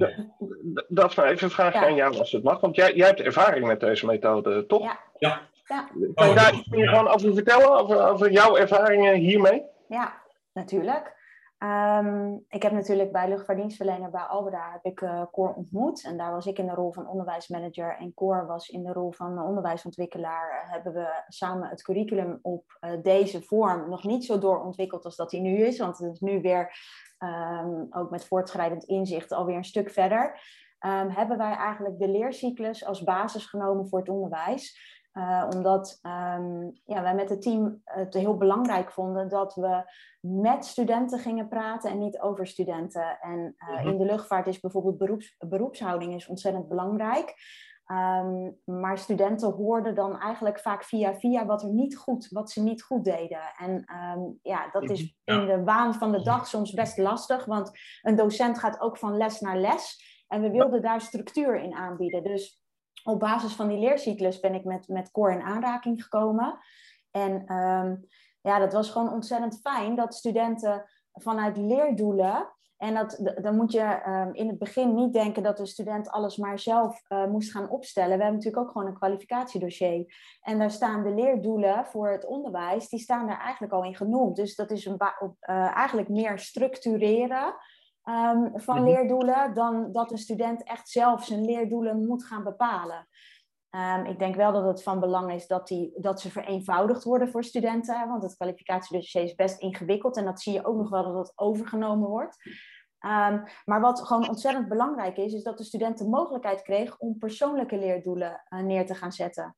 Dat 0.89 1.11
is 1.11 1.17
maar 1.17 1.31
even 1.31 1.45
een 1.45 1.51
vraag 1.51 1.75
aan 1.75 1.95
jou 1.95 2.19
als 2.19 2.33
het 2.33 2.43
mag, 2.43 2.61
want 2.61 2.77
jij, 2.77 2.95
jij 2.95 3.07
hebt 3.07 3.21
ervaring 3.21 3.67
met 3.67 3.81
deze 3.81 4.07
methode, 4.07 4.67
toch? 4.67 4.83
Ja. 4.83 5.01
ja. 5.19 5.49
ja. 5.65 5.89
Kan 6.15 6.29
je 6.29 6.35
daar 6.35 6.63
gewoon 6.65 7.09
over 7.09 7.35
vertellen, 7.35 7.71
over, 7.71 8.09
over 8.09 8.31
jouw 8.31 8.57
ervaringen 8.57 9.15
hiermee? 9.15 9.63
Ja, 9.89 10.23
natuurlijk. 10.53 11.19
Ehm, 11.61 12.37
ik 12.49 12.63
heb 12.63 12.73
natuurlijk 12.73 13.13
bij 13.13 13.29
luchtvaartdienstverlener 13.29 14.11
bij 14.11 14.21
Albeda 14.21 14.71
heb 14.73 14.85
ik 14.85 15.01
uh, 15.01 15.23
Cor 15.33 15.55
ontmoet. 15.55 16.05
En 16.05 16.17
daar 16.17 16.33
was 16.33 16.47
ik 16.47 16.59
in 16.59 16.67
de 16.67 16.75
rol 16.75 16.93
van 16.93 17.09
onderwijsmanager 17.09 17.97
en 17.97 18.15
Cor 18.15 18.47
was 18.47 18.69
in 18.69 18.83
de 18.83 18.93
rol 18.93 19.13
van 19.13 19.43
onderwijsontwikkelaar. 19.43 20.69
hebben 20.71 20.93
we 20.93 21.23
samen 21.29 21.69
het 21.69 21.83
curriculum 21.83 22.39
op 22.43 22.79
uh, 22.81 22.91
deze 23.03 23.43
vorm 23.43 23.89
nog 23.89 24.05
niet 24.05 24.25
zo 24.25 24.39
doorontwikkeld 24.39 25.05
als 25.05 25.17
dat 25.17 25.31
hij 25.31 25.41
nu 25.41 25.57
is. 25.57 25.79
Want 25.79 25.99
het 25.99 26.13
is 26.13 26.21
nu 26.21 26.41
weer, 26.41 26.73
um, 27.19 27.87
ook 27.91 28.11
met 28.11 28.25
voortschrijdend 28.25 28.85
inzicht, 28.85 29.33
alweer 29.33 29.57
een 29.57 29.65
stuk 29.65 29.91
verder. 29.91 30.41
Um, 30.87 31.09
hebben 31.09 31.39
wij 31.39 31.55
eigenlijk 31.55 31.99
de 31.99 32.09
leercyclus 32.09 32.85
als 32.85 33.03
basis 33.03 33.47
genomen 33.47 33.89
voor 33.89 33.99
het 33.99 34.09
onderwijs. 34.09 35.00
Uh, 35.13 35.47
omdat 35.55 35.99
um, 36.03 36.81
ja, 36.85 37.03
wij 37.03 37.15
met 37.15 37.29
het 37.29 37.43
team 37.43 37.81
het 37.85 38.15
heel 38.15 38.37
belangrijk 38.37 38.93
vonden 38.93 39.29
dat 39.29 39.55
we 39.55 39.83
met 40.21 40.65
studenten 40.65 41.19
gingen 41.19 41.49
praten 41.49 41.91
en 41.91 41.99
niet 41.99 42.21
over 42.21 42.47
studenten. 42.47 43.19
En 43.21 43.55
uh, 43.71 43.85
in 43.85 43.99
de 43.99 44.05
luchtvaart 44.05 44.47
is 44.47 44.61
bijvoorbeeld 44.61 44.99
beroeps, 44.99 45.37
beroepshouding 45.39 46.15
is 46.15 46.27
ontzettend 46.27 46.69
belangrijk. 46.69 47.35
Um, 47.87 48.59
maar 48.65 48.99
studenten 48.99 49.53
hoorden 49.53 49.95
dan 49.95 50.19
eigenlijk 50.19 50.61
vaak 50.61 50.85
via 50.85 51.15
via 51.15 51.47
wat, 51.47 51.63
er 51.63 51.71
niet 51.71 51.97
goed, 51.97 52.29
wat 52.29 52.51
ze 52.51 52.63
niet 52.63 52.83
goed 52.83 53.05
deden. 53.05 53.41
En 53.59 53.71
um, 53.71 54.39
ja, 54.43 54.69
dat 54.73 54.91
is 54.91 55.17
in 55.25 55.47
de 55.47 55.63
waan 55.65 55.95
van 55.95 56.13
de 56.13 56.23
dag 56.23 56.47
soms 56.47 56.73
best 56.73 56.99
lastig, 56.99 57.45
want 57.45 57.71
een 58.03 58.17
docent 58.17 58.59
gaat 58.59 58.81
ook 58.81 58.99
van 58.99 59.17
les 59.17 59.41
naar 59.41 59.57
les. 59.57 60.09
En 60.29 60.41
we 60.41 60.51
wilden 60.51 60.83
daar 60.83 61.01
structuur 61.01 61.61
in 61.61 61.75
aanbieden. 61.75 62.23
Dus 62.23 62.60
op 63.05 63.21
basis 63.21 63.53
van 63.53 63.69
die 63.69 63.79
leercyclus 63.79 64.41
ben 64.41 64.55
ik 64.55 64.65
met, 64.65 64.89
met 64.89 65.11
Core 65.11 65.33
in 65.33 65.43
aanraking 65.43 66.03
gekomen. 66.03 66.59
En 67.11 67.53
um, 67.53 68.07
ja, 68.41 68.59
dat 68.59 68.73
was 68.73 68.91
gewoon 68.91 69.13
ontzettend 69.13 69.61
fijn 69.61 69.97
dat 69.97 70.15
studenten 70.15 70.85
vanuit 71.13 71.57
leerdoelen. 71.57 72.55
En 72.77 72.95
dat, 72.95 73.35
dan 73.43 73.57
moet 73.57 73.73
je 73.73 74.03
um, 74.07 74.35
in 74.35 74.49
het 74.49 74.59
begin 74.59 74.95
niet 74.95 75.13
denken 75.13 75.43
dat 75.43 75.57
de 75.57 75.67
student 75.67 76.11
alles 76.11 76.37
maar 76.37 76.59
zelf 76.59 77.03
uh, 77.09 77.27
moest 77.27 77.51
gaan 77.51 77.71
opstellen. 77.71 78.17
We 78.17 78.23
hebben 78.23 78.35
natuurlijk 78.35 78.63
ook 78.63 78.71
gewoon 78.71 78.87
een 78.87 78.99
kwalificatiedossier. 78.99 80.15
En 80.41 80.59
daar 80.59 80.71
staan 80.71 81.03
de 81.03 81.15
leerdoelen 81.15 81.87
voor 81.87 82.11
het 82.11 82.27
onderwijs, 82.27 82.89
die 82.89 83.01
staan 83.01 83.27
daar 83.27 83.41
eigenlijk 83.41 83.73
al 83.73 83.85
in 83.85 83.97
genoemd. 83.97 84.37
Dus 84.37 84.55
dat 84.55 84.71
is 84.71 84.85
een 84.85 84.99
uh, 85.01 85.77
eigenlijk 85.77 86.09
meer 86.09 86.39
structureren 86.39 87.55
um, 88.05 88.51
van 88.55 88.77
mhm. 88.77 88.85
leerdoelen 88.85 89.55
dan 89.55 89.93
dat 89.93 90.11
een 90.11 90.19
student 90.19 90.63
echt 90.63 90.89
zelf 90.89 91.25
zijn 91.25 91.45
leerdoelen 91.45 92.07
moet 92.07 92.25
gaan 92.25 92.45
bepalen. 92.45 93.09
Ehm, 93.71 94.05
ik 94.05 94.19
denk 94.19 94.35
wel 94.35 94.53
dat 94.53 94.65
het 94.65 94.83
van 94.83 95.01
belang 95.01 95.33
is 95.33 95.47
dat, 95.47 95.69
die, 95.69 95.93
dat 95.97 96.21
ze 96.21 96.31
vereenvoudigd 96.31 97.05
worden 97.05 97.31
voor 97.31 97.45
studenten, 97.45 98.09
want 98.09 98.23
het 98.23 98.37
kwalificatiedossier 98.37 99.23
is 99.23 99.35
best 99.35 99.61
ingewikkeld 99.61 100.17
en 100.17 100.25
dat 100.25 100.41
zie 100.41 100.53
je 100.53 100.65
ook 100.65 100.77
nog 100.77 100.91
wel 100.91 101.03
dat 101.03 101.27
het 101.27 101.33
overgenomen 101.39 102.09
wordt. 102.09 102.37
Ehm, 102.99 103.43
maar 103.65 103.81
wat 103.81 104.07
gewoon 104.07 104.29
ontzettend 104.29 104.69
belangrijk 104.69 105.17
is, 105.17 105.33
is 105.33 105.43
dat 105.43 105.59
de 105.59 105.65
student 105.65 105.99
de 105.99 106.09
mogelijkheid 106.09 106.63
kreeg 106.63 106.99
om 106.99 107.19
persoonlijke 107.19 107.79
leerdoelen 107.79 108.43
uh, 108.49 108.61
neer 108.61 108.87
te 108.87 108.95
gaan 108.95 109.13
zetten. 109.13 109.57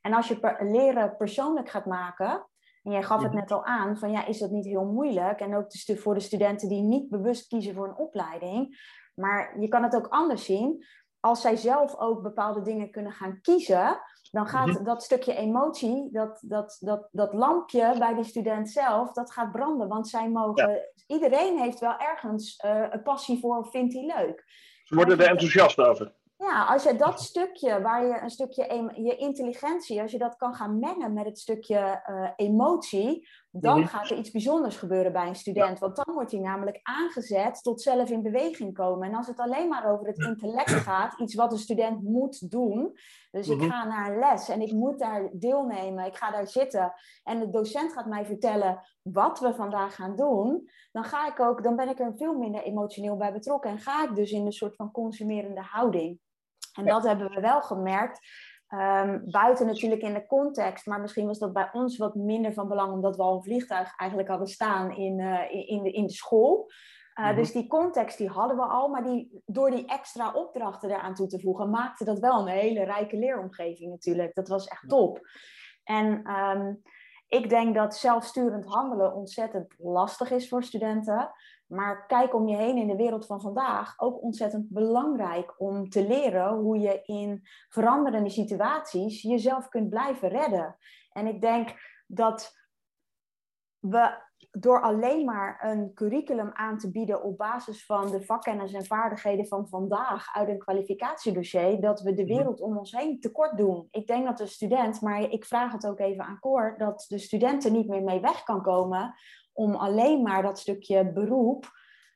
En 0.00 0.12
als 0.12 0.28
je 0.28 0.40
per, 0.40 0.70
leren 0.70 1.16
persoonlijk 1.16 1.68
gaat 1.68 1.86
maken, 1.86 2.46
en 2.88 2.94
jij 2.94 3.02
gaf 3.02 3.22
het 3.22 3.32
net 3.32 3.50
al 3.50 3.64
aan, 3.64 3.98
van 3.98 4.10
ja, 4.10 4.26
is 4.26 4.38
dat 4.38 4.50
niet 4.50 4.64
heel 4.64 4.84
moeilijk? 4.84 5.40
En 5.40 5.54
ook 5.54 5.66
voor 5.96 6.14
de 6.14 6.20
studenten 6.20 6.68
die 6.68 6.82
niet 6.82 7.08
bewust 7.08 7.48
kiezen 7.48 7.74
voor 7.74 7.88
een 7.88 7.96
opleiding. 7.96 8.76
Maar 9.14 9.60
je 9.60 9.68
kan 9.68 9.82
het 9.82 9.96
ook 9.96 10.06
anders 10.06 10.44
zien. 10.44 10.84
Als 11.20 11.40
zij 11.40 11.56
zelf 11.56 11.96
ook 11.96 12.22
bepaalde 12.22 12.62
dingen 12.62 12.90
kunnen 12.90 13.12
gaan 13.12 13.40
kiezen, 13.40 14.00
dan 14.30 14.46
gaat 14.46 14.66
mhm. 14.66 14.84
dat 14.84 15.02
stukje 15.02 15.34
emotie, 15.34 16.08
dat, 16.12 16.42
dat, 16.46 16.76
dat, 16.80 17.08
dat 17.10 17.32
lampje 17.32 17.94
bij 17.98 18.14
die 18.14 18.24
student 18.24 18.70
zelf, 18.70 19.12
dat 19.12 19.32
gaat 19.32 19.52
branden. 19.52 19.88
Want 19.88 20.08
zij 20.08 20.30
mogen, 20.30 20.90
iedereen 21.06 21.58
heeft 21.58 21.78
wel 21.78 21.98
ergens 21.98 22.62
uh, 22.64 22.86
een 22.90 23.02
passie 23.02 23.40
voor, 23.40 23.66
vindt 23.70 23.94
hij 23.94 24.14
leuk. 24.16 24.44
Ze 24.84 24.94
worden 24.94 25.18
er 25.18 25.28
enthousiast 25.28 25.78
over. 25.78 26.14
Ja, 26.38 26.64
als 26.64 26.82
je 26.82 26.96
dat 26.96 27.20
stukje, 27.20 27.80
waar 27.82 28.06
je 28.06 28.20
een 28.20 28.30
stukje 28.30 28.90
je 28.94 29.16
intelligentie, 29.16 30.00
als 30.00 30.10
je 30.10 30.18
dat 30.18 30.36
kan 30.36 30.54
gaan 30.54 30.78
mengen 30.78 31.12
met 31.12 31.24
het 31.24 31.38
stukje 31.38 32.02
uh, 32.10 32.30
emotie, 32.36 33.28
dan 33.50 33.78
mhm. 33.78 33.88
gaat 33.88 34.10
er 34.10 34.16
iets 34.16 34.30
bijzonders 34.30 34.76
gebeuren 34.76 35.12
bij 35.12 35.26
een 35.26 35.34
student. 35.34 35.78
Want 35.78 35.96
dan 35.96 36.14
wordt 36.14 36.32
hij 36.32 36.40
namelijk 36.40 36.80
aangezet 36.82 37.62
tot 37.62 37.82
zelf 37.82 38.10
in 38.10 38.22
beweging 38.22 38.74
komen. 38.74 39.08
En 39.08 39.14
als 39.14 39.26
het 39.26 39.38
alleen 39.38 39.68
maar 39.68 39.92
over 39.92 40.06
het 40.06 40.18
intellect 40.18 40.70
gaat, 40.70 41.20
iets 41.20 41.34
wat 41.34 41.52
een 41.52 41.58
student 41.58 42.02
moet 42.02 42.50
doen. 42.50 42.98
Dus 43.30 43.48
ik 43.48 43.58
mhm. 43.58 43.70
ga 43.70 43.84
naar 43.84 44.10
een 44.10 44.18
les 44.18 44.48
en 44.48 44.60
ik 44.60 44.72
moet 44.72 44.98
daar 44.98 45.30
deelnemen, 45.32 46.06
ik 46.06 46.16
ga 46.16 46.30
daar 46.30 46.48
zitten. 46.48 46.92
En 47.22 47.40
de 47.40 47.50
docent 47.50 47.92
gaat 47.92 48.06
mij 48.06 48.26
vertellen 48.26 48.80
wat 49.02 49.40
we 49.40 49.54
vandaag 49.54 49.94
gaan 49.94 50.16
doen. 50.16 50.68
Dan 50.92 51.04
ga 51.04 51.28
ik 51.28 51.40
ook, 51.40 51.62
dan 51.62 51.76
ben 51.76 51.88
ik 51.88 52.00
er 52.00 52.16
veel 52.16 52.34
minder 52.34 52.62
emotioneel 52.62 53.16
bij 53.16 53.32
betrokken. 53.32 53.70
En 53.70 53.78
ga 53.78 54.04
ik 54.04 54.14
dus 54.14 54.30
in 54.30 54.46
een 54.46 54.52
soort 54.52 54.76
van 54.76 54.90
consumerende 54.90 55.62
houding. 55.62 56.20
En 56.78 56.84
dat 56.84 57.02
hebben 57.02 57.30
we 57.30 57.40
wel 57.40 57.62
gemerkt. 57.62 58.20
Um, 58.74 59.30
buiten 59.30 59.66
natuurlijk 59.66 60.02
in 60.02 60.14
de 60.14 60.26
context, 60.26 60.86
maar 60.86 61.00
misschien 61.00 61.26
was 61.26 61.38
dat 61.38 61.52
bij 61.52 61.68
ons 61.72 61.96
wat 61.96 62.14
minder 62.14 62.52
van 62.52 62.68
belang, 62.68 62.92
omdat 62.92 63.16
we 63.16 63.22
al 63.22 63.36
een 63.36 63.42
vliegtuig 63.42 63.96
eigenlijk 63.96 64.28
hadden 64.28 64.48
staan 64.48 64.96
in, 64.96 65.18
uh, 65.18 65.40
in, 65.50 65.82
de, 65.82 65.90
in 65.90 66.06
de 66.06 66.12
school. 66.12 66.70
Uh, 67.14 67.36
Dus 67.36 67.52
die 67.52 67.66
context 67.66 68.18
die 68.18 68.28
hadden 68.28 68.56
we 68.56 68.62
al, 68.62 68.88
maar 68.88 69.02
die, 69.02 69.42
door 69.46 69.70
die 69.70 69.86
extra 69.86 70.32
opdrachten 70.32 70.90
eraan 70.90 71.14
toe 71.14 71.26
te 71.26 71.40
voegen, 71.40 71.70
maakte 71.70 72.04
dat 72.04 72.18
wel 72.18 72.40
een 72.40 72.54
hele 72.54 72.84
rijke 72.84 73.16
leeromgeving 73.16 73.90
natuurlijk. 73.90 74.34
Dat 74.34 74.48
was 74.48 74.66
echt 74.66 74.88
top. 74.88 75.20
En 75.84 76.30
um, 76.30 76.82
ik 77.28 77.48
denk 77.48 77.74
dat 77.74 77.96
zelfsturend 77.96 78.64
handelen 78.64 79.14
ontzettend 79.14 79.74
lastig 79.78 80.30
is 80.30 80.48
voor 80.48 80.62
studenten. 80.62 81.30
Maar 81.68 82.06
kijk 82.06 82.34
om 82.34 82.48
je 82.48 82.56
heen 82.56 82.76
in 82.76 82.86
de 82.86 82.96
wereld 82.96 83.26
van 83.26 83.40
vandaag. 83.40 83.94
Ook 84.00 84.22
ontzettend 84.22 84.68
belangrijk 84.68 85.60
om 85.60 85.88
te 85.88 86.06
leren 86.06 86.54
hoe 86.54 86.78
je 86.78 87.02
in 87.02 87.42
veranderende 87.68 88.30
situaties 88.30 89.22
jezelf 89.22 89.68
kunt 89.68 89.88
blijven 89.88 90.28
redden. 90.28 90.76
En 91.12 91.26
ik 91.26 91.40
denk 91.40 91.74
dat 92.06 92.56
we 93.78 94.26
door 94.50 94.82
alleen 94.82 95.24
maar 95.24 95.58
een 95.64 95.94
curriculum 95.94 96.50
aan 96.52 96.78
te 96.78 96.90
bieden 96.90 97.22
op 97.22 97.38
basis 97.38 97.84
van 97.84 98.10
de 98.10 98.22
vakkennis 98.22 98.72
en 98.72 98.84
vaardigheden 98.84 99.46
van 99.46 99.68
vandaag 99.68 100.34
uit 100.34 100.48
een 100.48 100.58
kwalificatiedossier, 100.58 101.80
dat 101.80 102.00
we 102.00 102.14
de 102.14 102.24
mhm. 102.24 102.34
wereld 102.34 102.60
om 102.60 102.76
ons 102.76 102.92
heen 102.92 103.20
tekort 103.20 103.56
doen. 103.56 103.88
Ik 103.90 104.06
denk 104.06 104.26
dat 104.26 104.38
de 104.38 104.46
student, 104.46 105.00
maar 105.00 105.20
ik 105.20 105.44
vraag 105.44 105.72
het 105.72 105.86
ook 105.86 105.98
even 105.98 106.24
aan 106.24 106.38
Cor, 106.38 106.74
dat 106.78 107.04
de 107.08 107.18
student 107.18 107.64
er 107.64 107.70
niet 107.70 107.88
meer 107.88 108.02
mee 108.02 108.20
weg 108.20 108.42
kan 108.42 108.62
komen 108.62 109.14
om 109.58 109.74
alleen 109.74 110.22
maar 110.22 110.42
dat 110.42 110.58
stukje 110.58 111.12
beroep. 111.12 111.70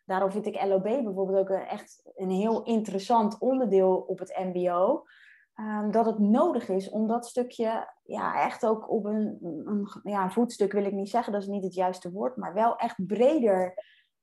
Daarom 0.05 0.31
vind 0.31 0.46
ik 0.46 0.64
LOB 0.64 0.83
bijvoorbeeld 0.83 1.38
ook 1.38 1.48
echt 1.50 2.11
een 2.14 2.31
heel 2.31 2.62
interessant 2.62 3.38
onderdeel 3.38 3.96
op 3.96 4.18
het 4.18 4.38
MBO. 4.38 5.05
Ehm, 5.55 5.90
dat 5.90 6.07
het 6.07 6.18
nodig 6.18 6.68
is 6.68 6.90
om 6.90 7.09
dat 7.09 7.26
stukje 7.26 7.92
ja, 8.02 8.44
echt 8.44 8.66
ook 8.66 8.90
op 8.90 9.05
een, 9.05 9.38
een, 9.64 9.88
ja, 10.02 10.31
voetstuk 10.31 10.72
wil 10.72 10.85
ik 10.85 10.92
niet 10.92 11.11
zeggen, 11.11 11.33
dat 11.33 11.42
is 11.42 11.48
niet 11.48 11.64
het 11.64 11.74
juiste 11.74 12.11
woord, 12.11 12.37
maar 12.37 12.55
wel 12.55 12.76
echt 12.76 13.07
breder 13.07 13.74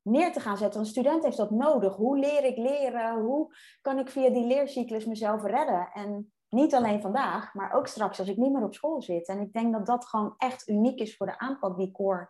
neer 0.01 0.34
te 0.34 0.39
gaan 0.39 0.58
zetten. 0.58 0.79
Een 0.79 0.86
student 0.86 1.23
heeft 1.23 1.38
dat 1.38 1.51
nodig. 1.51 1.95
Hoe 1.95 2.17
leer 2.17 2.43
ik 2.43 2.58
leren? 2.58 3.21
Hoe 3.21 3.55
kan 3.82 3.99
ik 3.99 4.10
via 4.10 4.29
die 4.29 4.45
leercyclus 4.45 5.05
mezelf 5.05 5.43
redden? 5.43 5.89
En 5.93 6.34
niet 6.49 6.75
alleen 6.75 7.01
vandaag, 7.01 7.53
maar 7.53 7.73
ook 7.73 7.88
straks 7.88 8.19
als 8.19 8.27
ik 8.27 8.38
niet 8.38 8.51
meer 8.51 8.63
op 8.63 8.73
school 8.73 9.01
zit. 9.01 9.27
En 9.27 9.39
ik 9.39 9.53
denk 9.53 9.73
dat 9.73 9.86
dat 9.86 10.05
gewoon 10.05 10.34
echt 10.38 10.67
uniek 10.67 10.99
is 10.99 11.17
voor 11.17 11.27
de 11.27 11.39
aanpak 11.39 11.77
die 11.77 11.91
Core 11.91 12.29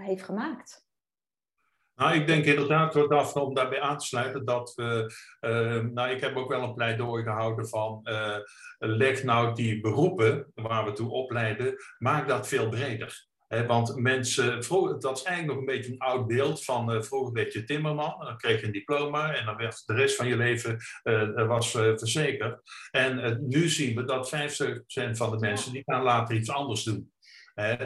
heeft 0.00 0.24
gemaakt. 0.24 0.84
Nou, 1.94 2.14
ik 2.14 2.26
denk 2.26 2.44
inderdaad, 2.44 2.94
Daphne, 2.94 3.42
om 3.42 3.54
daarbij 3.54 3.80
aan 3.80 3.98
te 3.98 4.06
sluiten, 4.06 4.44
dat 4.44 4.72
we, 4.74 5.14
uh, 5.40 5.80
nou, 5.92 6.10
ik 6.10 6.20
heb 6.20 6.36
ook 6.36 6.48
wel 6.48 6.62
een 6.62 6.74
pleidooi 6.74 7.22
gehouden 7.22 7.68
van, 7.68 8.00
uh, 8.04 8.36
leg 8.78 9.22
nou 9.22 9.54
die 9.54 9.80
beroepen 9.80 10.52
waar 10.54 10.84
we 10.84 10.92
toe 10.92 11.10
opleiden, 11.10 11.76
maak 11.98 12.28
dat 12.28 12.48
veel 12.48 12.68
breder. 12.68 13.26
He, 13.46 13.66
want 13.66 13.96
mensen, 13.96 14.64
vroeger, 14.64 15.00
dat 15.00 15.16
is 15.18 15.22
eigenlijk 15.22 15.58
nog 15.58 15.68
een 15.68 15.74
beetje 15.74 15.92
een 15.92 15.98
oud 15.98 16.26
beeld 16.26 16.64
van 16.64 16.94
uh, 16.94 17.02
vroeger 17.02 17.32
werd 17.32 17.52
je 17.52 17.64
timmerman, 17.64 18.14
dan 18.18 18.36
kreeg 18.36 18.60
je 18.60 18.66
een 18.66 18.72
diploma 18.72 19.34
en 19.34 19.46
dan 19.46 19.56
werd 19.56 19.82
de 19.86 19.94
rest 19.94 20.16
van 20.16 20.26
je 20.26 20.36
leven 20.36 20.76
uh, 21.04 21.46
was 21.46 21.70
verzekerd. 21.70 22.60
En 22.90 23.44
nu 23.48 23.68
zien 23.68 23.94
we 23.94 24.04
dat 24.04 24.34
50% 24.34 25.10
van 25.10 25.30
de 25.30 25.38
mensen 25.38 25.72
die 25.72 25.82
gaan 25.84 26.02
later 26.02 26.36
iets 26.36 26.50
anders 26.50 26.82
doen. 26.82 27.12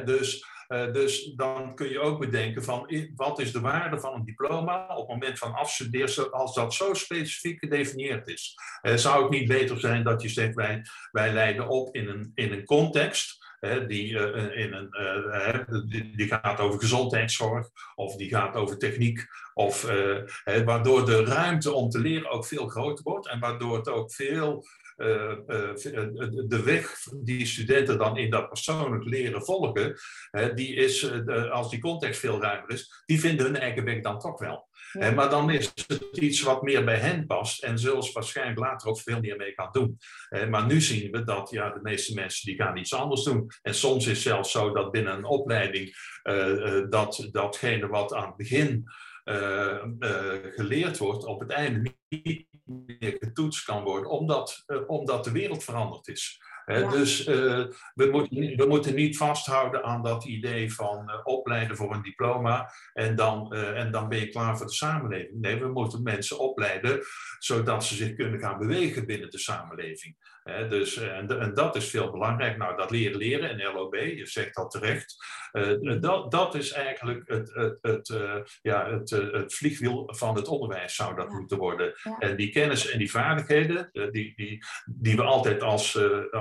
Dus 0.04 0.44
uh, 0.68 0.92
dus 0.92 1.32
dan 1.36 1.74
kun 1.74 1.88
je 1.88 2.00
ook 2.00 2.20
bedenken 2.20 2.64
van 2.64 2.90
wat 3.14 3.40
is 3.40 3.52
de 3.52 3.60
waarde 3.60 4.00
van 4.00 4.14
een 4.14 4.24
diploma 4.24 4.86
op 4.88 4.98
het 4.98 5.08
moment 5.08 5.38
van 5.38 5.54
afstuderen 5.54 6.32
als 6.32 6.54
dat 6.54 6.74
zo 6.74 6.94
specifiek 6.94 7.58
gedefinieerd 7.58 8.28
is. 8.28 8.54
Uh, 8.82 8.94
zou 8.94 9.22
het 9.22 9.30
niet 9.30 9.48
beter 9.48 9.80
zijn 9.80 10.04
dat 10.04 10.22
je 10.22 10.28
zegt 10.28 10.54
wij, 10.54 10.82
wij 11.10 11.32
leiden 11.32 11.68
op 11.68 11.94
in 11.94 12.08
een, 12.08 12.32
in 12.34 12.52
een 12.52 12.64
context 12.64 13.46
die, 13.86 14.12
uh, 14.12 14.56
in 14.56 14.72
een, 14.72 16.16
die, 16.16 16.26
gaat 16.26 16.60
over 16.60 16.80
gezondheidszorg 16.80 17.68
of 17.94 18.16
die 18.16 18.28
gaat 18.28 18.54
over 18.54 18.78
techniek. 18.78 19.26
Of, 19.54 19.82
waardoor 20.64 21.04
de 21.04 21.24
ruimte 21.24 21.72
om 21.72 21.90
te 21.90 21.98
leren 21.98 22.30
ook 22.30 22.46
veel 22.46 22.68
groter 22.68 23.04
wordt 23.04 23.28
en 23.28 23.40
waardoor 23.40 23.76
het 23.76 23.88
ook 23.88 24.12
veel 24.12 24.64
eh, 24.64 24.64
eh, 24.64 24.87
eh, 24.87 24.87
de 24.98 26.62
weg 26.64 26.94
die 27.22 27.46
studenten 27.46 27.98
dan 27.98 28.16
in 28.16 28.30
dat 28.30 28.48
persoonlijk 28.48 29.04
leren 29.04 29.44
volgen, 29.44 29.94
die 30.54 30.74
is, 30.74 31.10
als 31.50 31.70
die 31.70 31.80
context 31.80 32.20
veel 32.20 32.40
ruimer 32.40 32.70
is, 32.70 33.02
die 33.06 33.20
vinden 33.20 33.46
hun 33.46 33.56
eigen 33.56 33.84
weg 33.84 34.02
dan 34.02 34.18
toch 34.18 34.38
wel. 34.38 34.68
maar 35.14 35.30
dan 35.30 35.50
is 35.50 35.72
het 35.86 36.16
iets 36.16 36.42
wat 36.42 36.62
meer 36.62 36.84
bij 36.84 36.96
hen 36.96 37.26
past 37.26 37.62
en 37.62 37.78
zullen 37.78 38.02
ze 38.02 38.12
waarschijnlijk 38.12 38.58
later 38.58 38.88
ook 38.88 39.00
veel 39.00 39.20
meer 39.20 39.36
mee 39.36 39.52
gaan 39.52 39.72
doen. 39.72 39.98
maar 40.50 40.66
nu 40.66 40.80
zien 40.80 41.10
we 41.10 41.24
dat 41.24 41.50
ja, 41.50 41.70
de 41.70 41.80
meeste 41.82 42.14
mensen 42.14 42.46
die 42.46 42.62
gaan 42.62 42.76
iets 42.76 42.94
anders 42.94 43.22
doen. 43.22 43.50
En 43.62 43.74
soms 43.74 44.06
is 44.06 44.12
het 44.12 44.18
zelfs 44.18 44.50
zo 44.50 44.72
dat 44.72 44.90
binnen 44.90 45.16
een 45.16 45.24
opleiding 45.24 45.96
dat 46.90 47.28
datgene 47.30 47.86
wat 47.86 48.14
aan 48.14 48.26
het 48.26 48.36
begin 48.36 48.84
geleerd 50.54 50.98
wordt, 50.98 51.24
op 51.24 51.40
het 51.40 51.50
einde 51.50 51.94
niet 52.08 52.46
meer 52.68 53.16
getoetst 53.20 53.64
kan 53.64 53.82
worden, 53.82 54.10
omdat, 54.10 54.64
uh, 54.66 54.78
omdat 54.86 55.24
de 55.24 55.32
wereld 55.32 55.64
veranderd 55.64 56.08
is. 56.08 56.40
Dus 56.90 57.26
uh, 57.26 57.66
we, 57.94 58.08
moeten, 58.10 58.56
we 58.56 58.66
moeten 58.68 58.94
niet 58.94 59.16
vasthouden 59.16 59.84
aan 59.84 60.02
dat 60.02 60.24
idee 60.24 60.74
van 60.74 61.10
uh, 61.10 61.20
opleiden 61.24 61.76
voor 61.76 61.94
een 61.94 62.02
diploma 62.02 62.72
en 62.92 63.16
dan, 63.16 63.54
en 63.54 63.90
dan 63.90 64.08
ben 64.08 64.18
je 64.18 64.28
klaar 64.28 64.56
voor 64.56 64.66
de 64.66 64.72
samenleving. 64.72 65.40
Nee, 65.40 65.60
we 65.60 65.68
moeten 65.68 66.02
mensen 66.02 66.38
opleiden 66.38 67.00
zodat 67.38 67.84
ze 67.84 67.94
zich 67.94 68.14
kunnen 68.14 68.40
gaan 68.40 68.58
bewegen 68.58 69.06
binnen 69.06 69.30
de 69.30 69.38
samenleving. 69.38 70.16
Dus, 70.68 70.96
en, 70.96 71.40
en, 71.40 71.54
dat 71.54 71.76
is 71.76 71.90
veel 71.90 72.10
belangrijk. 72.10 72.56
Nou, 72.56 72.76
dat 72.76 72.90
leren 72.90 73.16
leren 73.16 73.58
in 73.58 73.72
LOB, 73.72 73.94
je 73.94 74.26
zegt 74.26 74.54
dat 74.54 74.70
terecht. 74.70 75.16
dat, 76.00 76.30
dat 76.30 76.54
is 76.54 76.72
eigenlijk 76.72 77.28
het, 77.28 77.54
het, 77.54 77.78
het, 77.80 78.14
ja, 78.62 78.90
het, 78.90 79.10
het 79.10 79.54
vliegwiel 79.54 80.02
van 80.06 80.36
het 80.36 80.48
onderwijs 80.48 80.94
zou 80.94 81.14
dat 81.14 81.28
moeten 81.28 81.58
worden. 81.58 81.94
En 82.18 82.36
die 82.36 82.50
kennis 82.50 82.90
en 82.90 82.98
die 82.98 83.10
vaardigheden, 83.10 83.88
die, 83.92 84.32
die, 84.36 84.64
die 84.84 85.16
we 85.16 85.22
altijd 85.22 85.62
als, 85.62 85.98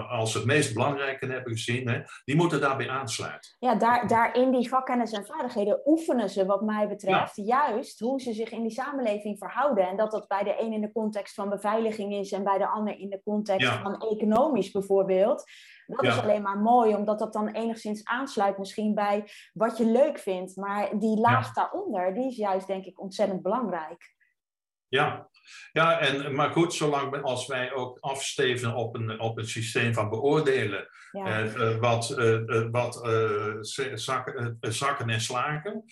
als 0.09 0.33
het 0.33 0.45
meest 0.45 0.73
belangrijke 0.73 1.25
hebben 1.25 1.51
gezien, 1.51 1.89
hè, 1.89 2.01
die 2.23 2.35
moeten 2.35 2.61
daarbij 2.61 2.89
aansluiten. 2.89 3.55
Ja, 3.59 3.75
daar, 3.75 4.07
daar 4.07 4.35
in 4.35 4.51
die 4.51 4.69
vakkennis 4.69 5.11
en 5.11 5.25
vaardigheden 5.25 5.81
oefenen 5.85 6.29
ze, 6.29 6.45
wat 6.45 6.61
mij 6.61 6.87
betreft, 6.87 7.35
juist 7.35 7.99
hoe 7.99 8.21
ze 8.21 8.33
zich 8.33 8.51
in 8.51 8.61
die 8.61 8.71
samenleving 8.71 9.37
verhouden. 9.37 9.87
En 9.87 9.97
dat 9.97 10.11
dat 10.11 10.27
bij 10.27 10.43
de 10.43 10.55
een 10.59 10.73
in 10.73 10.81
de 10.81 10.91
context 10.91 11.33
van 11.33 11.49
beveiliging 11.49 12.13
is 12.13 12.31
en 12.31 12.43
bij 12.43 12.57
de 12.57 12.67
ander 12.67 12.99
in 12.99 13.09
de 13.09 13.21
context 13.23 13.69
van 13.69 13.96
economisch 14.03 14.71
bijvoorbeeld. 14.71 15.43
Dat 15.87 16.03
is 16.03 16.21
alleen 16.21 16.41
maar 16.41 16.57
mooi, 16.57 16.95
omdat 16.95 17.19
dat 17.19 17.33
dan 17.33 17.47
enigszins 17.47 18.05
aansluit 18.05 18.57
misschien 18.57 18.93
bij 18.95 19.29
wat 19.53 19.77
je 19.77 19.85
leuk 19.85 20.17
vindt. 20.17 20.55
Maar 20.55 20.99
die 20.99 21.19
laag 21.19 21.53
daaronder, 21.53 22.13
die 22.13 22.27
is 22.27 22.35
juist 22.35 22.67
denk 22.67 22.85
ik 22.85 23.01
ontzettend 23.01 23.41
belangrijk. 23.41 24.15
Ja, 24.89 25.29
ja, 25.71 25.99
en, 25.99 26.35
maar 26.35 26.49
goed, 26.49 26.73
zolang 26.73 27.21
als 27.21 27.47
wij 27.47 27.73
ook 27.73 27.97
afsteven 27.99 28.75
op 28.75 28.95
een, 28.95 29.19
op 29.19 29.37
een 29.37 29.47
systeem 29.47 29.93
van 29.93 30.09
beoordelen, 30.09 30.87
eh, 31.11 31.71
eh, 31.71 31.79
wat, 31.79 32.09
eh, 32.09 32.33
eh 32.33 32.67
wat 32.71 33.05
eh, 33.05 33.53
zakken, 33.93 34.57
eh, 34.59 34.71
zakken 34.71 35.09
en 35.09 35.21
slagen, 35.21 35.83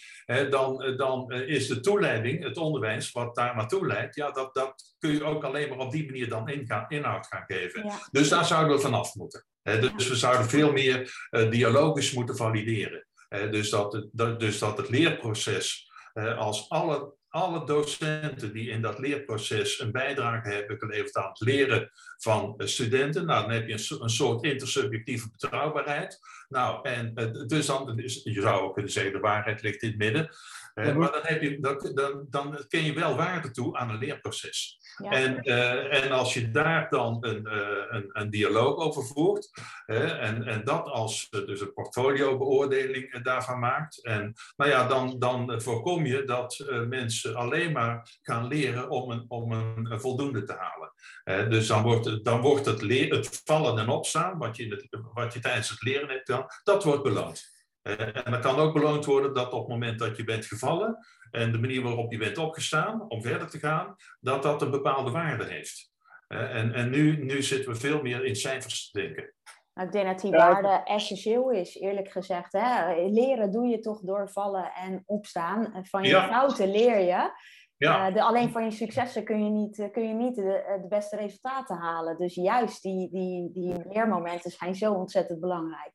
dan, 0.50 0.94
dan 0.98 1.32
is 1.32 1.68
de 1.68 1.80
toeleiding, 1.80 2.44
het 2.44 2.58
onderwijs, 2.58 3.12
wat 3.12 3.36
daar 3.36 3.56
naartoe 3.56 3.88
leidt, 3.88 4.16
ja, 4.16 4.32
dat, 4.32 4.54
dat 4.54 4.96
kun 5.00 5.12
je 5.12 5.24
ook 5.24 5.44
alleen 5.44 5.70
maar 5.70 5.78
op 5.78 5.92
die 5.92 6.06
manier 6.06 6.30
dan 6.30 6.50
in 6.50 6.68
gaan, 6.68 6.86
inhoud 6.88 7.28
gaan 7.28 7.44
geven. 7.48 7.92
Dus 8.12 8.30
daar 8.30 8.46
zouden 8.46 8.76
we 8.76 8.82
vanaf 8.82 9.16
moeten. 9.16 9.46
dus 9.64 10.08
we 10.08 10.16
zouden 10.16 10.50
veel 10.50 10.72
meer 10.72 11.28
dialogisch 11.50 12.14
moeten 12.14 12.36
valideren. 12.36 13.08
dus, 13.52 13.70
dat 13.70 13.94
het, 13.94 14.40
dus 14.40 14.60
dat 14.60 14.78
het 14.78 14.90
leerproces 14.90 15.92
als 16.38 16.70
alle 16.70 17.14
alle 17.36 17.66
docenten 17.66 18.54
die 18.54 18.70
in 18.70 18.82
dat 18.82 19.00
leerproces 19.00 19.80
een 19.80 19.92
bijdrage 19.92 20.50
hebben 20.50 20.78
geleverd 20.78 21.16
aan 21.16 21.30
het 21.30 21.40
leren 21.40 21.92
van 22.18 22.54
studenten. 22.58 23.26
Nou, 23.26 23.42
dan 23.42 23.52
heb 23.52 23.68
je 23.68 23.74
een, 23.74 24.04
een 24.04 24.10
soort 24.10 24.44
intersubjectieve 24.44 25.30
betrouwbaarheid. 25.32 26.20
Nou, 26.50 26.90
en 26.90 27.14
dus 27.48 27.66
dan, 27.66 27.94
je 28.24 28.42
zou 28.42 28.62
ook 28.62 28.74
kunnen 28.74 28.92
zeggen, 28.92 29.14
de 29.14 29.20
waarheid 29.20 29.62
ligt 29.62 29.82
in 29.82 29.90
het 29.90 29.98
midden. 29.98 30.30
Maar 30.76 31.12
dan, 31.12 31.22
heb 31.22 31.42
je, 31.42 31.60
dan, 31.60 31.92
dan, 31.94 32.26
dan 32.30 32.66
ken 32.68 32.84
je 32.84 32.94
wel 32.94 33.16
waarde 33.16 33.52
toe 33.52 33.78
aan 33.78 33.90
een 33.90 33.98
leerproces. 33.98 34.80
En, 34.98 35.40
uh, 35.44 36.04
en 36.04 36.12
als 36.12 36.34
je 36.34 36.52
daar 36.52 36.90
dan 36.90 37.18
een, 37.22 37.48
uh, 37.48 37.68
een, 37.90 38.10
een, 38.14 38.30
dialoog 38.30 38.76
over 38.78 39.04
voert, 39.04 39.50
en, 39.86 40.44
en 40.44 40.64
dat 40.64 40.86
als 40.86 41.28
uh, 41.32 41.46
dus 41.46 41.62
een 41.62 41.74
portfoliobeoordeling 41.74 43.24
daarvan 43.24 43.60
maakt, 43.60 44.04
en 44.06 44.34
nou 44.56 44.72
ja, 44.72 44.88
dan, 44.88 45.20
dan 45.20 45.62
voorkom 45.62 46.06
je 46.06 46.24
dat 46.24 46.66
mensen 46.88 47.36
alleen 47.36 47.72
maar 47.72 48.18
gaan 48.22 48.48
leren 48.48 48.90
om 48.90 49.12
een, 49.12 49.26
om 49.28 49.52
een, 49.52 50.00
voldoende 50.00 50.44
te 50.44 50.56
halen. 50.58 51.50
dus 51.50 51.68
dan 51.68 51.84
wordt, 51.84 52.26
dan 52.26 52.42
wordt 52.42 52.66
het, 52.66 52.82
leer, 52.82 53.14
het 53.14 53.42
vallen 53.46 53.80
en 53.80 53.90
opstaan, 53.90 54.38
wat 54.38 54.58
je, 54.58 54.68
het, 54.68 54.88
wat 55.14 55.34
je 55.34 55.40
tijdens 55.40 55.70
het 55.70 55.82
leren 55.82 56.10
hebt 56.10 56.26
gedaan, 56.26 56.46
dat 56.64 56.84
wordt 56.84 57.04
beloond. 57.04 57.55
En 57.86 58.32
dat 58.32 58.40
kan 58.40 58.56
ook 58.56 58.74
beloond 58.74 59.06
worden 59.06 59.34
dat 59.34 59.54
op 59.54 59.60
het 59.60 59.68
moment 59.68 60.00
dat 60.00 60.18
je 60.18 60.24
bent 60.24 60.46
gevallen, 60.46 60.98
en 61.32 61.52
de 61.52 61.58
manier 61.58 61.82
waarop 61.82 62.12
je 62.12 62.18
bent 62.18 62.38
opgestaan 62.38 63.10
om 63.10 63.22
verder 63.22 63.50
te 63.50 63.60
gaan, 63.60 63.96
dat 64.20 64.44
dat 64.44 64.62
een 64.62 64.72
bepaalde 64.72 65.12
waarde 65.12 65.46
heeft. 65.46 65.94
En, 66.28 66.74
en 66.74 66.90
nu, 66.90 67.24
nu 67.24 67.44
zitten 67.44 67.72
we 67.72 67.80
veel 67.80 68.02
meer 68.02 68.26
in 68.26 68.36
cijfers 68.36 68.92
te 68.92 69.02
denken. 69.02 69.34
Nou, 69.74 69.88
ik 69.88 69.94
denk 69.94 70.06
dat 70.06 70.20
die 70.20 70.32
waarde 70.32 70.82
essentieel 70.84 71.52
is, 71.52 71.80
eerlijk 71.80 72.12
gezegd. 72.12 72.52
Hè? 72.52 72.96
Leren 73.10 73.52
doe 73.52 73.68
je 73.68 73.80
toch 73.80 74.02
door 74.02 74.30
vallen 74.30 74.72
en 74.74 75.04
opstaan. 75.06 75.86
Van 75.90 76.04
je 76.04 76.28
fouten 76.30 76.72
leer 76.72 77.00
je. 77.00 77.32
Ja. 77.78 78.08
Uh, 78.08 78.14
de, 78.14 78.24
alleen 78.24 78.52
van 78.52 78.64
je 78.64 78.72
successen 78.72 79.24
kun 79.24 79.44
je 79.44 79.50
niet, 79.50 79.80
eh, 79.80 79.92
kun 79.92 80.08
je 80.08 80.14
niet 80.14 80.36
de, 80.36 80.80
de, 80.82 80.88
beste 80.88 81.16
resultaten 81.16 81.78
halen. 81.78 82.18
Dus 82.18 82.36
juist 82.36 82.82
die, 82.82 83.10
die, 83.10 83.52
die 83.52 83.74
leermomenten 83.90 84.52
zijn 84.52 84.76
zo 84.76 84.94
ontzettend 84.94 85.40
belangrijk. 85.40 85.95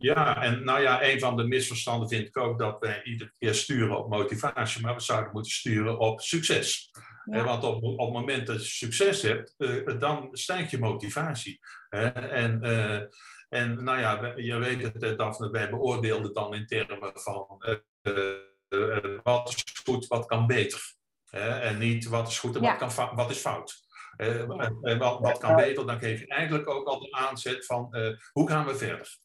Ja, 0.00 0.42
en 0.42 0.64
nou 0.64 0.80
ja, 0.80 1.02
een 1.02 1.20
van 1.20 1.36
de 1.36 1.44
misverstanden 1.44 2.08
vind 2.08 2.26
ik 2.26 2.36
ook 2.36 2.58
dat 2.58 2.76
wij 2.80 3.02
iedere 3.02 3.32
keer 3.38 3.54
sturen 3.54 3.98
op 3.98 4.08
motivatie, 4.08 4.82
maar 4.82 4.94
we 4.94 5.00
zouden 5.00 5.32
moeten 5.32 5.52
sturen 5.52 5.98
op 5.98 6.20
succes. 6.20 6.90
Want 7.24 7.64
op, 7.64 7.82
op 7.82 7.98
het 7.98 8.12
moment 8.12 8.46
dat 8.46 8.62
je 8.62 8.68
succes 8.68 9.22
hebt, 9.22 9.54
uh, 9.58 9.98
dan 9.98 10.28
stijgt 10.32 10.70
je 10.70 10.78
motivatie. 10.78 11.60
En, 11.90 12.64
uh, 12.64 13.00
en 13.48 13.84
nou 13.84 13.98
ja, 13.98 14.32
je 14.36 14.58
weet 14.58 14.82
het, 14.82 15.18
Daphne, 15.18 15.50
wij 15.50 15.70
beoordeelden 15.70 16.34
dan 16.34 16.54
in 16.54 16.66
termen 16.66 17.12
van 17.14 17.62
uh, 18.02 19.22
wat 19.22 19.48
is 19.48 19.64
goed, 19.84 20.06
wat 20.06 20.26
kan 20.26 20.46
beter. 20.46 20.94
En 21.30 21.78
niet 21.78 22.08
wat 22.08 22.28
is 22.28 22.38
goed 22.38 22.56
en 22.56 22.62
wat, 22.62 22.94
kan 22.94 23.16
wat 23.16 23.30
is 23.30 23.38
fout. 23.38 23.86
En 24.16 24.98
wat, 24.98 25.20
wat 25.20 25.38
kan 25.38 25.56
beter, 25.56 25.86
dan 25.86 25.98
geef 25.98 26.20
je 26.20 26.26
eigenlijk 26.26 26.68
ook 26.68 26.86
al 26.86 27.00
de 27.00 27.12
aanzet 27.12 27.66
van 27.66 27.96
hoe 28.32 28.48
gaan 28.48 28.66
we 28.66 28.74
verder. 28.74 29.18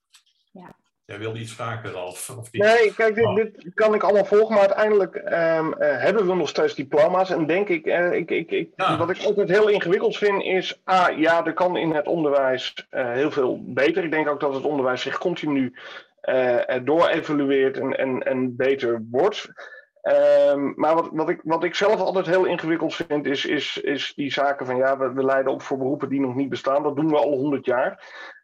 Ja. 0.54 0.76
Jij 1.06 1.20
wilde 1.20 1.40
iets 1.40 1.54
vragen, 1.54 1.92
Ralf? 1.92 2.30
Of 2.38 2.52
Nee, 2.52 2.94
kijk, 2.94 3.16
dit, 3.16 3.36
dit, 3.36 3.74
kan 3.74 3.94
ik 3.94 4.04
allemaal 4.04 4.26
volgen, 4.26 4.56
maar 4.56 4.68
uiteindelijk 4.68 5.16
um, 5.16 5.74
hebben 5.78 6.28
we 6.28 6.36
nog 6.36 6.50
steeds 6.50 6.76
diploma's. 6.76 7.30
En 7.30 7.46
denk 7.46 7.70
ik, 7.70 7.86
uh, 7.86 8.14
ik, 8.14 8.32
ik, 8.32 8.52
ik 8.52 8.70
wat 8.76 9.10
ik 9.10 9.24
altijd 9.24 9.50
heel 9.50 9.68
ingewikkeld 9.68 10.18
vind, 10.18 10.44
is: 10.44 10.82
ah, 10.84 11.18
ja, 11.18 11.46
er 11.46 11.54
kan 11.54 11.78
in 11.78 11.92
het 11.92 12.08
onderwijs 12.08 12.88
uh, 12.92 13.12
heel 13.12 13.32
veel 13.32 13.60
beter. 13.64 14.04
Ik 14.04 14.12
denk 14.12 14.30
ook 14.30 14.40
dat 14.40 14.54
het 14.54 14.64
onderwijs 14.64 15.02
zich 15.02 15.18
continu 15.18 15.74
uh, 16.24 16.60
door-evalueert 16.84 17.78
en, 17.78 17.98
en, 17.98 18.24
en 18.24 18.56
beter 18.56 19.06
wordt. 19.12 19.52
Um, 20.52 20.74
maar 20.76 20.96
wat, 20.96 21.10
wat, 21.12 21.30
ik, 21.30 21.40
wat 21.44 21.64
ik 21.64 21.76
zelf 21.76 22.00
altijd 22.00 22.26
heel 22.26 22.46
ingewikkeld 22.46 22.96
vind, 22.96 23.26
is, 23.26 23.46
is, 23.46 23.78
is 23.78 24.14
die 24.16 24.32
zaken 24.32 24.66
van 24.66 24.78
ja, 24.78 24.98
we, 24.98 25.14
we 25.14 25.26
leiden 25.26 25.52
op 25.52 25.62
voor 25.62 25.78
beroepen 25.78 26.10
die 26.10 26.20
nog 26.20 26.36
niet 26.36 26.50
bestaan. 26.50 26.84
Dat 26.84 26.96
doen 26.96 27.10
we 27.10 27.18
al 27.18 27.34
honderd 27.34 27.66
jaar. 27.66 28.04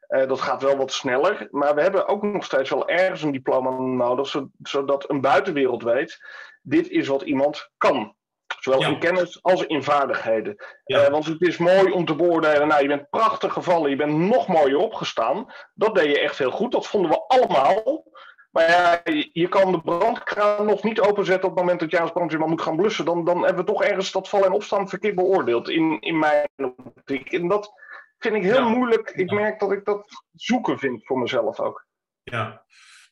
Uh, 0.10 0.28
dat 0.28 0.41
gaat 0.41 0.62
wel 0.62 0.78
wat 0.78 0.91
sneller, 0.91 1.48
maar 1.52 1.76
we 1.76 1.82
hebben 1.82 2.08
ook 2.08 2.24
nog 2.24 2.43
steeds 2.43 2.69
wel 2.69 2.88
ergens 2.88 3.22
een 3.22 3.32
diploma 3.32 3.69
nodig, 3.69 4.36
zodat 4.62 5.10
een 5.10 5.22
buitenwereld 5.22 5.84
weet, 5.84 6.19
dit 6.62 6.89
is 6.89 7.08
wat 7.08 7.22
iemand 7.22 7.69
kan. 7.78 8.15
Zowel 8.60 8.82
in 8.82 9.00
kennis 9.00 9.43
als 9.43 9.65
in 9.65 9.84
vaardigheden. 9.84 10.56
Ja. 10.86 11.06
Uh, 11.06 11.10
want 11.10 11.26
het 11.26 11.41
is 11.41 11.58
mooi 11.58 11.91
om 11.91 12.06
te 12.06 12.15
beoordelen, 12.15 12.67
nou 12.67 12.82
je 12.82 12.88
bent 12.88 13.10
prachtig 13.10 13.54
gevallen, 13.54 13.89
je 13.89 13.95
bent 13.95 14.17
nog 14.17 14.48
mooier 14.48 14.78
opgestaan. 14.78 15.54
Dat 15.74 15.95
deed 15.95 16.06
je 16.06 16.19
echt 16.19 16.38
heel 16.38 16.52
goed, 16.52 16.72
dat 16.72 16.88
vonden 16.88 17.12
we 17.12 17.24
allemaal. 17.28 18.04
Maar 18.52 18.69
ja, 18.69 19.02
je 19.32 19.48
kan 19.48 19.72
de 19.72 19.82
brandkraan 19.82 20.65
nog 20.65 20.84
niet 20.84 21.00
openzetten 21.00 21.50
op 21.50 21.56
het 21.56 21.60
moment 21.60 21.80
dat 21.80 21.91
je 21.91 22.00
als 22.00 22.12
brandweerman 22.12 22.50
moet 22.50 22.62
gaan 22.62 22.76
blussen. 22.76 23.06
Dan, 23.06 23.26
dan 23.26 23.38
hebben 23.38 23.65
we 23.65 23.72
toch 23.72 23.84
ergens 23.84 24.12
dat 24.12 24.30
vallen 24.30 24.45
en 24.45 24.54
opstaan 24.54 24.89
verkeerd 24.89 25.15
beoordeeld 25.15 25.69
in, 25.69 25.98
in 26.00 26.19
mijn 26.19 26.48
optiek. 26.58 27.34
En 27.34 27.48
dat, 27.48 27.74
vind 28.20 28.36
ik 28.36 28.44
heel 28.44 28.70
moeilijk. 28.70 29.10
Ik 29.10 29.32
merk 29.32 29.60
dat 29.60 29.72
ik 29.72 29.86
dat 29.86 30.24
zoeken 30.34 30.80
vind 30.80 31.06
voor 31.06 31.20
mezelf 31.20 31.60
ook. 31.60 31.88
Ja, 32.24 32.66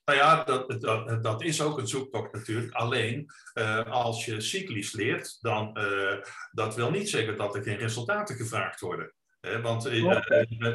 nou 0.05 0.19
ja, 0.19 0.43
dat, 0.43 0.81
dat, 0.81 1.23
dat 1.23 1.43
is 1.43 1.61
ook 1.61 1.77
een 1.77 1.87
zoektocht 1.87 2.33
natuurlijk. 2.33 2.73
Alleen 2.73 3.29
uh, 3.53 3.91
als 3.91 4.25
je 4.25 4.41
cyclisch 4.41 4.93
leert, 4.93 5.37
dan 5.41 5.77
uh, 5.79 6.23
dat 6.51 6.75
wil 6.75 6.91
niet 6.91 7.09
zeggen 7.09 7.37
dat 7.37 7.55
er 7.55 7.63
geen 7.63 7.77
resultaten 7.77 8.35
gevraagd 8.35 8.79
worden. 8.79 9.13
Want 9.61 9.85
eh, 9.85 10.21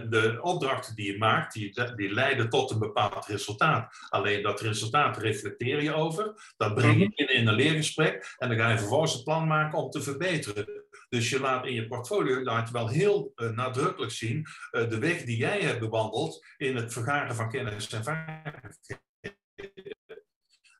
de 0.08 0.38
opdrachten 0.40 0.94
die 0.94 1.12
je 1.12 1.18
maakt, 1.18 1.52
die, 1.52 1.94
die 1.94 2.12
leiden 2.12 2.48
tot 2.48 2.70
een 2.70 2.78
bepaald 2.78 3.26
resultaat. 3.26 3.94
Alleen 4.08 4.42
dat 4.42 4.60
resultaat 4.60 5.16
reflecteer 5.16 5.82
je 5.82 5.94
over, 5.94 6.52
dat 6.56 6.74
breng 6.74 6.98
je 6.98 7.04
mhm. 7.04 7.12
in, 7.14 7.28
in 7.28 7.46
een 7.46 7.54
leergesprek 7.54 8.34
en 8.38 8.48
dan 8.48 8.58
ga 8.58 8.70
je 8.70 8.78
vervolgens 8.78 9.14
een 9.14 9.22
plan 9.22 9.46
maken 9.46 9.78
om 9.78 9.90
te 9.90 10.02
verbeteren. 10.02 10.81
Dus 11.12 11.30
je 11.30 11.40
laat 11.40 11.66
in 11.66 11.74
je 11.74 11.86
portfolio 11.86 12.42
laat 12.42 12.68
je 12.68 12.72
wel 12.72 12.88
heel 12.88 13.32
uh, 13.36 13.50
nadrukkelijk 13.50 14.12
zien 14.12 14.46
uh, 14.72 14.88
de 14.88 14.98
weg 14.98 15.22
die 15.24 15.36
jij 15.36 15.60
hebt 15.60 15.80
bewandeld 15.80 16.46
in 16.56 16.76
het 16.76 16.92
vergaren 16.92 17.34
van 17.34 17.50
kennis 17.50 17.92
en 17.92 18.04
vaardigheden. 18.04 18.80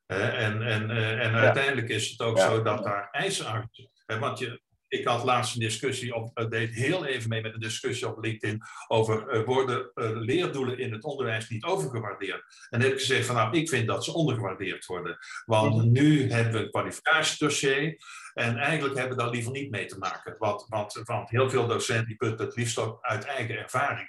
en 0.07 0.63
en, 0.63 0.91
en 1.21 1.35
uiteindelijk 1.35 1.89
is 1.89 2.11
het 2.11 2.21
ook 2.21 2.39
zo 2.39 2.63
dat 2.63 2.85
daar 2.85 3.09
eisen 3.11 3.47
aan. 3.47 3.71
Want 4.07 4.39
je, 4.39 4.61
ik 4.93 5.07
had 5.07 5.25
laatst 5.25 5.55
een 5.55 5.61
discussie 5.61 6.15
op, 6.15 6.47
deed 6.51 6.75
heel 6.75 7.05
even 7.05 7.29
mee 7.29 7.43
met 7.43 7.55
een 7.55 7.61
discussie 7.61 8.09
op 8.09 8.25
LinkedIn 8.25 8.63
over 8.89 9.35
uh, 9.35 9.45
worden 9.45 9.91
uh, 9.95 10.11
leerdoelen 10.11 10.79
in 10.79 10.93
het 10.93 11.05
onderwijs 11.05 11.49
niet 11.49 11.65
overgewaardeerd. 11.65 12.67
En 12.71 12.81
heb 12.81 12.93
ik 12.93 12.99
gezegd 12.99 13.27
van 13.27 13.35
nou, 13.35 13.57
ik 13.57 13.69
vind 13.69 13.87
dat 13.87 14.05
ze 14.05 14.15
ondergewaardeerd 14.15 14.87
worden. 14.87 15.19
Want 15.45 15.85
nu 15.85 16.31
hebben 16.31 16.53
we 16.53 16.59
een 16.59 16.71
kwalificatiedossier 16.71 17.97
en 18.35 18.57
eigenlijk 18.57 18.99
hebben 18.99 19.17
we 19.17 19.23
daar 19.23 19.33
liever 19.33 19.53
niet 19.53 19.71
mee 19.71 19.87
te 19.87 19.99
maken. 19.99 20.35
Want, 20.39 20.67
want, 20.69 21.01
want 21.05 21.31
heel 21.31 21.51
veel 21.51 21.67
docenten 21.67 22.07
die 22.07 22.17
putten 22.17 22.47
het 22.47 22.57
liefst 22.57 22.79
ook 22.79 22.99
uit 23.01 23.25
eigen 23.25 23.59
ervaring. 23.59 24.09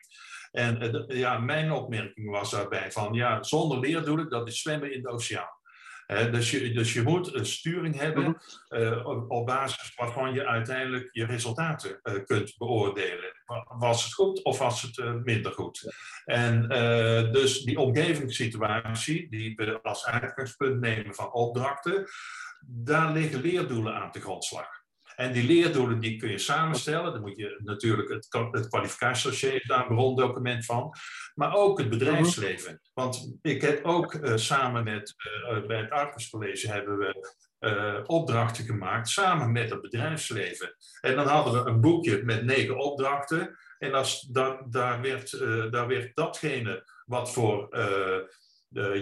En 0.52 1.06
ja, 1.08 1.38
mijn 1.38 1.72
opmerking 1.72 2.30
was 2.30 2.52
daarbij 2.52 2.92
van 2.92 3.14
ja, 3.14 3.44
zonder 3.44 3.80
leerdoelen, 3.80 4.30
dat 4.30 4.48
is 4.48 4.62
zwemmen 4.62 4.94
in 4.94 5.02
de 5.02 5.10
oceaan 5.10 5.62
dus, 6.08 6.52
je, 6.52 6.72
dus 6.72 6.94
je 6.94 7.02
moet 7.02 7.34
een 7.34 7.46
sturing 7.46 8.00
hebben 8.00 8.24
mhm. 8.24 8.82
eh, 8.82 9.30
op, 9.30 9.46
basis 9.46 9.96
waarvan 9.96 10.34
je 10.34 10.48
uiteindelijk 10.48 11.10
je 11.12 11.26
resultaten 11.26 12.00
uh, 12.04 12.24
kunt 12.26 12.58
beoordelen. 12.58 13.42
Was 13.78 14.04
het 14.04 14.14
goed 14.14 14.44
of 14.44 14.60
was 14.60 14.82
het 14.82 14.98
uh, 14.98 15.14
minder 15.14 15.52
goed? 15.52 15.94
En 16.26 16.68
dus 17.32 17.62
die 17.62 17.80
omgevingssituatie, 17.80 19.30
die 19.30 19.56
we 19.56 19.82
als 19.82 20.06
uitgangspunt 20.06 20.80
nemen 20.80 21.16
van 21.16 21.34
opdrachten, 21.34 22.08
daar 22.66 23.12
liggen 23.12 23.42
leerdoelen 23.42 23.96
aan 23.96 24.12
de 24.12 24.22
grondslag. 24.22 24.82
En 25.16 25.32
die 25.32 25.44
leerdoelen 25.44 26.00
die 26.00 26.18
kun 26.18 26.30
je 26.30 26.38
samenstellen. 26.38 27.12
Dan 27.12 27.22
moet 27.22 27.38
je 27.38 27.60
natuurlijk 27.64 28.10
het, 28.10 28.28
het 28.52 29.62
daar 29.68 29.90
een 29.90 29.96
brondocument 29.96 30.66
van. 30.66 30.94
Maar 31.34 31.56
ook 31.56 31.78
het 31.80 31.90
bedrijfsleven. 31.90 32.82
Want 32.94 33.38
ik 33.42 33.62
heb 33.62 33.86
ook 33.86 34.14
uh, 34.14 34.36
samen 34.36 34.84
met, 34.84 35.14
uh, 35.50 35.66
bij 35.66 35.78
het 35.78 35.92
Arcus 35.92 36.30
College 36.30 36.72
hebben 36.72 36.98
we 36.98 37.42
opdrachten 38.06 38.66
gemaakt 38.66 39.10
samen 39.10 39.52
met 39.52 39.70
het 39.70 39.82
bedrijfsleven. 39.82 40.76
En 41.02 41.16
dan 41.16 41.28
hadden 41.28 41.64
we 41.64 41.70
een 41.70 41.82
boekje 41.82 42.24
met 42.24 42.44
negen 42.44 42.78
opdrachten. 42.78 43.58
En 43.78 43.94
als, 43.94 44.22
daar, 44.22 44.62
daar, 44.70 45.02
werd, 45.02 45.32
daar 45.72 45.88
werd 45.88 46.16
datgene 46.16 46.88
wat 47.06 47.34
voor 47.34 47.68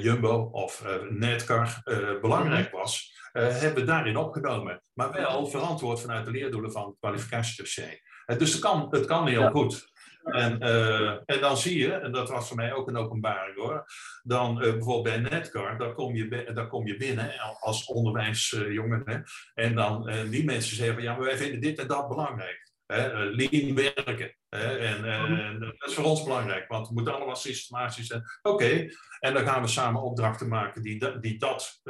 Jumbo 0.01 0.49
of 0.51 0.85
Netcar 1.09 1.81
belangrijk 2.21 2.71
mhm. 2.71 2.77
was, 2.77 3.19
hebben 3.33 3.75
we 3.75 3.83
daarin 3.83 4.17
opgenomen. 4.17 4.81
Maar 4.93 5.11
wel 5.11 5.47
verantwoord 5.47 6.01
vanuit 6.01 6.25
de 6.25 6.31
leerdoelen 6.31 6.71
van 6.71 6.87
het 6.87 6.95
kwalificatiedossier. 6.99 8.01
dus 8.37 8.51
het 8.51 8.61
kan, 8.61 8.87
het 8.89 9.05
kan 9.05 9.27
heel 9.27 9.49
goed. 9.49 9.89
En, 10.23 10.63
uh, 10.63 11.09
en 11.09 11.39
dan 11.39 11.57
zie 11.57 11.77
je, 11.77 11.93
en 11.93 12.11
dat 12.11 12.29
was 12.29 12.47
voor 12.47 12.57
mij 12.57 12.73
ook 12.73 12.87
een 12.87 12.97
openbaring 12.97 13.57
hoor, 13.57 13.85
dan 14.23 14.51
uh, 14.51 14.71
bijvoorbeeld 14.71 15.03
bij 15.03 15.17
Netcar, 15.17 15.77
daar 15.77 15.93
kom 15.93 16.15
je, 16.15 16.51
daar 16.53 16.67
kom 16.67 16.87
je 16.87 16.97
binnen 16.97 17.39
als 17.59 17.85
onderwijsjongen. 17.85 19.23
en 19.53 19.75
dan 19.75 20.11
die 20.29 20.43
mensen 20.43 20.75
zeggen, 20.75 21.03
ja, 21.03 21.15
maar 21.15 21.25
wij 21.25 21.37
vinden 21.37 21.61
dit 21.61 21.79
en 21.79 21.87
dat 21.87 22.07
belangrijk. 22.07 22.60
Hè, 22.91 23.25
lean 23.25 23.75
werken. 23.75 24.35
Hè, 24.49 24.77
en, 24.77 25.05
en, 25.05 25.59
dat 25.59 25.89
is 25.89 25.93
voor 25.93 26.03
ons 26.03 26.23
belangrijk, 26.23 26.67
want 26.67 26.87
het 26.87 26.95
moet 26.95 27.09
allemaal 27.09 27.35
systematisch 27.35 28.07
zijn. 28.07 28.23
Oké, 28.41 28.87
en 29.19 29.33
dan 29.33 29.45
gaan 29.45 29.61
we 29.61 29.67
samen 29.67 30.01
opdrachten 30.01 30.47
maken 30.47 30.81
die, 30.81 31.19
die 31.19 31.39
dat, 31.39 31.81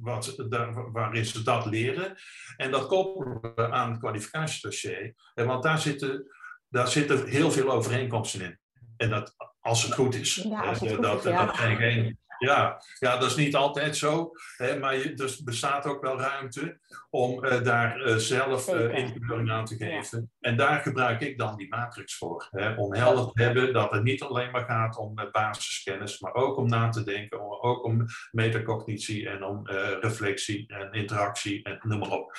wat, 0.00 0.34
daar, 0.48 0.92
waarin 0.92 1.24
ze 1.24 1.42
dat 1.42 1.66
leren. 1.66 2.14
En 2.56 2.70
dat 2.70 2.86
koppelen 2.86 3.54
we 3.54 3.70
aan 3.70 3.90
het 3.90 3.98
kwalificatiedossier. 3.98 5.14
Want 5.34 5.62
daar 5.62 5.78
zitten 5.78 6.26
daar 6.68 6.88
zitten 6.88 7.26
heel 7.26 7.50
veel 7.50 7.70
overeenkomsten 7.70 8.40
in. 8.40 8.58
En 8.96 9.10
dat, 9.10 9.34
als 9.60 9.82
het 9.82 9.94
goed 9.94 10.14
is. 10.14 10.34
Ja, 10.34 10.60
als 10.60 10.80
het 10.80 10.90
goed 10.92 11.02
dat, 11.02 11.24
is, 11.24 11.30
ja. 11.30 11.46
dat 11.46 11.56
zijn 11.56 11.76
geen, 11.76 12.18
ja, 12.46 12.82
ja, 12.98 13.16
dat 13.16 13.30
is 13.30 13.36
niet 13.36 13.54
altijd 13.54 13.96
zo. 13.96 14.30
Hè, 14.56 14.78
maar 14.78 14.94
er 14.94 15.38
bestaat 15.44 15.86
ook 15.86 16.02
wel 16.02 16.20
ruimte 16.20 16.80
om 17.10 17.44
uh, 17.44 17.62
daar 17.62 18.00
uh, 18.00 18.16
zelf 18.16 18.74
uh, 18.74 18.94
invulling 18.94 19.50
aan 19.50 19.64
te 19.64 19.76
geven. 19.76 20.18
Ja. 20.20 20.48
En 20.50 20.56
daar 20.56 20.80
gebruik 20.80 21.20
ik 21.20 21.38
dan 21.38 21.56
die 21.56 21.68
matrix 21.68 22.16
voor. 22.16 22.48
Hè, 22.50 22.74
om 22.74 22.94
helder 22.94 23.32
te 23.32 23.42
hebben 23.42 23.72
dat 23.72 23.90
het 23.90 24.02
niet 24.02 24.22
alleen 24.22 24.50
maar 24.50 24.64
gaat 24.64 24.96
om 24.96 25.14
basiskennis, 25.32 26.20
maar 26.20 26.34
ook 26.34 26.56
om 26.56 26.68
na 26.68 26.88
te 26.88 27.04
denken, 27.04 27.40
om, 27.40 27.52
ook 27.60 27.84
om 27.84 28.06
metacognitie 28.30 29.28
en 29.28 29.44
om 29.44 29.66
reflectie 30.00 30.66
en 30.66 30.92
interactie 30.92 31.62
en 31.62 31.78
noem 31.82 31.98
maar 31.98 32.10
op. 32.10 32.36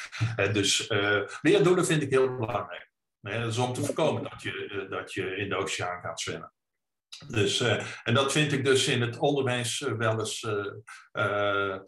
dus 0.51 0.91
leerdoelen 1.41 1.85
vind 1.85 2.01
ik 2.01 2.11
heel 2.11 2.35
belangrijk. 2.35 2.87
Dat 3.31 3.51
is 3.51 3.57
om 3.57 3.73
te 3.73 3.83
voorkomen 3.83 4.23
dat 4.23 4.41
je, 4.41 4.67
eh, 4.67 4.89
dat 4.89 5.13
je 5.13 5.35
in 5.35 5.49
de 5.49 5.55
oceaan 5.55 6.01
gaat 6.01 6.19
zwemmen. 6.19 6.51
Dus, 7.27 7.61
uh, 7.61 7.85
en 8.03 8.13
dat 8.13 8.31
vind 8.31 8.51
ik 8.51 8.65
dus 8.65 8.87
in 8.87 9.01
het 9.01 9.17
onderwijs 9.17 9.79
uh, 9.79 9.93
wel 9.93 10.19
eens 10.19 10.47
uh, 11.13 11.79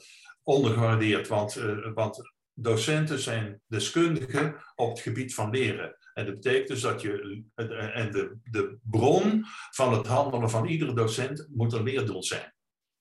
ondergewaardeerd. 0.43 1.27
Want, 1.27 1.53
want 1.93 2.31
docenten 2.53 3.19
zijn 3.19 3.61
deskundigen 3.67 4.55
op 4.75 4.89
het 4.89 4.99
gebied 4.99 5.33
van 5.33 5.49
leren. 5.49 5.97
En 6.13 6.25
dat 6.25 6.33
betekent 6.33 6.67
dus 6.67 6.81
dat 6.81 7.01
je. 7.01 7.43
En 7.93 8.11
de, 8.11 8.37
de 8.43 8.77
bron 8.81 9.45
van 9.69 9.93
het 9.93 10.07
handelen 10.07 10.49
van 10.49 10.65
iedere 10.65 10.93
docent 10.93 11.47
moet 11.51 11.73
een 11.73 11.83
leerdoel 11.83 12.23
zijn. 12.23 12.53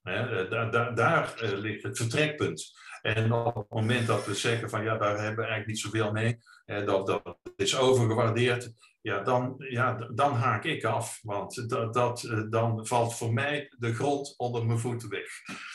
Daar, 0.02 0.94
daar 0.94 1.34
ligt 1.42 1.82
het 1.82 1.96
vertrekpunt. 1.96 2.72
En 3.14 3.33
op 3.33 3.55
het 3.55 3.71
moment 3.71 4.07
dat 4.07 4.27
we 4.27 4.35
zeggen 4.35 4.71
van 4.71 4.83
ja, 4.83 4.97
daar 4.97 5.18
hebben 5.18 5.44
we 5.44 5.51
eigenlijk 5.51 5.66
niet 5.66 5.79
zoveel 5.79 6.12
mee, 6.12 6.38
dat, 6.64 7.07
dat 7.07 7.38
is 7.57 7.79
overgewaardeerd, 7.79 8.73
ja, 9.01 9.21
dan, 9.21 9.55
ja, 9.59 10.09
dan 10.14 10.33
haak 10.33 10.64
ik 10.64 10.85
af. 10.85 11.21
Want 11.23 11.68
dat, 11.68 11.94
dat, 11.94 12.23
eh, 12.23 12.42
dan 12.51 12.87
valt 12.87 13.14
voor 13.14 13.33
mij 13.33 13.75
de 13.79 13.94
grond 13.94 14.35
onder 14.37 14.66
mijn 14.66 14.79
voeten 14.79 15.09
weg. 15.09 15.27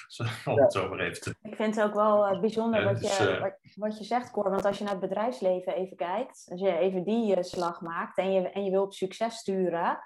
Om 0.46 0.60
het 0.60 0.74
zo 0.74 0.90
maar 0.90 1.00
even 1.00 1.22
te... 1.22 1.36
Ik 1.42 1.56
vind 1.56 1.76
het 1.76 1.86
ook 1.86 1.94
wel 1.94 2.34
uh, 2.34 2.40
bijzonder 2.40 2.84
wat, 2.84 3.00
dus, 3.00 3.18
je, 3.18 3.36
uh, 3.36 3.42
wat, 3.42 3.58
wat, 3.76 3.98
je 3.98 4.04
zegt, 4.04 4.32
Cor. 4.32 4.50
Want 4.50 4.66
als 4.66 4.78
je 4.78 4.84
naar 4.84 4.94
het 4.94 5.02
bedrijfsleven 5.02 5.76
even 5.76 5.98
kijkt, 5.98 6.46
als 6.50 6.62
je 6.62 6.78
even 6.78 7.04
die 7.04 7.44
slag 7.44 7.82
maakt 7.82 8.18
en 8.18 8.32
je, 8.32 8.50
en 8.50 8.64
je 8.64 8.72
wilt 8.72 8.96
succes 8.96 9.36
sturen 9.36 10.00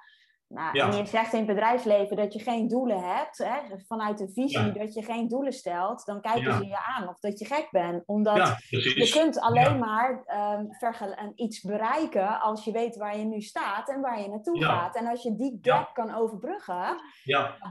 nou, 0.48 0.80
En 0.80 0.98
je 0.98 1.06
zegt 1.06 1.34
in 1.34 1.38
het 1.38 1.48
bedrijfsleven 1.48 2.16
dat 2.16 2.34
je 2.34 2.40
geen 2.40 2.68
doelen 2.68 3.16
hebt, 3.16 3.38
hè, 3.38 3.78
vanuit 3.88 4.18
de 4.18 4.30
visie 4.30 4.72
dat 4.72 4.94
je 4.94 5.04
geen 5.04 5.28
doelen 5.28 5.54
stelt, 5.54 6.06
dan 6.06 6.22
kijken 6.22 6.54
ze 6.54 6.68
je 6.68 6.78
aan 6.98 7.08
of 7.08 7.20
dat 7.20 7.40
je 7.40 7.46
gek 7.46 7.68
bent. 7.72 8.04
Omdat 8.06 8.56
je 8.70 9.10
kunt 9.12 9.40
alleen 9.40 9.80
maar 9.80 10.24
um, 10.58 11.32
iets 11.36 11.62
bereiken 11.62 12.40
als 12.42 12.64
je 12.64 12.72
weet 12.72 12.96
waar 12.96 13.18
je 13.18 13.26
nu 13.26 13.42
staat 13.42 13.90
en 13.90 14.02
waar 14.02 14.22
je 14.22 14.28
naartoe 14.28 14.64
gaat. 14.64 14.96
En 14.96 15.08
als 15.08 15.24
je 15.24 15.36
die 15.36 15.60
gap 15.62 15.94
kan 15.94 16.16
overbruggen, 16.16 17.02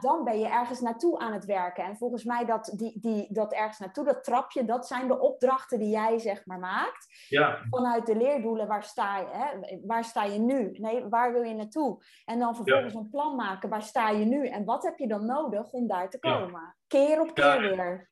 dan 0.00 0.24
ben 0.24 0.38
je 0.38 0.48
ergens 0.48 0.80
naartoe 0.80 1.18
aan 1.18 1.32
het 1.32 1.44
werken. 1.44 1.84
En 1.84 1.96
volgens 1.96 2.24
mij 2.24 2.44
dat, 2.44 2.72
die, 2.76 2.98
die, 3.00 3.26
dat 3.32 3.52
ergens 3.52 3.78
naartoe, 3.78 4.04
dat 4.04 4.24
trapje, 4.24 4.64
dat 4.64 4.86
zijn 4.86 5.08
de 5.08 5.20
opdrachten 5.20 5.78
die 5.78 5.90
jij 5.90 6.18
zeg 6.18 6.46
maar 6.46 6.58
maakt. 6.58 7.26
Vanuit 7.70 8.06
de 8.06 8.16
leerdoelen, 8.16 8.66
waar 8.66 8.84
sta 8.84 9.18
je, 9.18 9.26
hè? 9.30 9.78
waar 9.86 10.04
sta 10.04 10.24
je 10.24 10.38
nu? 10.38 10.70
Nee, 10.72 11.04
waar 11.08 11.32
wil 11.32 11.42
je 11.42 11.54
naartoe? 11.54 12.04
En 12.24 12.38
dan 12.38 12.54
vervolgens 12.54 12.65
een 12.66 13.11
plan 13.11 13.37
maken. 13.37 13.68
Waar 13.68 13.83
sta 13.83 14.11
je 14.11 14.24
nu 14.24 14.48
en 14.48 14.64
wat 14.64 14.83
heb 14.83 14.98
je 14.98 15.09
dan 15.09 15.26
nodig 15.26 15.70
om 15.70 15.87
daar 15.87 16.11
te 16.11 16.18
komen? 16.18 16.76
Keer 16.87 17.20
op 17.20 17.35
keer 17.35 17.61
weer. 17.61 18.09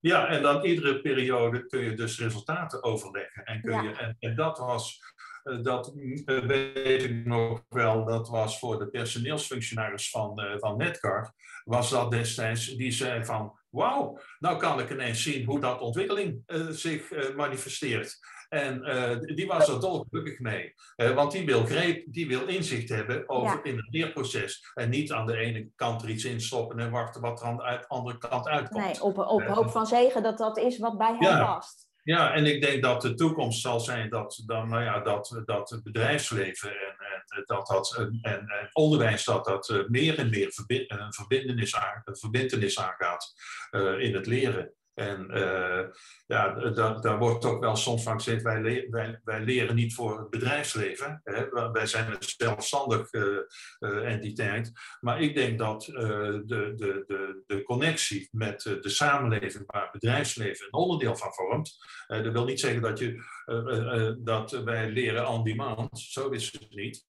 Ja, 0.00 0.26
en 0.26 0.42
dan 0.42 0.64
iedere 0.64 1.00
periode 1.00 1.66
kun 1.66 1.80
je 1.80 1.94
dus 1.94 2.20
resultaten 2.20 2.82
overleggen. 2.82 3.44
En, 3.44 3.60
kun 3.60 3.82
je, 3.82 3.92
en, 3.92 4.16
en 4.18 4.36
dat 4.36 4.58
was, 4.58 5.00
uh, 5.44 5.62
dat 5.62 5.92
uh, 5.96 6.38
weet 6.44 7.02
ik 7.02 7.24
nog 7.24 7.64
wel, 7.68 8.04
dat 8.04 8.28
was 8.28 8.58
voor 8.58 8.78
de 8.78 8.88
personeelsfunctionaris 8.88 10.10
van, 10.10 10.40
uh, 10.40 10.58
van 10.58 10.76
Netcar, 10.76 11.34
was 11.64 11.90
dat 11.90 12.10
destijds, 12.10 12.76
die 12.76 12.90
zei 12.90 13.24
van, 13.24 13.55
wauw, 13.70 14.18
nou 14.38 14.58
kan 14.58 14.80
ik 14.80 14.90
ineens 14.90 15.22
zien 15.22 15.44
hoe 15.44 15.60
dat 15.60 15.80
ontwikkeling 15.80 16.42
zich 16.70 17.34
manifesteert. 17.36 18.18
En 18.48 18.88
uh, 18.88 19.36
die 19.36 19.46
was 19.46 19.68
er 19.68 19.80
dolgelukkig 19.80 20.38
mee. 20.38 20.74
Want 20.96 21.32
die 21.32 21.46
wil, 21.46 21.64
greep, 21.64 22.04
die 22.06 22.28
wil 22.28 22.46
inzicht 22.46 22.88
hebben 22.88 23.28
over 23.28 23.64
in 23.64 23.76
het 23.76 23.86
leerproces. 23.90 24.70
En 24.74 24.90
niet 24.90 25.12
aan 25.12 25.26
de 25.26 25.36
ene 25.36 25.68
kant 25.76 26.02
er 26.02 26.08
iets 26.08 26.24
in 26.24 26.40
stoppen 26.40 26.78
en 26.78 26.90
wachten 26.90 27.20
wat 27.20 27.40
er 27.40 27.46
aan 27.46 27.56
de 27.56 27.84
andere 27.88 28.18
kant 28.18 28.48
uitkomt. 28.48 28.84
Nee, 28.84 29.02
op, 29.02 29.18
op 29.18 29.42
hoop 29.42 29.70
van 29.70 29.86
zegen 29.86 30.22
dat 30.22 30.38
dat 30.38 30.58
is 30.58 30.78
wat 30.78 30.98
bij 30.98 31.12
hem 31.18 31.22
ja. 31.22 31.44
past. 31.44 31.88
Ja, 32.02 32.32
en 32.34 32.46
ik 32.46 32.60
denk 32.60 32.82
dat 32.82 33.02
de 33.02 33.14
toekomst 33.14 33.60
zal 33.60 33.80
zijn 33.80 34.10
dat, 34.10 34.42
dan, 34.46 34.68
nou 34.68 34.82
ja, 34.82 35.00
dat, 35.00 35.42
dat 35.44 35.70
het 35.70 35.82
bedrijfsleven 35.82 36.70
en, 36.70 36.76
en, 36.76 36.95
dat, 37.46 37.66
dat, 37.66 37.96
en, 37.96 38.18
en 38.22 38.68
onderwijs 38.72 39.24
dat 39.24 39.44
dat 39.44 39.84
meer 39.88 40.18
en 40.18 40.30
meer 40.30 40.52
verbind, 40.52 40.90
een, 40.90 41.12
verbindenis 41.12 41.76
aan, 41.76 42.02
een 42.04 42.16
verbindenis 42.16 42.78
aangaat 42.78 43.34
in 43.98 44.14
het 44.14 44.26
leren. 44.26 44.72
En 44.96 45.26
uh, 45.30 45.80
ja, 46.26 46.54
daar 47.00 47.18
wordt 47.18 47.44
ook 47.44 47.60
wel 47.60 47.76
soms 47.76 48.02
van 48.02 48.14
gezegd, 48.14 48.42
wij, 48.42 48.86
wij, 48.90 49.20
wij, 49.24 49.40
leren 49.40 49.74
niet 49.74 49.94
voor 49.94 50.18
het 50.18 50.30
bedrijfsleven. 50.30 51.20
Hè? 51.24 51.70
Wij 51.72 51.86
zijn 51.86 52.10
een 52.10 52.16
zelfstandig 52.18 53.12
uh, 53.12 53.22
uh, 53.78 54.12
entiteit. 54.12 54.72
Maar 55.00 55.20
ik 55.20 55.34
denk 55.34 55.58
dat 55.58 55.82
de, 55.82 56.42
de, 56.46 56.74
de, 57.06 57.42
de 57.46 57.62
connectie 57.62 58.28
met 58.32 58.62
de 58.62 58.88
samenleving, 58.88 59.64
waar 59.66 59.82
het 59.82 59.92
bedrijfsleven 59.92 60.66
een 60.66 60.72
onderdeel 60.72 61.16
van 61.16 61.32
vormt, 61.32 61.76
dat 62.06 62.32
wil 62.32 62.44
niet 62.44 62.60
zeggen 62.60 62.82
dat, 62.82 62.98
je, 62.98 63.22
dat 64.18 64.50
wij 64.50 64.90
leren 64.90 65.28
on 65.28 65.44
demand, 65.44 65.98
zo 65.98 66.28
is 66.28 66.52
het 66.52 66.74
niet. 66.74 67.04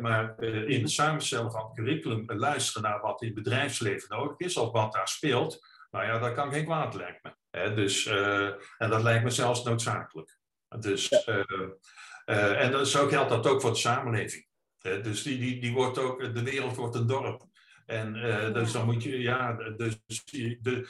Maar 0.00 0.42
in 0.42 0.80
het 0.80 0.90
samenstellen 0.90 1.50
van 1.50 1.64
het 1.64 1.74
curriculum 1.74 2.24
luisteren 2.26 2.82
naar 2.82 3.00
wat 3.00 3.22
in 3.22 3.26
het 3.26 3.36
bedrijfsleven 3.36 4.08
nodig 4.08 4.38
is, 4.38 4.56
of 4.56 4.72
wat 4.72 4.92
daar 4.92 5.08
speelt, 5.08 5.73
nou 5.94 6.06
ja, 6.06 6.18
dat 6.18 6.34
kan 6.34 6.52
geen 6.52 6.64
kwaad, 6.64 6.94
lijkt 6.94 7.22
me. 7.22 7.34
Hè? 7.50 7.74
Dus, 7.74 8.06
uh, 8.06 8.46
en 8.78 8.90
dat 8.90 9.02
lijkt 9.02 9.24
me 9.24 9.30
zelfs 9.30 9.64
noodzakelijk. 9.64 10.38
Dus, 10.78 11.08
ja. 11.08 11.22
uh, 11.26 11.68
uh, 12.26 12.64
en 12.64 12.86
zo 12.86 13.06
geldt 13.06 13.30
dat 13.30 13.46
ook 13.46 13.60
voor 13.60 13.70
de 13.70 13.76
samenleving. 13.76 14.46
Hè? 14.78 15.00
Dus 15.00 15.22
die, 15.22 15.38
die, 15.38 15.60
die 15.60 15.72
wordt 15.72 15.98
ook, 15.98 16.34
de 16.34 16.42
wereld 16.42 16.76
wordt 16.76 16.94
een 16.94 17.06
dorp. 17.06 17.42
En 17.86 18.12
dus 18.52 18.72
dan 18.72 18.84
moet 18.84 19.02
je, 19.02 19.20
ja, 19.20 19.52
dus, 19.76 20.00
de, 20.60 20.88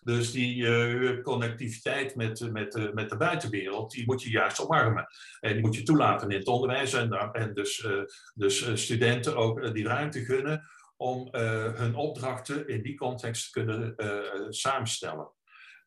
dus 0.00 0.32
die 0.32 0.56
uh, 0.56 1.22
connectiviteit 1.22 2.14
met, 2.14 2.52
met, 2.52 2.94
met 2.94 3.10
de 3.10 3.16
buitenwereld, 3.16 3.90
die 3.90 4.06
moet 4.06 4.22
je 4.22 4.30
juist 4.30 4.60
omarmen. 4.60 5.06
En 5.40 5.52
die 5.52 5.62
moet 5.62 5.74
je 5.74 5.82
toelaten 5.82 6.30
in 6.30 6.38
het 6.38 6.46
onderwijs. 6.46 6.92
En, 6.92 7.12
en 7.32 7.54
dus, 7.54 7.78
uh, 7.78 8.02
dus 8.34 8.82
studenten 8.82 9.36
ook 9.36 9.74
die 9.74 9.86
ruimte 9.86 10.24
gunnen 10.24 10.68
om 11.00 11.28
uh, 11.32 11.74
hun 11.74 11.94
opdrachten 11.94 12.68
in 12.68 12.82
die 12.82 12.96
context 12.96 13.44
te 13.44 13.60
kunnen 13.60 13.94
uh, 13.96 14.46
samenstellen. 14.48 15.30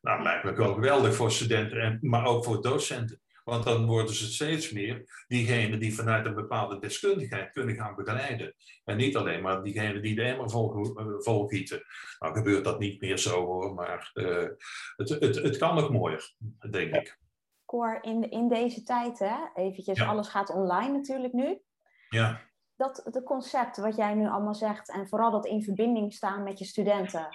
Nou, 0.00 0.22
lijkt 0.22 0.44
me 0.44 0.52
wel 0.52 0.74
geweldig 0.74 1.14
voor 1.14 1.32
studenten, 1.32 1.80
en, 1.80 1.98
maar 2.00 2.26
ook 2.26 2.44
voor 2.44 2.62
docenten. 2.62 3.20
Want 3.44 3.64
dan 3.64 3.86
worden 3.86 4.14
ze 4.14 4.32
steeds 4.32 4.70
meer 4.70 5.24
diegenen 5.26 5.78
die 5.78 5.94
vanuit 5.94 6.26
een 6.26 6.34
bepaalde 6.34 6.78
deskundigheid 6.78 7.52
kunnen 7.52 7.74
gaan 7.74 7.94
begeleiden. 7.94 8.54
En 8.84 8.96
niet 8.96 9.16
alleen 9.16 9.42
maar 9.42 9.62
diegenen 9.62 10.02
die 10.02 10.14
de 10.14 10.22
emmer 10.22 10.50
vol, 10.50 11.00
uh, 11.00 11.06
volgieten. 11.18 11.82
Nou 12.18 12.34
gebeurt 12.34 12.64
dat 12.64 12.78
niet 12.78 13.00
meer 13.00 13.18
zo 13.18 13.44
hoor, 13.44 13.74
maar 13.74 14.10
uh, 14.14 14.48
het, 14.96 15.08
het, 15.08 15.34
het 15.34 15.56
kan 15.56 15.74
nog 15.74 15.90
mooier, 15.90 16.34
denk 16.70 16.94
ik. 16.94 17.18
Cor, 17.64 17.98
in, 18.02 18.30
in 18.30 18.48
deze 18.48 18.82
tijd, 18.82 19.18
hè, 19.18 19.36
eventjes, 19.54 19.98
ja. 19.98 20.06
alles 20.06 20.28
gaat 20.28 20.50
online 20.50 20.92
natuurlijk 20.92 21.32
nu. 21.32 21.60
Ja 22.08 22.50
dat 22.82 23.12
de 23.14 23.22
concept 23.22 23.76
wat 23.76 23.96
jij 23.96 24.14
nu 24.14 24.28
allemaal 24.28 24.54
zegt 24.54 24.90
en 24.90 25.08
vooral 25.08 25.30
dat 25.30 25.46
in 25.46 25.62
verbinding 25.62 26.12
staan 26.12 26.42
met 26.42 26.58
je 26.58 26.64
studenten. 26.64 27.28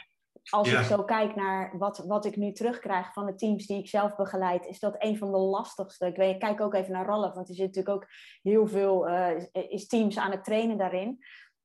Als 0.49 0.69
ja. 0.69 0.79
ik 0.79 0.85
zo 0.85 1.03
kijk 1.03 1.35
naar 1.35 1.77
wat, 1.77 1.97
wat 1.97 2.25
ik 2.25 2.35
nu 2.35 2.51
terugkrijg 2.51 3.13
van 3.13 3.25
de 3.25 3.35
teams 3.35 3.65
die 3.65 3.79
ik 3.79 3.87
zelf 3.87 4.15
begeleid, 4.15 4.65
is 4.65 4.79
dat 4.79 4.95
een 4.97 5.17
van 5.17 5.31
de 5.31 5.37
lastigste. 5.37 6.05
Ik 6.05 6.15
weet, 6.15 6.37
kijk 6.37 6.61
ook 6.61 6.73
even 6.73 6.91
naar 6.91 7.05
Ralf, 7.05 7.33
want 7.33 7.49
er 7.49 7.55
zit 7.55 7.65
natuurlijk 7.65 7.95
ook 7.95 8.09
heel 8.41 8.67
veel 8.67 9.09
uh, 9.09 9.45
is 9.51 9.87
teams 9.87 10.17
aan 10.17 10.31
het 10.31 10.43
trainen 10.43 10.77
daarin. 10.77 11.17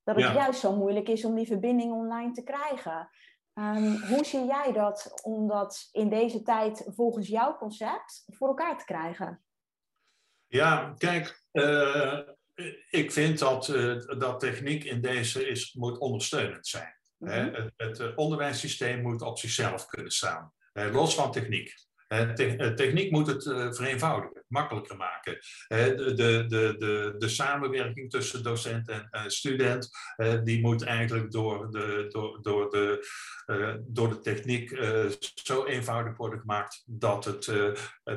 Dat 0.02 0.16
het 0.16 0.24
ja. 0.24 0.34
juist 0.34 0.60
zo 0.60 0.76
moeilijk 0.76 1.08
is 1.08 1.24
om 1.24 1.34
die 1.34 1.46
verbinding 1.46 1.92
online 1.92 2.32
te 2.32 2.42
krijgen. 2.42 3.08
Ehm, 3.52 3.96
hoe 3.96 4.24
zie 4.24 4.44
jij 4.44 4.72
dat 4.72 5.20
om 5.22 5.48
dat 5.48 5.88
in 5.92 6.08
deze 6.08 6.42
tijd 6.42 6.90
volgens 6.94 7.28
jouw 7.28 7.56
concept 7.56 8.24
voor 8.26 8.48
elkaar 8.48 8.78
te 8.78 8.84
krijgen? 8.84 9.42
Ja, 10.46 10.94
kijk, 10.98 11.42
uh, 11.52 12.18
ik 12.90 13.12
vind 13.12 13.38
dat, 13.38 13.68
uh, 13.68 14.00
dat 14.18 14.40
techniek 14.40 14.84
in 14.84 15.00
deze 15.00 15.48
is, 15.48 15.72
moet 15.72 15.98
ondersteunend 15.98 16.66
zijn. 16.66 16.96
Mm 17.18 17.28
-hmm. 17.28 17.70
het, 17.76 17.98
het 17.98 18.14
onderwijssysteem 18.14 19.02
moet 19.02 19.22
op 19.22 19.38
zichzelf 19.38 19.86
kunnen 19.86 20.12
staan, 20.12 20.52
los 20.72 21.14
van 21.14 21.32
techniek. 21.32 21.74
techniek 22.74 23.10
moet 23.10 23.26
het 23.26 23.42
vereenvoudigen, 23.76 24.41
makkelijker 24.52 24.96
maken. 24.96 25.38
De, 25.68 26.12
de, 26.14 26.44
de, 26.78 27.14
de, 27.18 27.28
samenwerking 27.28 28.10
tussen 28.10 28.42
docent 28.42 28.88
en 28.88 29.30
student, 29.30 29.88
die 30.44 30.60
moet 30.60 30.82
eigenlijk 30.82 31.30
door 31.30 31.70
de, 31.70 32.06
door, 32.08 32.42
door 32.42 32.70
de 32.70 33.06
uh, 33.46 33.74
door 33.80 34.08
de 34.08 34.20
techniek 34.20 34.70
uh, 34.70 35.04
zo 35.34 35.64
eenvoudig 35.64 36.16
worden 36.16 36.40
gemaakt 36.40 36.82
dat 36.86 37.24
het, 37.24 37.52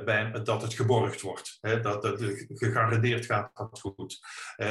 bij, 0.06 0.32
dat 0.44 0.62
het 0.62 0.74
geborgd 0.74 1.22
wordt. 1.22 1.58
Dat 1.82 2.04
het 2.04 2.46
gegarandeerd 2.48 3.26
gaat 3.26 3.52
dat 3.54 3.80
goed. 3.80 4.20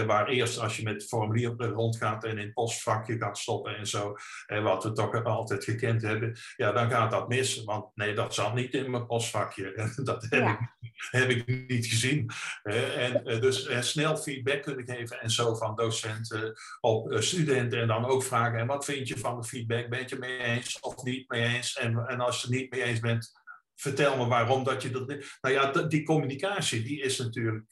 waar 0.07 0.29
eerst 0.29 0.59
als 0.59 0.77
je 0.77 0.83
met 0.83 1.07
formulier 1.07 1.55
rondgaat 1.57 2.25
en 2.25 2.39
in 2.39 2.53
postvakje 2.53 3.19
gaat 3.19 3.39
stoppen 3.39 3.77
en 3.77 3.87
zo, 3.87 4.17
wat 4.47 4.85
we 4.85 4.93
toch 4.93 5.25
altijd 5.25 5.65
gekend 5.65 6.03
hebben, 6.03 6.37
ja, 6.57 6.73
dan 6.73 6.91
gaat 6.91 7.11
dat 7.11 7.29
mis. 7.29 7.65
Want 7.65 7.91
nee, 7.95 8.15
dat 8.15 8.35
zat 8.35 8.55
niet 8.55 8.75
in 8.75 8.91
mijn 8.91 9.07
postvakje. 9.07 9.73
dat 10.05 10.27
heb, 10.29 10.43
ja. 10.43 10.71
ik, 10.81 11.09
heb 11.11 11.29
ik 11.29 11.54
niet 11.67 11.87
gezien. 11.87 12.31
en 12.63 13.23
dus 13.25 13.89
snel 13.91 14.17
feedback 14.17 14.63
kunnen 14.63 14.87
geven 14.87 15.21
en 15.21 15.31
zo 15.31 15.55
van 15.55 15.77
docenten 15.77 16.55
op 16.81 17.17
studenten 17.19 17.81
en 17.81 17.89
dan 17.89 18.05
ook 18.05 18.23
vragen, 18.23 18.59
en 18.59 18.67
wat 18.67 18.85
vind 18.85 19.09
je 19.09 19.19
van 19.19 19.41
de 19.41 19.47
feedback? 19.47 19.89
Ben 19.89 20.05
je 20.07 20.17
mee 20.19 20.39
eens 20.39 20.81
of 20.81 21.03
niet 21.03 21.29
mee 21.29 21.43
eens? 21.43 21.73
En, 21.73 22.07
en 22.07 22.21
als 22.21 22.41
je 22.41 22.47
het 22.47 22.57
niet 22.57 22.71
mee 22.71 22.83
eens 22.83 23.01
bent, 23.01 23.33
vertel 23.75 24.17
me 24.17 24.27
waarom 24.27 24.65
dat 24.65 24.83
je 24.83 24.91
dat. 24.91 25.07
Nou 25.41 25.55
ja, 25.55 25.71
die 25.71 26.03
communicatie, 26.05 26.83
die 26.83 27.03
is 27.03 27.19
natuurlijk, 27.19 27.65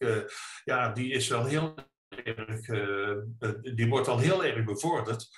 ja, 0.64 0.92
die 0.92 1.12
is 1.12 1.28
wel 1.28 1.44
heel 1.44 1.74
erg, 2.24 2.66
die 3.74 3.88
wordt 3.88 4.08
al 4.08 4.18
heel 4.18 4.44
erg 4.44 4.64
bevorderd 4.64 5.28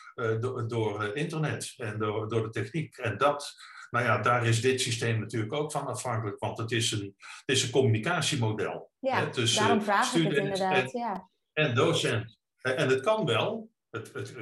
door, 0.40 0.68
door 0.68 1.16
internet 1.16 1.74
en 1.76 1.98
door, 1.98 2.28
door 2.28 2.42
de 2.42 2.50
techniek. 2.50 2.96
En 2.96 3.16
dat, 3.16 3.54
nou 3.94 4.06
ja, 4.06 4.18
daar 4.18 4.46
is 4.46 4.60
dit 4.60 4.80
systeem 4.80 5.20
natuurlijk 5.20 5.52
ook 5.52 5.72
van 5.72 5.86
afhankelijk, 5.86 6.38
want 6.38 6.58
het 6.58 6.70
is 6.70 6.90
een, 6.92 7.14
het 7.16 7.56
is 7.56 7.62
een 7.62 7.70
communicatiemodel. 7.70 8.90
Ja, 8.98 9.18
hè, 9.18 9.30
tussen 9.30 9.62
daarom 9.62 9.82
vraag 9.82 10.14
ik 10.14 10.22
het 10.22 10.36
inderdaad, 10.36 10.92
en, 10.92 10.98
ja. 10.98 11.30
En 11.52 11.74
docent. 11.74 12.38
En 12.60 12.88
het 12.88 13.00
kan 13.00 13.26
wel, 13.26 13.70
het, 13.90 14.12
het, 14.12 14.34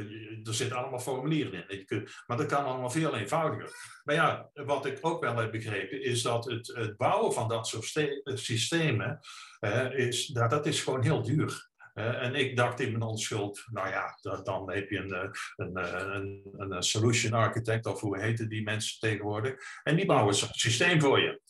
er 0.47 0.55
zitten 0.55 0.77
allemaal 0.77 0.99
formulieren 0.99 1.69
in. 1.69 1.85
Kunt, 1.85 2.11
maar 2.27 2.37
dat 2.37 2.47
kan 2.47 2.65
allemaal 2.65 2.91
veel 2.91 3.17
eenvoudiger. 3.17 4.01
Maar 4.05 4.15
ja, 4.15 4.51
wat 4.53 4.87
ik 4.87 4.99
ook 5.01 5.21
wel 5.21 5.37
heb 5.37 5.51
begrepen, 5.51 6.03
is 6.03 6.23
dat 6.23 6.45
het, 6.45 6.67
het 6.67 6.97
bouwen 6.97 7.33
van 7.33 7.49
dat 7.49 7.67
soort 7.67 8.11
systemen, 8.25 9.21
eh, 9.59 9.93
is, 9.93 10.27
dat, 10.27 10.51
dat 10.51 10.67
is 10.67 10.83
gewoon 10.83 11.03
heel 11.03 11.23
duur. 11.23 11.71
Uh, 11.95 12.23
en 12.23 12.35
ik 12.35 12.57
dacht 12.57 12.81
in 12.81 12.91
mijn 12.91 13.03
onschuld, 13.03 13.65
nou 13.71 13.89
ja, 13.89 14.19
dan 14.43 14.71
heb 14.73 14.91
je 14.91 14.99
een, 14.99 15.33
een, 15.57 15.77
een, 16.15 16.55
een, 16.57 16.83
solution 16.83 17.33
architect, 17.33 17.87
of 17.87 18.01
hoe 18.01 18.19
heten 18.19 18.49
die 18.49 18.63
mensen 18.63 18.99
tegenwoordig, 18.99 19.55
en 19.83 19.97
die 19.97 20.07
bouwen 20.07 20.35
zo'n 20.35 20.49
systeem 20.53 21.01
voor 21.01 21.21
je. 21.21 21.41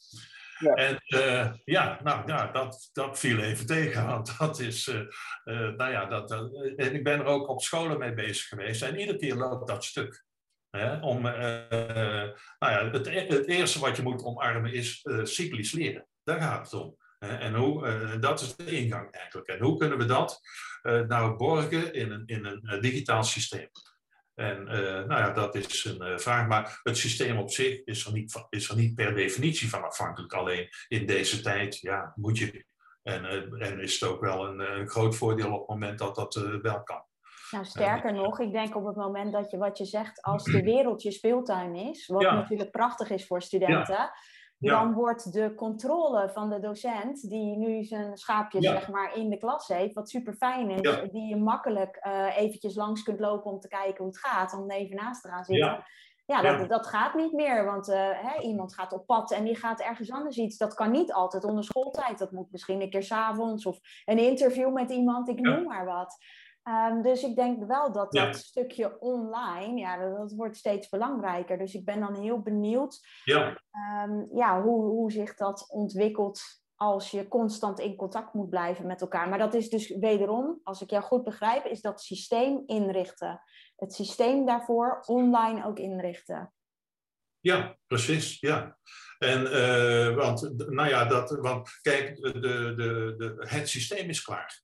Ja. 0.59 0.75
En 0.75 0.99
uh, 1.07 1.53
ja, 1.65 2.01
nou 2.03 2.27
ja, 2.27 2.47
dat, 2.47 2.89
dat 2.93 3.19
viel 3.19 3.39
even 3.39 3.67
tegen. 3.67 4.07
Want 4.13 4.39
dat 4.39 4.59
is, 4.59 4.87
uh, 4.87 5.01
uh, 5.45 5.77
nou 5.77 5.91
ja, 5.91 6.07
dat, 6.07 6.31
en 6.77 6.95
ik 6.95 7.05
ben 7.05 7.19
er 7.19 7.25
ook 7.25 7.49
op 7.49 7.63
scholen 7.63 7.99
mee 7.99 8.15
bezig 8.15 8.49
geweest. 8.49 8.83
En 8.83 8.99
iedere 8.99 9.19
keer 9.19 9.35
loopt 9.35 9.69
dat 9.69 9.85
stuk. 9.85 10.25
Hè, 10.71 11.01
om, 11.01 11.23
nou 11.23 12.33
ja, 12.59 12.91
het, 12.91 13.07
het, 13.07 13.47
eerste 13.47 13.79
wat 13.79 13.97
je 13.97 14.03
moet 14.03 14.25
omarmen 14.25 14.73
is 14.73 15.07
cyclisch 15.23 15.73
leren. 15.73 16.07
Daar 16.23 16.41
gaat 16.41 16.71
het 16.71 16.81
om. 16.81 16.97
En 17.23 17.55
hoe, 17.55 18.19
dat 18.19 18.41
is 18.41 18.57
de 18.57 18.65
ingang 18.65 19.11
eigenlijk. 19.11 19.49
En 19.49 19.61
hoe 19.61 19.79
kunnen 19.79 19.99
we 19.99 20.05
dat 20.05 20.41
nou 21.07 21.37
borgen 21.37 21.95
in 21.95 22.11
een, 22.11 22.23
in 22.27 22.45
een 22.45 22.81
digitaal 22.81 23.23
systeem? 23.23 23.69
En 24.35 24.65
nou 24.65 25.09
ja, 25.09 25.31
dat 25.31 25.55
is 25.55 25.85
een 25.85 26.21
vraag. 26.21 26.47
Maar 26.49 26.81
het 26.83 26.97
systeem 26.97 27.39
op 27.39 27.51
zich 27.51 27.85
is 27.85 28.07
er, 28.07 28.13
niet, 28.13 28.47
is 28.51 28.69
er 28.69 28.77
niet 28.77 28.95
per 28.95 29.15
definitie 29.15 29.69
van 29.69 29.85
afhankelijk. 29.85 30.33
Alleen 30.33 30.69
in 30.89 31.07
deze 31.07 31.41
tijd, 31.41 31.79
ja, 31.79 32.13
moet 32.17 32.39
je. 32.39 32.67
En, 33.03 33.25
en 33.59 33.81
is 33.81 34.01
het 34.01 34.11
ook 34.11 34.21
wel 34.21 34.47
een, 34.47 34.79
een, 34.79 34.89
groot 34.89 35.17
voordeel 35.17 35.53
op 35.53 35.59
het 35.59 35.69
moment 35.69 35.99
dat 35.99 36.15
dat 36.15 36.35
wel 36.63 36.83
kan. 36.83 37.05
Nou, 37.51 37.65
sterker 37.65 38.13
nog, 38.13 38.41
ik 38.41 38.53
denk 38.53 38.77
op 38.77 38.87
het 38.87 38.97
moment 38.97 39.33
dat 39.33 39.51
je 39.51 39.57
wat 39.57 39.79
je 39.79 39.85
zegt, 39.85 40.23
als 40.23 40.45
de 40.45 40.63
wereld 40.63 41.03
je 41.03 41.11
speeltuin 41.11 41.75
is, 41.75 42.07
wat 42.07 42.23
ja. 42.23 42.35
natuurlijk 42.35 42.71
prachtig 42.71 43.11
is 43.11 43.27
voor 43.27 43.43
studenten, 43.43 43.95
ja. 43.95 44.15
Ja. 44.63 44.83
dan 44.83 44.93
wordt 44.93 45.33
de 45.33 45.55
controle 45.55 46.31
van 46.33 46.51
de 46.51 46.61
docent, 46.61 47.29
die 47.29 47.57
nu 47.57 47.85
zijn 47.85 48.17
schaapje 48.17 48.61
ja. 48.61 48.71
zeg 48.71 48.89
maar, 48.89 49.17
in 49.17 49.31
de 49.31 49.37
klas 49.37 49.69
heeft, 49.69 49.95
wat 49.95 50.09
super 50.09 50.35
fijn 50.35 50.71
is, 50.71 50.91
ja. 50.91 51.07
die 51.07 51.29
je 51.29 51.37
makkelijk 51.37 52.01
uh, 52.07 52.37
eventjes 52.37 52.75
langs 52.75 53.03
kunt 53.03 53.21
lopen 53.21 53.51
om 53.51 53.61
te 53.61 53.69
kijken 53.69 53.97
hoe 53.97 54.07
het 54.07 54.19
gaat, 54.19 54.55
om 54.55 54.71
even 54.71 54.97
naast 54.97 55.23
te 55.23 55.29
gaan 55.29 55.45
zitten. 55.45 55.85
Ja, 56.27 56.43
dat, 56.43 56.69
dat 56.69 56.87
gaat 56.87 57.15
niet 57.15 57.33
meer, 57.33 57.65
want 57.65 57.89
uh, 57.89 58.11
hè, 58.13 58.43
iemand 58.43 58.75
gaat 58.75 58.93
op 58.93 59.07
pad 59.07 59.33
en 59.33 59.45
die 59.45 59.57
gaat 59.57 59.81
ergens 59.81 60.11
anders 60.11 60.37
iets. 60.37 60.57
Dat 60.57 60.75
kan 60.75 60.91
niet 60.91 61.13
altijd 61.13 61.45
onder 61.45 61.65
schooltijd. 61.65 62.19
Dat 62.19 62.33
moet 62.33 62.51
misschien 62.51 62.81
een 62.81 62.91
keer 62.91 63.03
s'avonds 63.03 63.67
of 63.67 63.79
een 64.05 64.19
interview 64.19 64.73
met 64.73 64.91
iemand, 64.91 65.29
ik 65.29 65.41
noem 65.41 65.65
maar 65.65 65.85
wat. 65.85 66.17
Um, 66.69 67.03
dus 67.03 67.23
ik 67.23 67.37
denk 67.37 67.65
wel 67.65 67.93
dat 67.93 68.13
dat 68.13 68.37
stukje 68.37 69.01
online, 69.01 69.81
ja, 69.81 69.97
dat, 69.97 70.17
dat, 70.17 70.33
wordt 70.33 70.57
steeds 70.57 70.89
belangrijker. 70.89 71.59
Dus 71.59 71.75
ik 71.75 71.85
ben 71.85 72.01
dan 72.01 72.15
heel 72.15 72.41
benieuwd 72.41 73.01
ja. 73.25 73.61
Um, 74.05 74.29
ja, 74.35 74.63
hoe, 74.63 74.85
hoe 74.85 75.13
zich 75.13 75.35
dat 75.35 75.67
ontwikkelt 75.69 76.41
als 76.77 77.11
je 77.11 77.29
constant 77.29 77.81
in 77.81 77.97
contact 77.97 78.35
moet 78.35 78.51
blijven 78.51 78.87
met 78.87 79.01
elkaar. 79.01 79.29
Maar 79.29 79.39
dat 79.39 79.55
is 79.55 79.69
dus 79.69 79.89
wederom, 79.89 80.61
als 80.63 80.83
ik 80.83 80.91
jou 80.91 81.03
goed 81.03 81.25
begrijp, 81.25 81.65
is 81.65 81.81
dat 81.81 82.03
systeem 82.03 82.63
inrichten. 82.67 83.43
Het 83.77 83.93
systeem 83.93 84.47
daarvoor 84.47 85.03
online 85.07 85.67
ook 85.67 85.79
inrichten. 85.79 86.53
Ja, 87.41 87.79
precies, 87.87 88.41
ja. 88.41 88.79
En, 89.19 89.43
uh, 89.43 90.15
want, 90.15 90.69
nou 90.71 90.89
ja, 90.89 91.05
dat, 91.05 91.31
want 91.31 91.79
kijk, 91.81 92.17
de, 92.17 92.33
de, 92.33 92.75
de, 93.17 93.35
het 93.49 93.69
systeem 93.69 94.09
is 94.09 94.23
klaar. 94.23 94.63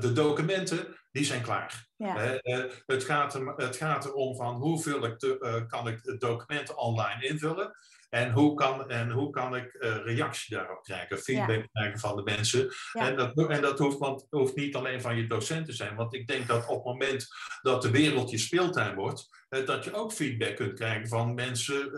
De 0.00 0.12
documenten, 0.12 0.96
die 1.10 1.24
zijn 1.24 1.42
klaar. 1.42 1.86
Ja. 1.96 2.40
Uh, 2.42 2.64
het, 2.86 3.04
gaat 3.04 3.34
er, 3.34 3.46
het 3.56 3.76
gaat 3.76 4.04
erom 4.04 4.36
van 4.36 4.54
hoe 4.54 4.82
vul 4.82 5.04
ik 5.04 5.18
de, 5.18 5.38
uh, 5.40 5.66
kan 5.66 5.88
ik 5.88 5.98
het 6.02 6.20
document 6.20 6.74
online 6.74 7.26
invullen 7.26 7.76
en 8.08 8.32
hoe 8.32 8.54
kan, 8.54 8.90
en 8.90 9.10
hoe 9.10 9.30
kan 9.30 9.56
ik 9.56 9.74
uh, 9.74 9.96
reactie 10.04 10.56
daarop 10.56 10.82
krijgen, 10.82 11.18
feedback 11.18 11.56
ja. 11.56 11.68
krijgen 11.72 11.98
van 11.98 12.16
de 12.16 12.22
mensen. 12.22 12.74
Ja. 12.92 13.08
En, 13.08 13.16
dat, 13.16 13.48
en 13.50 13.62
dat 13.62 13.78
hoeft, 13.78 13.98
want, 13.98 14.26
hoeft 14.30 14.56
niet 14.56 14.76
alleen 14.76 15.00
van 15.00 15.16
je 15.16 15.26
docent 15.26 15.66
te 15.66 15.72
zijn, 15.72 15.96
want 15.96 16.14
ik 16.14 16.26
denk 16.26 16.46
dat 16.46 16.66
op 16.66 16.76
het 16.76 16.84
moment 16.84 17.26
dat 17.62 17.82
de 17.82 17.90
wereld 17.90 18.30
je 18.30 18.38
speeltuin 18.38 18.94
wordt, 18.94 19.46
dat 19.48 19.84
je 19.84 19.94
ook 19.94 20.12
feedback 20.12 20.56
kunt 20.56 20.74
krijgen 20.74 21.08
van 21.08 21.34
mensen, 21.34 21.90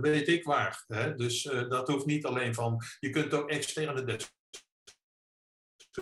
weet 0.00 0.28
ik 0.28 0.44
waar. 0.44 0.84
Hè? 0.86 1.14
Dus 1.14 1.42
dat 1.68 1.88
hoeft 1.88 2.06
niet 2.06 2.26
alleen 2.26 2.54
van, 2.54 2.82
je 2.98 3.10
kunt 3.10 3.34
ook 3.34 3.50
externe 3.50 4.04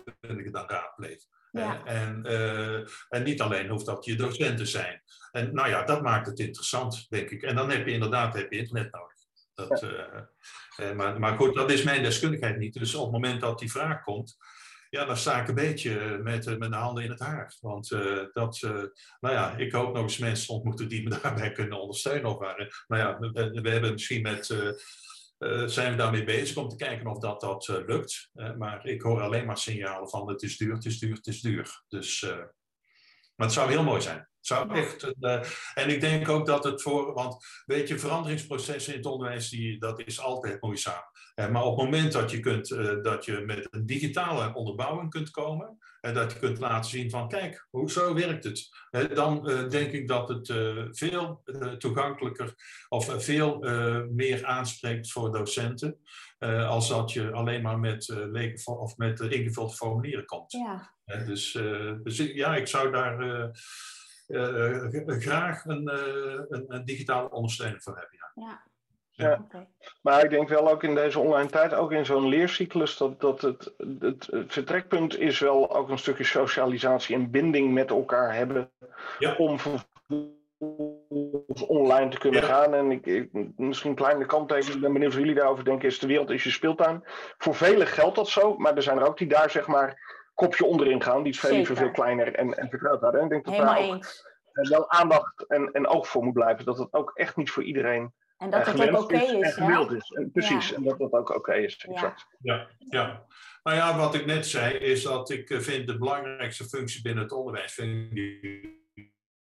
deskundigen 0.04 0.52
dan 0.52 0.68
raadplegen. 0.68 1.28
Ja. 1.50 1.84
En, 1.84 2.22
uh, 2.26 2.78
en 3.08 3.22
niet 3.22 3.40
alleen 3.40 3.68
hoeft 3.68 3.86
dat 3.86 4.04
je 4.04 4.16
docent 4.16 4.58
te 4.58 4.66
zijn. 4.66 5.02
En 5.30 5.54
nou 5.54 5.68
ja, 5.68 5.82
dat 5.82 6.02
maakt 6.02 6.26
het 6.26 6.38
interessant, 6.38 7.06
denk 7.08 7.30
ik. 7.30 7.42
En 7.42 7.54
dan 7.54 7.70
heb 7.70 7.86
je 7.86 7.92
inderdaad 7.92 8.34
heb 8.34 8.52
je 8.52 8.58
internet 8.58 8.92
nodig. 8.92 9.14
Dat, 9.54 9.82
uh, 9.82 10.92
maar, 10.92 11.20
maar 11.20 11.36
goed, 11.36 11.54
dat 11.54 11.70
is 11.70 11.82
mijn 11.82 12.02
deskundigheid 12.02 12.58
niet. 12.58 12.74
Dus 12.74 12.94
op 12.94 13.02
het 13.02 13.12
moment 13.12 13.40
dat 13.40 13.58
die 13.58 13.70
vraag 13.70 14.02
komt, 14.02 14.36
ja, 14.90 15.04
dan 15.04 15.16
sta 15.16 15.40
ik 15.40 15.48
een 15.48 15.54
beetje 15.54 16.20
met, 16.22 16.58
met 16.58 16.70
de 16.70 16.76
handen 16.76 17.04
in 17.04 17.10
het 17.10 17.20
haar. 17.20 17.56
Want 17.60 17.88
dat, 18.32 18.60
nou 19.20 19.34
ja, 19.34 19.56
ik 19.56 19.72
hoop 19.72 19.94
nog 19.94 20.02
eens 20.02 20.18
mensen 20.18 20.54
ontmoeten 20.54 20.88
die 20.88 21.02
me 21.02 21.10
daarbij 21.22 21.52
kunnen 21.52 21.80
ondersteunen. 21.80 22.30
Of 22.30 22.38
nou 22.86 23.02
ja, 23.02 23.18
we, 23.18 23.60
we 23.62 23.70
hebben 23.70 23.92
misschien 23.92 24.22
met 24.22 24.54
uh, 25.38 25.66
zijn 25.66 25.90
we 25.90 25.96
daarmee 25.96 26.24
bezig 26.24 26.56
om 26.56 26.68
te 26.68 26.76
kijken 26.76 27.06
of 27.06 27.18
dat, 27.18 27.40
dat 27.40 27.68
uh, 27.68 27.76
lukt. 27.86 28.30
Uh, 28.34 28.56
maar 28.56 28.86
ik 28.86 29.02
hoor 29.02 29.20
alleen 29.20 29.46
maar 29.46 29.58
signalen 29.58 30.08
van 30.08 30.28
het 30.28 30.42
is 30.42 30.56
duur, 30.56 30.74
het 30.74 30.84
is 30.84 30.98
duur, 30.98 31.14
het 31.14 31.26
is 31.26 31.40
duur. 31.40 31.82
Dus, 31.88 32.26
maar 33.36 33.46
het 33.46 33.56
zou 33.56 33.70
heel 33.70 33.82
mooi 33.82 34.00
zijn. 34.00 34.18
Het 34.18 34.46
zou 34.46 34.74
echt, 34.74 35.14
en 35.74 35.88
ik 35.88 36.00
denk 36.00 36.28
ook 36.28 36.46
dat 36.46 36.64
het 36.64 36.82
voor, 36.82 37.12
want 37.12 37.46
weet 37.66 37.88
je, 37.88 37.98
veranderingsprocessen 37.98 38.92
in 38.92 38.98
het 38.98 39.08
onderwijs, 39.08 39.48
die, 39.48 39.78
dat 39.78 40.00
is 40.06 40.20
altijd 40.20 40.62
moeizaam. 40.62 41.02
maar 41.34 41.64
op 41.64 41.76
het 41.76 41.84
moment 41.84 42.12
dat 42.12 42.30
je, 42.30 42.40
kunt, 42.40 42.68
dat 43.04 43.24
je 43.24 43.40
met 43.46 43.66
een 43.70 43.86
digitale 43.86 44.54
onderbouwing 44.54 45.10
kunt 45.10 45.30
komen, 45.30 45.78
en 46.00 46.14
dat 46.14 46.32
je 46.32 46.38
kunt 46.38 46.58
laten 46.58 46.90
zien 46.90 47.10
van, 47.10 47.28
kijk, 47.28 47.66
hoezo 47.70 48.14
werkt 48.14 48.44
het? 48.44 48.68
dan 49.14 49.50
uh, 49.50 49.68
denk 49.68 49.92
ik 49.92 50.08
dat 50.08 50.28
het 50.28 50.52
veel 50.90 51.42
toegankelijker 51.78 52.54
of 52.88 53.24
veel 53.24 53.58
meer 54.10 54.44
aanspreekt 54.44 55.10
voor 55.10 55.32
docenten. 55.32 55.98
als 56.66 56.88
dat 56.88 57.12
je 57.12 57.32
alleen 57.32 57.62
maar 57.62 57.78
met, 57.78 58.08
leken 58.08 58.78
of 58.78 58.96
met 58.96 59.20
ingevulde 59.20 59.74
formulieren 59.74 60.24
komt. 60.24 60.52
Ja. 60.52 60.95
Dus, 61.06 61.52
dus 62.02 62.16
ja, 62.16 62.56
ik 62.56 62.66
zou 62.66 62.90
daar 62.90 63.50
graag 65.06 65.64
een, 65.64 65.88
een, 66.48 66.64
een, 66.68 66.84
digitale 66.84 67.30
ondersteuning 67.30 67.82
voor 67.82 67.96
hebben. 67.96 68.18
Ja. 68.34 68.62
ja. 69.10 69.46
Maar 70.02 70.24
ik 70.24 70.30
denk 70.30 70.48
wel 70.48 70.70
ook 70.70 70.82
in 70.82 70.94
deze 70.94 71.18
online 71.18 71.50
tijd, 71.50 71.74
ook 71.74 71.92
in 71.92 72.06
zo'n 72.06 72.28
leercyclus, 72.28 72.96
dat, 72.96 73.20
dat 73.20 73.40
het, 73.40 73.74
het, 74.00 74.28
vertrekpunt 74.46 75.18
is 75.18 75.38
wel 75.38 75.76
ook 75.76 75.88
een 75.88 75.98
stukje 75.98 76.24
socialisatie 76.24 77.14
en 77.14 77.30
binding 77.30 77.72
met 77.72 77.90
elkaar 77.90 78.34
hebben. 78.34 78.70
Ja. 79.18 79.34
Om 79.34 79.58
online 81.66 82.08
te 82.08 82.18
kunnen 82.18 82.42
gaan. 82.42 82.74
En 82.74 82.90
ik, 82.90 83.06
ik, 83.06 83.28
misschien 83.56 83.90
een 83.90 83.96
kleine 83.96 84.26
kanttekening, 84.26 84.74
ik 84.74 84.80
ben 84.80 84.92
benieuwd 84.92 85.12
of 85.12 85.18
jullie 85.18 85.34
daarover 85.34 85.64
denken, 85.64 85.88
is 85.88 85.98
de 85.98 86.06
wereld 86.06 86.30
is 86.30 86.44
je 86.44 86.50
speeltuin. 86.50 87.04
Voor 87.38 87.54
velen 87.54 87.86
geldt 87.86 88.16
dat 88.16 88.28
zo, 88.28 88.56
maar 88.56 88.76
er 88.76 88.82
zijn 88.82 88.98
er 88.98 89.06
ook 89.06 89.18
die 89.18 89.28
daar 89.28 89.50
zeg 89.50 89.66
maar 89.66 90.05
kopje 90.36 90.64
onderin 90.64 91.02
gaan, 91.02 91.22
die 91.22 91.32
het 91.32 91.40
veel 91.40 91.56
liever 91.56 91.76
veel 91.76 91.90
kleiner 91.90 92.34
en, 92.34 92.54
en 92.54 92.68
vertrouwd. 92.68 93.02
En 93.02 93.22
ik 93.22 93.28
denk 93.28 93.44
dat 93.44 93.54
Helemaal 93.54 93.74
daar 93.74 93.88
ook 93.88 93.94
eens. 93.94 94.68
wel 94.68 94.90
aandacht 94.90 95.46
en, 95.46 95.72
en 95.72 95.86
oog 95.86 96.08
voor 96.08 96.24
moet 96.24 96.32
blijven, 96.32 96.64
dat 96.64 96.78
het 96.78 96.92
ook 96.92 97.10
echt 97.14 97.36
niet 97.36 97.50
voor 97.50 97.62
iedereen 97.62 98.12
en 98.36 98.50
dat 98.50 98.66
het 98.66 98.90
ook 98.90 99.02
oké 99.02 99.16
is, 99.16 99.30
is, 99.30 99.32
en 99.32 99.52
gewild 99.52 99.92
is. 99.92 100.10
En, 100.10 100.30
precies, 100.30 100.72
en 100.72 100.82
dat 100.82 100.98
dat 100.98 101.12
ook 101.12 101.34
oké 101.34 101.54
is. 101.54 101.76
Exact. 101.76 102.26
Ja, 102.38 102.68
ja. 102.78 103.26
Nou 103.62 103.76
ja, 103.76 103.96
wat 103.96 104.14
ik 104.14 104.26
net 104.26 104.46
zei, 104.46 104.74
is 104.74 105.02
dat 105.02 105.30
ik 105.30 105.50
eh, 105.50 105.58
vind 105.58 105.86
de 105.86 105.98
belangrijkste 105.98 106.64
functie 106.64 107.02
binnen 107.02 107.22
het 107.22 107.32
onderwijs, 107.32 107.72
vind 107.72 108.16
ik 108.16 108.70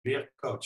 leercoach. 0.02 0.66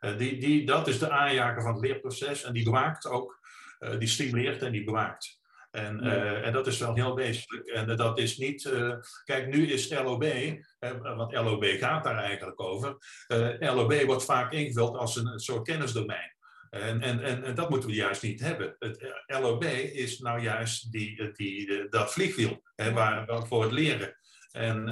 Eh, 0.00 0.18
die, 0.18 0.38
die, 0.38 0.66
dat 0.66 0.88
is 0.88 0.98
de 0.98 1.10
aanjager 1.10 1.62
van 1.62 1.72
het 1.72 1.82
leerproces 1.82 2.42
en 2.42 2.52
die 2.52 2.64
bewaakt 2.64 3.06
ook, 3.06 3.40
uh, 3.80 3.98
die 3.98 4.08
stimuleert 4.08 4.62
en 4.62 4.72
die 4.72 4.84
bewaakt. 4.84 5.35
En, 5.76 6.06
uh, 6.06 6.46
en 6.46 6.52
dat 6.52 6.66
is 6.66 6.78
wel 6.78 6.94
heel 6.94 7.14
wezenlijk. 7.14 7.68
En 7.68 7.96
dat 7.96 8.18
is 8.18 8.36
niet. 8.36 8.72
kijk, 9.24 9.46
nu 9.46 9.72
is 9.72 9.90
LOB, 9.90 10.24
want 11.02 11.32
LOB 11.32 11.64
gaat 11.64 12.04
daar 12.04 12.18
eigenlijk 12.18 12.60
over. 12.60 12.96
LOB 13.58 14.02
wordt 14.02 14.24
vaak 14.24 14.52
ingevuld 14.52 14.96
als 14.96 15.16
een, 15.16 15.26
een 15.26 15.38
soort 15.38 15.66
kennisdomein. 15.66 16.34
En, 16.70 17.00
en, 17.00 17.22
en, 17.22 17.44
en, 17.44 17.54
dat 17.54 17.70
moeten 17.70 17.88
we 17.88 17.94
juist 17.94 18.22
niet 18.22 18.40
hebben. 18.40 18.76
Het 18.78 19.14
LOB 19.26 19.64
is 19.92 20.18
nou 20.18 20.40
juist 20.40 20.92
die, 20.92 21.32
die, 21.32 21.88
dat 21.88 22.12
vliegwiel 22.12 22.62
hè, 22.74 22.92
waar, 22.92 23.46
voor 23.46 23.62
het 23.62 23.72
leren. 23.72 24.16
En, 24.50 24.88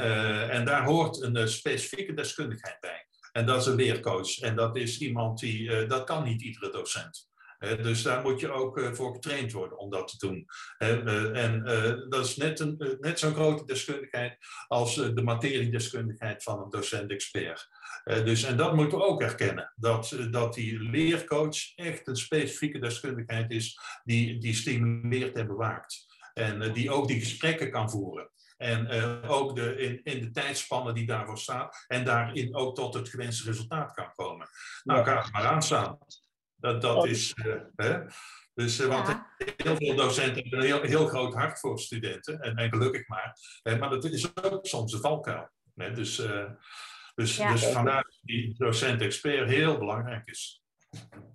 en 0.50 0.64
daar 0.64 0.84
hoort 0.84 1.22
een 1.22 1.48
specifieke 1.48 2.14
deskundigheid 2.14 2.80
bij. 2.80 3.06
En 3.32 3.46
dat 3.46 3.60
is 3.60 3.66
een 3.66 3.74
leercoach. 3.74 4.38
En 4.38 4.56
dat 4.56 4.76
is 4.76 4.98
iemand 4.98 5.38
die, 5.38 5.86
dat 5.86 6.04
kan 6.04 6.24
niet 6.24 6.42
iedere 6.42 6.70
docent. 6.70 7.32
Dus 7.58 8.02
daar 8.02 8.22
moet 8.22 8.40
je 8.40 8.52
ook 8.52 8.78
uh, 8.78 8.92
voor 8.92 9.12
getraind 9.12 9.52
worden 9.52 9.78
om 9.78 9.90
dat 9.90 10.08
te 10.08 10.26
doen. 10.26 10.46
en 11.32 11.62
dat 12.08 12.24
is 12.24 12.36
net, 12.36 12.60
een, 12.60 12.96
net 13.00 13.18
zo'n 13.18 13.34
grote 13.34 13.64
deskundigheid 13.64 14.36
als 14.66 14.94
de 14.94 15.22
materiedeskundigheid 15.22 16.42
van 16.42 16.62
een 16.62 16.70
docent-expert. 16.70 17.68
dus, 18.04 18.42
en 18.42 18.56
dat 18.56 18.74
moeten 18.74 18.98
we 18.98 19.04
ook 19.04 19.22
erkennen. 19.22 19.72
Dat, 19.76 20.16
dat 20.30 20.54
die 20.54 20.80
leercoach 20.80 21.74
echt 21.74 22.06
een 22.06 22.16
specifieke 22.16 22.78
deskundigheid 22.78 23.50
is 23.50 23.78
die, 24.04 24.38
die 24.38 24.54
stimuleert 24.54 25.36
en 25.36 25.46
bewaakt. 25.46 26.06
En 26.34 26.72
die 26.72 26.90
ook 26.90 27.08
die 27.08 27.20
gesprekken 27.20 27.70
kan 27.70 27.90
voeren. 27.90 28.30
En 28.56 28.88
ook 29.22 29.56
de, 29.56 29.76
in, 29.76 30.00
in 30.02 30.20
de 30.20 30.30
tijdspanne 30.30 30.92
die 30.92 31.06
daarvoor 31.06 31.38
staat. 31.38 31.84
En 31.86 32.04
daarin 32.04 32.54
ook 32.54 32.74
tot 32.74 32.94
het 32.94 33.08
gewenste 33.08 33.44
resultaat 33.44 33.92
kan 33.92 34.12
komen. 34.14 34.48
Nou, 34.82 35.04
kan 35.04 35.16
het 35.16 35.32
maar 35.32 35.46
aanstaan. 35.46 35.98
Dat, 36.64 36.82
dat 36.82 37.06
is. 37.06 37.34
Uh, 37.34 37.54
hè? 37.76 37.98
Dus, 38.54 38.80
uh, 38.80 38.86
want 38.86 39.08
ja. 39.08 39.34
heel 39.56 39.76
veel 39.76 39.94
docenten 39.94 40.42
hebben 40.42 40.58
een 40.58 40.64
heel, 40.64 40.82
heel 40.82 41.06
groot 41.06 41.34
hart 41.34 41.60
voor 41.60 41.78
studenten. 41.78 42.40
En, 42.40 42.56
en 42.56 42.68
gelukkig 42.68 43.08
maar. 43.08 43.38
maar 43.62 43.90
dat 43.90 44.04
is 44.04 44.36
ook 44.42 44.66
soms 44.66 44.92
een 44.92 45.00
valkuil. 45.00 45.48
Hè? 45.74 45.92
Dus, 45.92 46.22
dus, 47.14 47.36
ja. 47.36 47.52
dus 47.52 47.64
vandaar 47.64 48.02
dat 48.02 48.18
die 48.22 48.54
docent-expert 48.58 49.48
heel 49.48 49.78
belangrijk 49.78 50.28
is. 50.28 50.63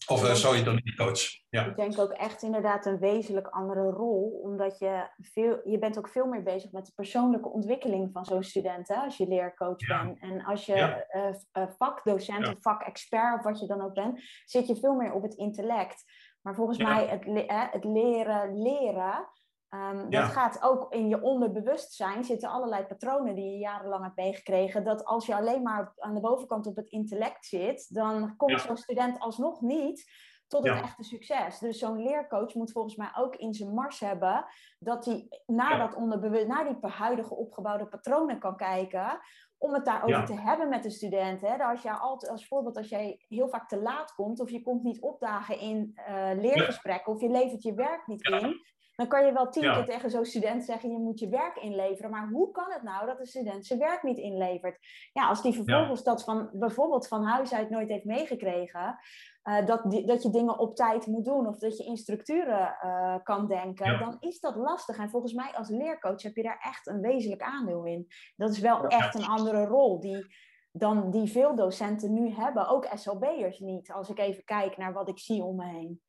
Of 0.07 0.23
uh, 0.23 0.33
zou 0.33 0.55
je 0.55 0.63
dan 0.63 0.79
niet 0.83 0.95
coach? 0.95 1.19
Ja. 1.49 1.65
Ik 1.65 1.75
denk 1.75 1.99
ook 1.99 2.11
echt 2.11 2.41
inderdaad 2.41 2.85
een 2.85 2.99
wezenlijk 2.99 3.47
andere 3.47 3.89
rol, 3.89 4.39
omdat 4.43 4.79
je 4.79 5.07
veel, 5.17 5.59
je 5.63 5.79
bent 5.79 5.97
ook 5.97 6.09
veel 6.09 6.25
meer 6.25 6.43
bezig 6.43 6.71
met 6.71 6.85
de 6.85 6.91
persoonlijke 6.95 7.49
ontwikkeling 7.49 8.09
van 8.13 8.25
zo'n 8.25 8.43
student, 8.43 8.87
hè, 8.87 8.95
als 8.95 9.17
je 9.17 9.27
leercoach 9.27 9.87
ja. 9.87 10.03
bent. 10.03 10.19
En 10.19 10.45
als 10.45 10.65
je 10.65 10.75
ja. 10.75 11.05
uh, 11.11 11.67
vakdocent 11.77 12.47
of 12.47 12.55
vakexpert 12.61 13.37
of 13.37 13.43
wat 13.43 13.59
je 13.59 13.67
dan 13.67 13.81
ook 13.81 13.93
bent, 13.93 14.21
zit 14.45 14.67
je 14.67 14.75
veel 14.75 14.93
meer 14.93 15.13
op 15.13 15.21
het 15.21 15.33
intellect. 15.33 16.03
Maar 16.41 16.55
volgens 16.55 16.77
mij 16.77 17.07
het, 17.07 17.25
het 17.71 17.83
leren 17.83 18.61
leren, 18.61 19.27
Um, 19.69 20.09
dat 20.09 20.23
gaat 20.23 20.61
ook 20.61 20.93
in 20.93 21.07
je 21.07 21.21
onderbewustzijn, 21.21 22.23
zitten 22.23 22.49
allerlei 22.49 22.85
patronen 22.85 23.35
die 23.35 23.51
je 23.51 23.57
jarenlang 23.57 24.03
hebt 24.03 24.15
meegekregen. 24.15 24.83
Dat 24.83 25.05
als 25.05 25.25
je 25.25 25.35
alleen 25.35 25.61
maar 25.61 25.93
aan 25.97 26.13
de 26.13 26.21
bovenkant 26.21 26.67
op 26.67 26.75
het 26.75 26.89
intellect 26.89 27.45
zit, 27.45 27.93
dan 27.93 28.35
komt 28.37 28.51
ja. 28.51 28.57
zo'n 28.57 28.77
student 28.77 29.19
alsnog 29.19 29.61
niet 29.61 30.11
tot 30.47 30.63
het 30.63 30.77
ja. 30.77 30.81
echte 30.81 31.03
succes. 31.03 31.59
Dus 31.59 31.79
zo'n 31.79 32.03
leercoach 32.03 32.53
moet 32.53 32.71
volgens 32.71 32.95
mij 32.95 33.11
ook 33.15 33.35
in 33.35 33.53
zijn 33.53 33.73
mars 33.73 33.99
hebben 33.99 34.45
dat 34.79 35.05
hij 35.05 35.27
naar, 35.45 35.77
dat 35.77 35.95
onderbewust, 35.95 36.47
naar 36.47 36.65
die 36.65 36.89
huidige 36.91 37.35
opgebouwde 37.35 37.87
patronen 37.87 38.39
kan 38.39 38.55
kijken. 38.55 39.19
Om 39.57 39.73
het 39.73 39.85
daarover 39.85 40.25
te 40.25 40.39
hebben 40.39 40.69
met 40.69 40.83
de 40.83 40.89
student. 40.89 41.41
Hè? 41.41 41.63
Als, 41.63 41.81
jij 41.81 41.93
altijd, 41.93 42.31
als 42.31 42.47
voorbeeld, 42.47 42.77
als 42.77 42.89
jij 42.89 43.25
heel 43.27 43.49
vaak 43.49 43.67
te 43.67 43.81
laat 43.81 44.13
komt, 44.15 44.39
of 44.39 44.49
je 44.49 44.61
komt 44.61 44.83
niet 44.83 45.01
opdagen 45.01 45.59
in 45.59 45.91
uh, 45.95 46.29
leergesprekken, 46.35 47.13
of 47.13 47.21
je 47.21 47.29
levert 47.29 47.63
je 47.63 47.73
werk 47.73 48.07
niet 48.07 48.27
in, 48.27 48.61
dan 48.99 49.07
kan 49.07 49.25
je 49.25 49.33
wel 49.33 49.49
tien 49.49 49.63
ja. 49.63 49.73
keer 49.73 49.85
tegen 49.85 50.09
zo'n 50.09 50.25
student 50.25 50.63
zeggen, 50.63 50.91
je 50.91 50.97
moet 50.97 51.19
je 51.19 51.29
werk 51.29 51.57
inleveren. 51.57 52.11
Maar 52.11 52.29
hoe 52.29 52.51
kan 52.51 52.71
het 52.71 52.83
nou 52.83 53.05
dat 53.05 53.17
de 53.17 53.25
student 53.25 53.65
zijn 53.65 53.79
werk 53.79 54.03
niet 54.03 54.17
inlevert? 54.17 54.77
Ja, 55.13 55.27
als 55.27 55.41
die 55.41 55.53
vervolgens 55.53 56.03
ja. 56.03 56.11
dat 56.11 56.23
van, 56.23 56.49
bijvoorbeeld 56.53 57.07
van 57.07 57.23
huis 57.23 57.53
uit 57.53 57.69
nooit 57.69 57.89
heeft 57.89 58.05
meegekregen, 58.05 58.99
uh, 59.43 59.65
dat, 59.65 59.91
die, 59.91 60.05
dat 60.05 60.23
je 60.23 60.29
dingen 60.29 60.59
op 60.59 60.75
tijd 60.75 61.07
moet 61.07 61.25
doen 61.25 61.47
of 61.47 61.59
dat 61.59 61.77
je 61.77 61.85
in 61.85 61.97
structuren 61.97 62.77
uh, 62.83 63.15
kan 63.23 63.47
denken, 63.47 63.91
ja. 63.91 63.99
dan 63.99 64.17
is 64.19 64.39
dat 64.39 64.55
lastig. 64.55 64.97
En 64.97 65.09
volgens 65.09 65.33
mij 65.33 65.51
als 65.51 65.69
leercoach 65.69 66.21
heb 66.21 66.35
je 66.35 66.43
daar 66.43 66.59
echt 66.61 66.87
een 66.87 67.01
wezenlijk 67.01 67.41
aandeel 67.41 67.85
in. 67.85 68.07
Dat 68.35 68.49
is 68.49 68.59
wel 68.59 68.87
echt 68.87 69.15
een 69.15 69.27
andere 69.27 69.65
rol 69.65 69.99
die 69.99 70.25
dan 70.71 71.11
die 71.11 71.31
veel 71.31 71.55
docenten 71.55 72.13
nu 72.13 72.29
hebben, 72.29 72.67
ook 72.67 72.87
SLB'ers 72.93 73.59
niet, 73.59 73.91
als 73.91 74.09
ik 74.09 74.19
even 74.19 74.43
kijk 74.43 74.77
naar 74.77 74.93
wat 74.93 75.09
ik 75.09 75.19
zie 75.19 75.43
om 75.43 75.55
me 75.55 75.65
heen. 75.65 76.01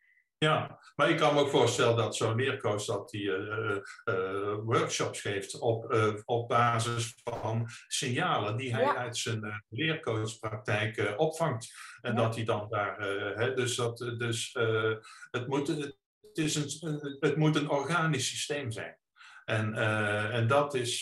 Ja, 0.44 0.78
maar 0.96 1.10
ik 1.10 1.16
kan 1.16 1.34
me 1.34 1.40
ook 1.40 1.50
voorstellen 1.50 1.96
dat 1.96 2.16
zo'n 2.16 2.34
leercoach 2.34 2.84
dat 2.84 3.10
die 3.10 3.24
uh, 3.24 3.76
uh, 4.04 4.54
workshops 4.64 5.20
geeft 5.20 5.58
op, 5.58 5.92
uh, 5.92 6.14
op 6.24 6.48
basis 6.48 7.14
van 7.24 7.68
signalen 7.88 8.56
die 8.56 8.74
hij 8.74 8.82
ja. 8.82 8.96
uit 8.96 9.16
zijn 9.16 9.64
leercoachpraktijk 9.68 11.14
opvangt. 11.16 11.72
En 12.00 12.14
ja. 12.14 12.22
dat 12.22 12.34
hij 12.34 12.44
dan 12.44 12.66
daar, 12.68 13.00
hè, 13.34 13.54
dus, 13.54 13.76
dat, 13.76 13.98
dus 13.98 14.52
het, 15.30 15.46
moet, 15.46 15.68
het, 15.68 15.96
is 16.32 16.54
een, 16.54 17.16
het 17.20 17.36
moet 17.36 17.56
een 17.56 17.70
organisch 17.70 18.28
systeem 18.28 18.70
zijn. 18.70 18.98
En, 19.44 19.74
en 20.32 20.46
dat 20.46 20.74
is, 20.74 21.00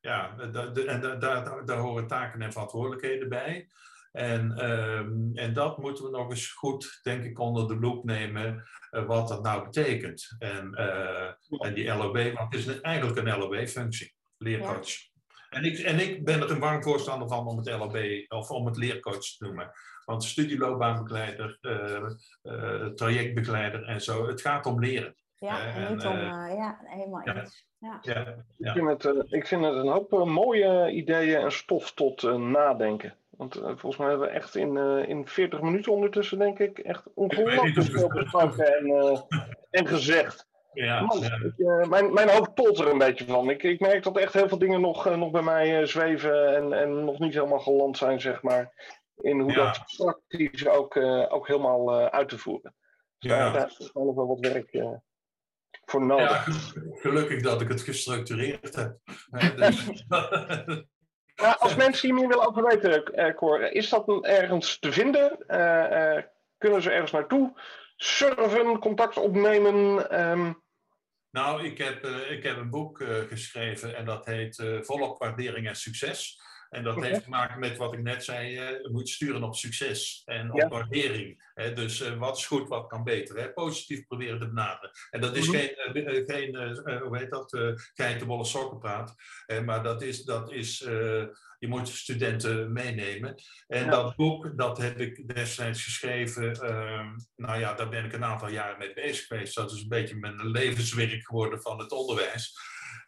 ja, 0.00 0.38
en 0.38 0.52
daar, 1.00 1.18
daar, 1.18 1.64
daar 1.64 1.78
horen 1.78 2.06
taken 2.06 2.42
en 2.42 2.52
verantwoordelijkheden 2.52 3.28
bij. 3.28 3.68
En, 4.14 4.70
um, 4.70 5.30
en 5.34 5.52
dat 5.52 5.78
moeten 5.78 6.04
we 6.04 6.10
nog 6.10 6.30
eens 6.30 6.52
goed, 6.52 7.00
denk 7.02 7.24
ik, 7.24 7.38
onder 7.38 7.68
de 7.68 7.76
loep 7.76 8.04
nemen, 8.04 8.64
uh, 8.90 9.06
wat 9.06 9.28
dat 9.28 9.42
nou 9.42 9.64
betekent. 9.64 10.36
En, 10.38 10.74
uh, 10.78 11.66
en 11.66 11.74
die 11.74 11.94
LOB, 11.94 12.32
want 12.34 12.54
het 12.54 12.66
is 12.66 12.80
eigenlijk 12.80 13.18
een 13.18 13.38
LOB-functie, 13.38 14.14
leercoach. 14.38 14.88
Ja. 14.88 15.12
En, 15.50 15.64
ik, 15.64 15.78
en 15.78 15.98
ik 15.98 16.24
ben 16.24 16.40
er 16.40 16.50
een 16.50 16.58
warm 16.58 16.82
voorstander 16.82 17.28
van 17.28 17.46
om 17.46 17.56
het 17.56 17.70
LOB, 17.70 18.24
of 18.28 18.50
om 18.50 18.66
het 18.66 18.76
leercoach 18.76 19.18
te 19.18 19.44
noemen. 19.44 19.70
Want 20.04 20.24
studieloopbaanbegeleider, 20.24 21.58
uh, 21.62 22.86
trajectbegeleider 22.86 23.84
en 23.84 24.00
zo, 24.00 24.26
het 24.26 24.40
gaat 24.40 24.66
om 24.66 24.80
leren. 24.80 25.14
Ja, 25.36 25.74
en 25.74 25.94
niet 25.94 26.04
om, 26.04 26.16
ja, 26.16 26.78
helemaal 26.82 27.22
eens. 27.22 27.66
Ja. 27.78 27.98
Ja. 28.02 28.44
Ik, 28.58 28.70
vind 28.72 29.02
het, 29.02 29.32
ik 29.32 29.46
vind 29.46 29.64
het 29.64 29.74
een 29.74 29.88
hoop 29.88 30.10
mooie 30.10 30.90
ideeën 30.90 31.40
en 31.40 31.52
stof 31.52 31.92
tot 31.92 32.22
nadenken. 32.38 33.16
Want 33.36 33.56
uh, 33.56 33.62
volgens 33.62 33.96
mij 33.96 34.08
hebben 34.08 34.28
we 34.28 34.34
echt 34.34 34.54
in, 34.54 34.76
uh, 34.76 35.08
in 35.08 35.28
40 35.28 35.60
minuten 35.60 35.92
ondertussen, 35.92 36.38
denk 36.38 36.58
ik, 36.58 36.78
echt 36.78 37.02
ongelooflijk 37.14 37.82
veel 37.82 38.08
besproken 38.08 38.78
en, 38.78 38.86
uh, 38.86 39.20
en 39.70 39.86
gezegd. 39.86 40.46
Ja, 40.72 41.00
Man, 41.00 41.18
ja. 41.18 41.38
Ik, 41.56 41.88
mijn, 41.88 42.12
mijn 42.12 42.30
hoofd 42.30 42.56
tolt 42.56 42.78
er 42.78 42.88
een 42.88 42.98
beetje 42.98 43.24
van. 43.24 43.50
Ik, 43.50 43.62
ik 43.62 43.80
merk 43.80 44.02
dat 44.02 44.18
echt 44.18 44.32
heel 44.32 44.48
veel 44.48 44.58
dingen 44.58 44.80
nog, 44.80 45.16
nog 45.16 45.30
bij 45.30 45.42
mij 45.42 45.86
zweven 45.86 46.56
en, 46.56 46.72
en 46.72 47.04
nog 47.04 47.18
niet 47.18 47.34
helemaal 47.34 47.60
geland 47.60 47.96
zijn, 47.96 48.20
zeg 48.20 48.42
maar. 48.42 48.92
In 49.16 49.40
hoe 49.40 49.52
ja. 49.52 49.64
dat 49.64 49.84
praktisch 49.96 50.68
ook, 50.68 50.96
ook 51.28 51.46
helemaal 51.46 52.10
uit 52.10 52.28
te 52.28 52.38
voeren. 52.38 52.74
Dus 53.18 53.30
ja. 53.30 53.50
daar 53.50 53.74
is 53.78 53.90
nog 53.92 54.14
wel 54.14 54.26
wat 54.26 54.40
werk 54.40 55.00
voor 55.84 56.06
nodig. 56.06 56.46
Ja, 56.46 56.82
gelukkig 56.94 57.42
dat 57.42 57.60
ik 57.60 57.68
het 57.68 57.80
gestructureerd 57.80 58.74
heb. 58.74 58.98
dus, 59.56 60.04
Maar 61.36 61.56
als 61.56 61.74
mensen 61.74 62.08
hier 62.08 62.18
meer 62.18 62.28
willen 62.28 62.46
over 62.46 62.64
weten, 62.64 63.12
uh, 63.14 63.34
Cor, 63.34 63.72
is 63.72 63.88
dat 63.88 64.24
ergens 64.24 64.78
te 64.78 64.92
vinden? 64.92 65.44
Uh, 65.48 66.16
uh, 66.16 66.22
kunnen 66.58 66.82
ze 66.82 66.90
ergens 66.90 67.10
naartoe 67.10 67.60
surfen, 67.96 68.78
contact 68.78 69.16
opnemen? 69.16 69.74
Um... 70.30 70.62
Nou, 71.30 71.64
ik 71.64 71.78
heb, 71.78 72.04
ik 72.06 72.42
heb 72.42 72.56
een 72.56 72.70
boek 72.70 73.04
geschreven 73.28 73.96
en 73.96 74.04
dat 74.04 74.26
heet 74.26 74.62
Volop 74.80 75.18
Waardering 75.18 75.68
en 75.68 75.76
Succes. 75.76 76.40
En 76.74 76.84
dat 76.84 77.02
heeft 77.02 77.24
te 77.24 77.30
maken 77.30 77.60
met 77.60 77.76
wat 77.76 77.92
ik 77.92 78.02
net 78.02 78.24
zei, 78.24 78.50
je 78.50 78.88
moet 78.92 79.08
sturen 79.08 79.42
op 79.42 79.54
succes 79.54 80.22
en 80.24 80.52
op 80.52 80.70
waardering. 80.70 81.52
dus 81.74 82.14
wat 82.16 82.36
is 82.36 82.46
goed, 82.46 82.68
wat 82.68 82.86
kan 82.86 83.04
beter. 83.04 83.52
Positief 83.52 84.06
proberen 84.06 84.38
te 84.38 84.48
benaderen. 84.48 84.90
En 85.10 85.20
dat 85.20 85.36
is 85.36 85.48
mhm. 85.48 85.56
geen, 85.56 86.24
geen 86.26 86.56
hoe 87.02 87.18
heet 87.18 87.30
dat, 87.30 87.74
geitenbolle 87.94 88.44
sokkenpraat. 88.44 89.14
maar 89.64 89.82
dat 89.82 90.02
is, 90.02 90.24
dat 90.24 90.52
is 90.52 90.86
je 91.64 91.70
moet 91.70 91.88
studenten 91.88 92.72
meenemen. 92.72 93.34
En 93.66 93.90
dat 93.90 94.16
boek, 94.16 94.56
dat 94.56 94.78
heb 94.78 95.00
ik 95.00 95.34
destijds 95.34 95.84
geschreven. 95.84 96.52
Ehm, 96.52 97.06
nou 97.36 97.58
ja, 97.58 97.74
daar 97.74 97.88
ben 97.88 98.04
ik 98.04 98.12
een 98.12 98.24
aantal 98.24 98.48
jaren 98.48 98.78
mee 98.78 98.92
bezig 98.92 99.26
geweest. 99.26 99.54
Dat 99.54 99.72
is 99.72 99.82
een 99.82 99.88
beetje 99.88 100.16
mijn 100.16 100.50
levenswerk 100.50 101.26
geworden 101.26 101.62
van 101.62 101.78
het 101.78 101.92
onderwijs. 101.92 102.56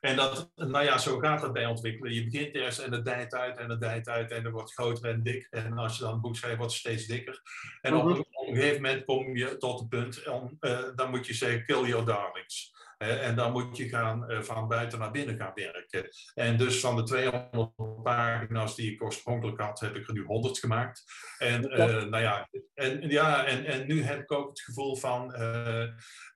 En 0.01 0.17
dat, 0.17 0.51
nou 0.55 0.85
ja, 0.85 0.99
zo 0.99 1.19
gaat 1.19 1.41
dat 1.41 1.53
bij 1.53 1.67
ontwikkelen. 1.67 2.15
Je 2.15 2.25
begint 2.25 2.55
eerst 2.55 2.79
en 2.79 2.93
het 2.93 3.05
dijt 3.05 3.35
uit 3.35 3.59
en 3.59 3.71
het 3.71 3.81
dijt 3.81 4.09
uit 4.09 4.31
en 4.31 4.45
het 4.45 4.53
wordt 4.53 4.73
groter 4.73 5.11
en 5.11 5.23
dik. 5.23 5.47
En 5.51 5.79
als 5.79 5.97
je 5.97 6.03
dan 6.03 6.13
een 6.13 6.21
boek 6.21 6.37
schrijft, 6.37 6.57
wordt 6.57 6.73
het 6.73 6.81
steeds 6.81 7.07
dikker. 7.07 7.43
En 7.81 7.95
op, 7.95 8.05
mhm. 8.05 8.17
een 8.17 8.55
gegeven 8.55 8.83
moment 8.83 9.05
kom 9.05 9.37
je 9.37 9.57
tot 9.57 9.79
het 9.79 9.89
punt, 9.89 10.29
om, 10.29 10.57
uh, 10.61 10.79
dan 10.95 11.11
moet 11.11 11.27
je 11.27 11.35
zeggen, 11.35 11.65
kill 11.65 11.87
your 11.87 12.05
darlings 12.05 12.75
en 12.99 13.37
dan 13.37 13.53
moet 13.53 13.77
je 13.77 13.89
gaan, 13.89 14.29
eh, 14.29 14.43
van 14.43 14.69
buiten 14.69 14.99
naar 14.99 15.11
binnen 15.11 15.37
gaan 15.37 15.53
werken. 15.55 16.09
En 16.35 16.57
dus 16.57 16.81
van 16.81 16.97
de 16.97 17.03
200 17.03 18.03
pagina's 18.03 18.75
die 18.75 18.93
ik 18.93 19.03
oorspronkelijk 19.03 19.61
had, 19.61 19.81
heb 19.81 19.95
ik 19.95 20.09
er 20.09 20.15
nu 20.15 20.25
100 20.25 20.59
gemaakt. 20.59 21.05
En, 21.39 21.65
uh, 21.65 21.87
nou 21.87 22.19
ja, 22.19 22.49
en, 22.75 23.11
ja 23.11 23.45
en, 23.45 23.65
en 23.65 23.87
nu 23.87 24.03
heb 24.03 24.21
ik 24.21 24.33
ook 24.33 24.49
het 24.49 24.61
gevoel 24.61 24.97
van, 24.97 25.35
uh, 25.35 25.83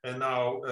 en 0.01 0.19
nou, 0.19 0.67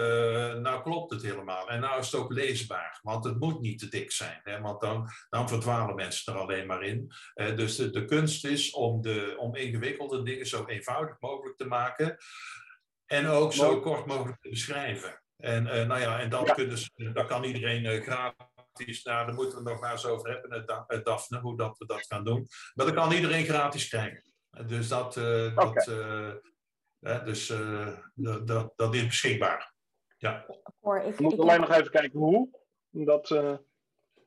nou 0.60 0.82
klopt 0.82 1.12
het 1.12 1.22
helemaal. 1.22 1.68
En 1.68 1.80
nou 1.80 2.00
is 2.00 2.10
het 2.10 2.20
ook 2.20 2.32
leesbaar, 2.32 2.98
want 3.02 3.24
het 3.24 3.38
moet 3.38 3.60
niet 3.60 3.78
te 3.78 3.88
dik 3.88 4.12
zijn, 4.12 4.40
hè, 4.42 4.60
want 4.60 4.80
dan, 4.80 5.08
dan 5.28 5.48
verdwalen 5.48 5.94
mensen 5.94 6.32
er 6.32 6.40
alleen 6.40 6.66
maar 6.66 6.82
in. 6.82 7.12
dus 7.34 7.76
de, 7.76 7.90
de 7.90 8.04
kunst 8.04 8.44
is 8.44 8.70
om, 8.70 9.00
de, 9.00 9.34
om 9.38 9.54
ingewikkelde 9.54 10.22
dingen 10.22 10.46
zo 10.46 10.66
eenvoudig 10.66 11.16
mogelijk 11.20 11.56
te 11.56 11.66
maken. 11.66 12.16
En 13.06 13.26
ook 13.26 13.52
zo 13.52 13.80
kort 13.80 14.06
mogelijk 14.06 14.40
te 14.40 14.48
beschrijven. 14.48 15.22
En, 15.38 15.66
uh, 15.66 15.86
nou 15.86 16.00
ja, 16.00 16.20
en 16.20 16.30
dat, 16.30 16.52
kunnen 16.52 16.78
ze, 16.78 17.12
dat 17.12 17.26
kan 17.26 17.44
iedereen 17.44 17.84
uh, 17.84 18.02
gratis. 18.02 19.02
Nou, 19.02 19.26
daar 19.26 19.34
moeten 19.34 19.58
we 19.58 19.70
nog 19.70 19.80
maar 19.80 19.92
eens 19.92 20.06
over 20.06 20.30
hebben, 20.30 20.52
het, 20.52 20.82
het 20.86 21.04
Daphne, 21.04 21.38
hoe 21.38 21.56
dat 21.56 21.78
we 21.78 21.86
dat 21.86 22.06
gaan 22.06 22.24
doen. 22.24 22.46
Maar 22.74 22.86
dat 22.86 22.94
kan 22.94 23.12
iedereen 23.12 23.44
gratis 23.44 23.88
krijgen. 23.88 24.22
Dus 24.66 24.88
dat, 24.88 25.16
uh, 25.16 25.52
okay. 25.56 26.40
dat, 26.98 27.26
dus, 27.26 27.52
dat, 28.44 28.72
dat 28.76 28.94
is 28.94 29.06
beschikbaar. 29.06 29.74
Ja. 30.16 30.46
Ik, 30.82 31.04
ik 31.04 31.18
moet 31.18 31.38
alleen 31.38 31.60
nog 31.60 31.70
even 31.70 31.90
kijken 31.90 32.18
hoe. 32.18 32.48
Dat, 32.90 33.28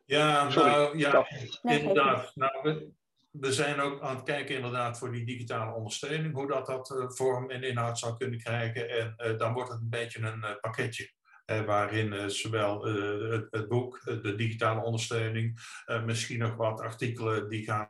ja, 0.06 0.50
nou, 0.50 0.98
ja, 0.98 1.28
inderdaad. 1.62 2.36
Nou, 2.36 2.62
we 2.62 2.92
zijn 3.40 3.80
ook 3.80 4.02
aan 4.02 4.16
het 4.16 4.26
kijken 4.26 4.56
inderdaad 4.56 4.98
voor 4.98 5.12
die 5.12 5.26
digitale 5.26 5.74
ondersteuning, 5.74 6.34
hoe 6.34 6.48
dat 6.48 6.66
dat 6.66 6.90
uh, 6.90 7.10
vorm 7.10 7.50
en 7.50 7.64
inhoud 7.64 8.00
zou 8.00 8.18
kunnen 8.18 8.40
krijgen. 8.40 8.90
En 8.90 9.16
uh, 9.18 9.38
dan 9.38 9.54
wordt 9.54 9.72
het 9.72 9.82
een 9.82 9.90
beetje 9.90 10.22
een 10.22 10.44
uh, 10.44 10.50
pakketje. 10.60 11.12
waarin 11.46 12.30
zowel 12.30 12.86
het, 12.86 13.48
het, 13.50 13.68
boek, 13.68 14.02
de 14.04 14.36
digitale 14.36 14.82
ondersteuning, 14.82 15.60
misschien 16.06 16.40
nog 16.40 16.56
wat 16.56 16.82
artikelen 16.82 17.50
die 17.50 17.64
gaan 17.64 17.90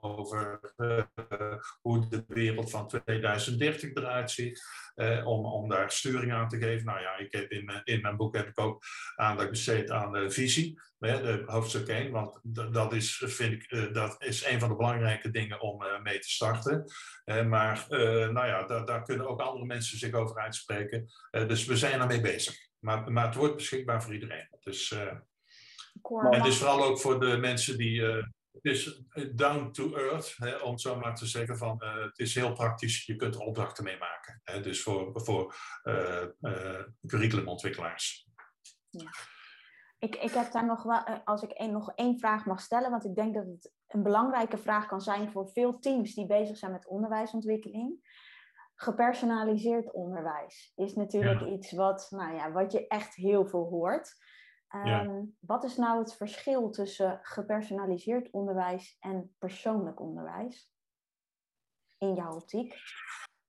over 0.00 0.60
hoe 1.80 2.08
de 2.08 2.24
wereld 2.26 2.70
van 2.70 2.88
2030 2.88 3.94
eruit 3.94 4.30
ziet. 4.30 4.62
Eh, 4.94 5.26
om, 5.26 5.44
om 5.46 5.68
daar 5.68 5.90
sturing 5.90 6.32
aan 6.32 6.48
te 6.48 6.58
geven. 6.58 6.84
Nou 6.84 7.00
ja, 7.00 7.16
ik 7.16 7.32
heb 7.32 7.50
in, 7.50 7.64
mijn, 7.64 7.80
in 7.84 8.00
mijn 8.00 8.16
boek 8.16 8.36
heb 8.36 8.48
ik 8.48 8.60
ook 8.60 8.84
aandacht 9.16 9.50
besteed 9.50 9.90
aan 9.90 10.12
de 10.12 10.30
visie, 10.30 10.80
hè, 10.98 11.22
de 11.22 11.42
hoofdstuk 11.46 11.88
1, 11.88 12.10
want 12.10 12.38
dat 12.72 12.92
is, 12.92 13.22
vind 13.26 13.52
ik, 13.52 13.72
uh, 13.72 13.92
dat 13.92 14.22
is 14.22 14.46
een 14.46 14.60
van 14.60 14.68
de 14.68 14.76
belangrijke 14.76 15.30
dingen 15.30 15.60
om 15.60 15.84
mee 16.02 16.18
te 16.18 16.30
starten. 16.30 16.84
maar 17.48 17.86
nou 17.88 18.46
ja, 18.46 18.66
daar, 18.66 18.84
daar 18.84 19.02
kunnen 19.02 19.28
ook 19.28 19.40
andere 19.40 19.64
mensen 19.64 19.98
zich 19.98 20.12
over 20.12 20.38
uitspreken. 20.38 21.06
dus 21.30 21.64
we 21.64 21.76
zijn 21.76 22.00
ermee 22.00 22.20
bezig. 22.20 22.56
Maar, 22.78 23.12
maar 23.12 23.26
het 23.26 23.34
wordt 23.34 23.56
beschikbaar 23.56 24.02
voor 24.02 24.14
iedereen. 24.14 24.48
Dus, 24.60 24.90
en 26.30 26.42
dus 26.42 26.56
vooral 26.56 26.84
ook 26.84 27.00
voor 27.00 27.20
de 27.20 27.36
mensen 27.36 27.78
die 27.78 28.02
het 28.54 28.64
is 28.64 29.02
down 29.34 29.70
to 29.70 29.94
earth, 29.94 30.34
hè, 30.36 30.56
om 30.56 30.78
zo 30.78 30.96
maar 30.96 31.14
te 31.14 31.26
zeggen. 31.26 31.56
Van, 31.56 31.80
uh, 31.84 32.04
het 32.04 32.18
is 32.18 32.34
heel 32.34 32.52
praktisch, 32.52 33.06
je 33.06 33.16
kunt 33.16 33.34
er 33.34 33.40
opdrachten 33.40 33.84
mee 33.84 33.98
maken. 33.98 34.40
Hè, 34.44 34.60
dus 34.60 34.82
voor, 34.82 35.20
voor 35.20 35.54
uh, 35.84 36.26
uh, 36.40 36.82
curriculumontwikkelaars. 37.06 38.28
Ja. 38.88 39.10
Ik, 39.98 40.16
ik 40.16 40.30
heb 40.30 40.52
daar 40.52 40.66
nog 40.66 40.82
wel, 40.82 40.98
als 41.24 41.42
ik 41.42 41.50
een, 41.54 41.72
nog 41.72 41.92
één 41.94 42.18
vraag 42.18 42.46
mag 42.46 42.60
stellen, 42.60 42.90
want 42.90 43.04
ik 43.04 43.14
denk 43.14 43.34
dat 43.34 43.46
het 43.46 43.72
een 43.86 44.02
belangrijke 44.02 44.58
vraag 44.58 44.86
kan 44.86 45.00
zijn 45.00 45.30
voor 45.30 45.48
veel 45.48 45.78
teams 45.78 46.14
die 46.14 46.26
bezig 46.26 46.56
zijn 46.56 46.72
met 46.72 46.86
onderwijsontwikkeling. 46.86 48.12
Gepersonaliseerd 48.74 49.92
onderwijs 49.92 50.72
is 50.76 50.94
natuurlijk 50.94 51.40
iets 51.40 51.72
wat, 51.72 52.06
nou 52.10 52.34
ja, 52.34 52.52
wat 52.52 52.72
je 52.72 52.86
echt 52.86 53.14
heel 53.14 53.46
veel 53.46 53.68
hoort. 53.68 54.16
Ehm, 54.82 55.22
wat 55.40 55.64
is 55.64 55.76
nou 55.76 55.98
het 55.98 56.16
verschil 56.16 56.70
tussen 56.70 57.18
gepersonaliseerd 57.22 58.30
onderwijs 58.30 58.96
en 59.00 59.34
persoonlijk 59.38 60.00
onderwijs? 60.00 60.70
In 61.98 62.14
jouw 62.14 62.34
optiek? 62.34 62.74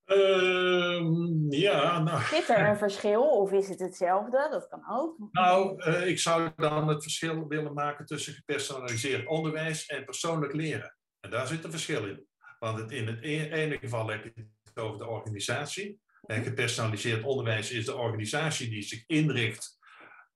Uh, 0.06 1.02
ja, 1.50 2.00
nou... 2.00 2.22
Zit 2.22 2.50
er 2.50 2.70
een 2.70 2.78
verschil 2.88 3.22
of 3.22 3.52
is 3.52 3.70
het 3.70 3.80
hetzelfde? 3.80 4.48
Dat 4.52 4.68
kan 4.68 4.90
ook. 4.90 5.18
Nou, 5.32 5.84
uh, 5.88 6.08
ik 6.08 6.20
zou 6.20 6.52
dan 6.56 6.88
het 6.88 7.04
verschil 7.04 7.48
willen 7.48 7.74
maken 7.74 8.06
tussen 8.06 8.34
gepersonaliseerd 8.34 9.28
onderwijs 9.28 9.86
en 9.86 10.06
persoonlijk 10.06 10.54
leren. 10.54 10.98
En 11.20 11.30
daar 11.30 11.48
zit 11.48 11.64
een 11.64 11.72
verschil 11.72 12.08
in. 12.08 12.28
Want 12.60 12.80
het, 12.80 12.92
in 12.92 13.08
het 13.08 13.24
e-, 13.24 13.50
ene 13.50 13.78
geval 13.78 14.08
heb 14.08 14.24
je 14.24 14.48
het 14.64 14.80
over 14.80 14.98
de 14.98 15.08
organisatie. 15.08 16.00
En 16.26 16.44
gepersonaliseerd 16.44 17.24
onderwijs 17.24 17.72
is 17.72 17.86
de 17.86 17.96
organisatie 17.96 18.70
die 18.70 18.82
zich 18.82 19.04
inricht 19.08 19.78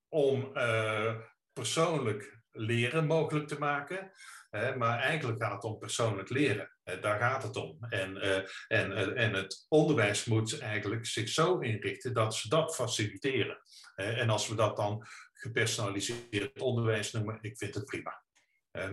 om 0.10 0.52
uh, 0.54 1.16
persoonlijk 1.54 2.42
leren 2.52 3.06
mogelijk 3.06 3.48
te 3.48 3.60
maken. 3.60 4.12
Hè, 4.50 4.76
maar 4.76 5.00
eigenlijk 5.00 5.44
gaat 5.44 5.52
het 5.52 5.64
om 5.64 5.78
persoonlijk 5.78 6.30
leren. 6.30 6.78
daar 6.84 7.20
gaat 7.20 7.44
het 7.44 7.56
om. 7.56 7.78
En, 7.90 8.16
uh, 8.16 8.38
en, 8.68 9.16
en 9.16 9.34
het 9.34 9.66
onderwijs 9.68 10.26
moet 10.26 10.60
eigenlijk 10.60 11.06
zich 11.06 11.30
zo 11.30 11.60
inrichten 11.60 12.14
dat 12.14 12.36
ze 12.36 12.50
dat 12.50 12.76
faciliteren. 12.76 13.62
en 13.96 14.30
als 14.30 14.48
we 14.48 14.56
dat 14.56 14.76
dan 14.76 15.06
gepersonaliseerd 15.34 16.62
onderwijs 16.62 17.12
noemen, 17.12 17.38
ik 17.42 17.58
vind 17.58 17.76
het 17.76 17.86
prima. 17.86 18.24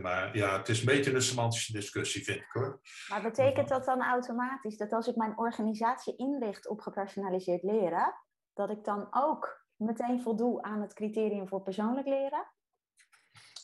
maar 0.01 0.37
ja, 0.37 0.59
het 0.59 0.69
is 0.69 0.79
een 0.79 0.87
beetje 0.87 1.15
een 1.15 1.23
semantische 1.23 1.73
discussie, 1.73 2.25
vind 2.25 2.39
ik 2.39 2.51
hoor. 2.53 2.81
Maar 3.09 3.23
betekent 3.23 3.69
dat 3.69 3.85
dan 3.85 4.03
automatisch 4.03 4.77
dat 4.77 4.93
als 4.93 5.07
ik 5.07 5.17
mijn 5.17 5.39
organisatie 5.39 6.17
inricht 6.17 6.69
op 6.69 6.81
gepersonaliseerd 6.81 7.63
leren, 7.63 8.15
dat 8.55 8.71
ik 8.71 8.85
dan 8.85 9.07
ook 9.11 9.66
meteen 9.77 10.23
voldoe 10.23 10.63
aan 10.63 10.81
het 10.81 10.95
criterium 10.95 11.49
voor 11.49 11.63
persoonlijk 11.63 12.07
leren? 12.07 12.47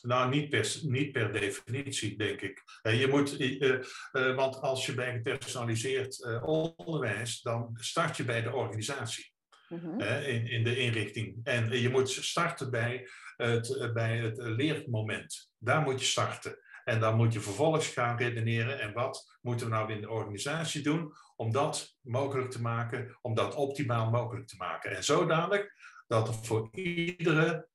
Nou, 0.02 0.30
niet 0.30 0.50
per, 0.50 0.78
niet 0.82 1.12
per 1.12 1.32
definitie, 1.32 2.18
denk 2.18 2.40
ik. 2.40 2.62
Je 2.82 3.06
moet, 3.10 3.40
uh, 3.40 3.80
uh, 4.12 4.36
want 4.36 4.60
als 4.60 4.86
je 4.86 4.94
bij 4.94 5.12
gepersonaliseerd 5.12 6.40
onderwijs, 6.42 7.40
dan 7.40 7.70
start 7.74 8.16
je 8.16 8.24
bij 8.24 8.42
de 8.42 8.52
organisatie. 8.52 9.30
Mm 9.68 10.00
in, 10.00 10.46
in 10.46 10.64
de 10.64 10.76
inrichting. 10.76 11.40
En 11.44 11.80
je 11.80 11.88
moet 11.88 12.10
starten 12.10 12.70
bij 12.70 13.08
het, 13.36 13.90
bij 13.92 14.18
het 14.18 14.38
leermoment. 14.38 15.52
Daar 15.58 15.82
moet 15.82 16.00
je 16.00 16.06
starten. 16.06 16.58
En 16.84 17.00
dan 17.00 17.16
moet 17.16 17.32
je 17.32 17.40
vervolgens 17.40 17.86
gaan 17.86 18.16
redeneren. 18.16 18.80
En 18.80 18.92
wat 18.92 19.38
moeten 19.40 19.66
we 19.66 19.72
nou 19.72 19.92
in 19.92 20.00
de 20.00 20.10
organisatie 20.10 20.82
doen 20.82 21.12
om 21.36 21.52
dat 21.52 21.96
mogelijk 22.00 22.50
te 22.50 22.60
maken, 22.60 23.18
om 23.20 23.34
dat 23.34 23.54
optimaal 23.54 24.10
mogelijk 24.10 24.46
te 24.46 24.56
maken. 24.56 24.96
En 24.96 25.04
zodanig 25.04 25.66
dat 26.12 26.28
er 26.28 26.34
voor 26.34 26.68
iedere 26.72 27.68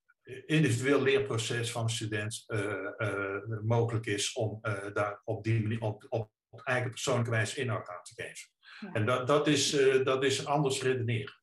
individueel 0.45 1.01
leerproces 1.01 1.71
van 1.71 1.83
een 1.83 1.89
student 1.89 2.43
uh, 2.47 2.59
uh, 2.97 3.59
mogelijk 3.63 4.05
is 4.05 4.33
om 4.33 4.59
uh, 4.61 4.73
daar 4.93 5.21
op 5.23 5.43
die 5.43 5.61
manier 5.61 5.81
op, 5.81 6.05
op, 6.09 6.31
op, 6.49 6.61
eigen 6.63 6.89
persoonlijke 6.89 7.31
wijze 7.31 7.61
inhoud 7.61 7.89
aan 7.89 8.03
te 8.03 8.13
geven. 8.13 8.49
Ja. 8.79 8.93
En 8.93 9.05
dat, 9.05 9.27
dat, 9.27 9.47
is, 9.47 9.69
dat 10.03 10.23
is 10.23 10.45
anders 10.45 10.81
redeneren. 10.81 11.35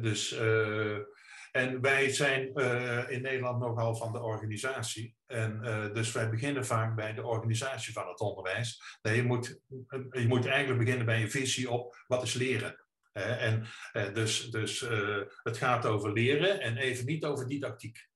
dus, 0.00 0.32
en 1.52 1.80
wij 1.80 2.10
zijn 2.10 2.42
in 3.08 3.22
Nederland 3.22 3.58
nogal 3.58 3.96
van 3.96 4.12
de 4.12 4.20
organisatie. 4.20 5.16
En 5.26 5.60
dus 5.92 6.12
wij 6.12 6.30
beginnen 6.30 6.66
vaak 6.66 6.96
bij 6.96 7.14
de 7.14 7.22
organisatie 7.22 7.92
van 7.92 8.08
het 8.08 8.20
onderwijs. 8.20 8.98
Nee, 9.02 9.16
je, 9.16 9.22
moet, 9.22 9.60
je 10.10 10.24
moet 10.28 10.46
eigenlijk 10.46 10.84
beginnen 10.84 11.06
bij 11.06 11.22
een 11.22 11.30
visie 11.30 11.70
op 11.70 12.04
wat 12.06 12.22
is 12.22 12.34
leren. 12.34 12.83
En 13.14 13.66
eh, 13.92 14.14
dus, 14.14 14.50
dus 14.50 14.82
eh, 14.82 15.20
het 15.42 15.56
gaat 15.56 15.86
over 15.86 16.12
leren 16.12 16.60
en 16.60 16.76
even 16.76 17.06
niet 17.06 17.24
over 17.24 17.48
didactiek. 17.48 18.08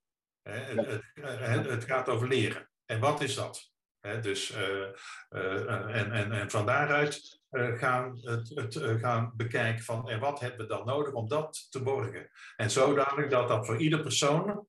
Het, 0.43 1.03
het, 1.21 1.67
het 1.67 1.85
gaat 1.85 2.09
over 2.09 2.29
leren. 2.29 2.71
En 2.85 3.01
wat 3.01 3.21
is 3.21 3.35
dat? 3.35 3.73
Dus, 4.21 4.51
en, 4.51 6.13
en, 6.13 6.33
en 6.33 6.51
van 6.51 6.67
daaruit 6.67 7.41
gaan, 7.51 8.19
het, 8.21 8.49
het 8.55 9.01
gaan 9.01 9.33
bekijken 9.37 9.85
van 9.85 10.09
en 10.09 10.21
wat 10.21 10.41
hebben 10.41 10.61
we 10.61 10.67
dan 10.67 10.87
nodig 10.87 11.13
om 11.13 11.29
dat 11.29 11.67
te 11.71 11.83
borgen. 11.83 12.31
En 12.57 12.71
zodanig 12.71 13.29
dat 13.29 13.49
dat 13.49 13.67
voor 13.67 13.77
ieder 13.77 14.01
persoon 14.01 14.67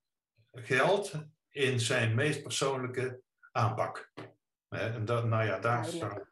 geldt 0.52 1.14
in 1.50 1.80
zijn 1.80 2.16
meest 2.16 2.44
persoonlijke 2.44 3.22
aanpak. 3.52 4.12
En 4.70 5.06
dat, 5.06 5.26
nou 5.26 5.46
ja, 5.46 5.60
daar 5.60 5.86
staat. 5.86 6.29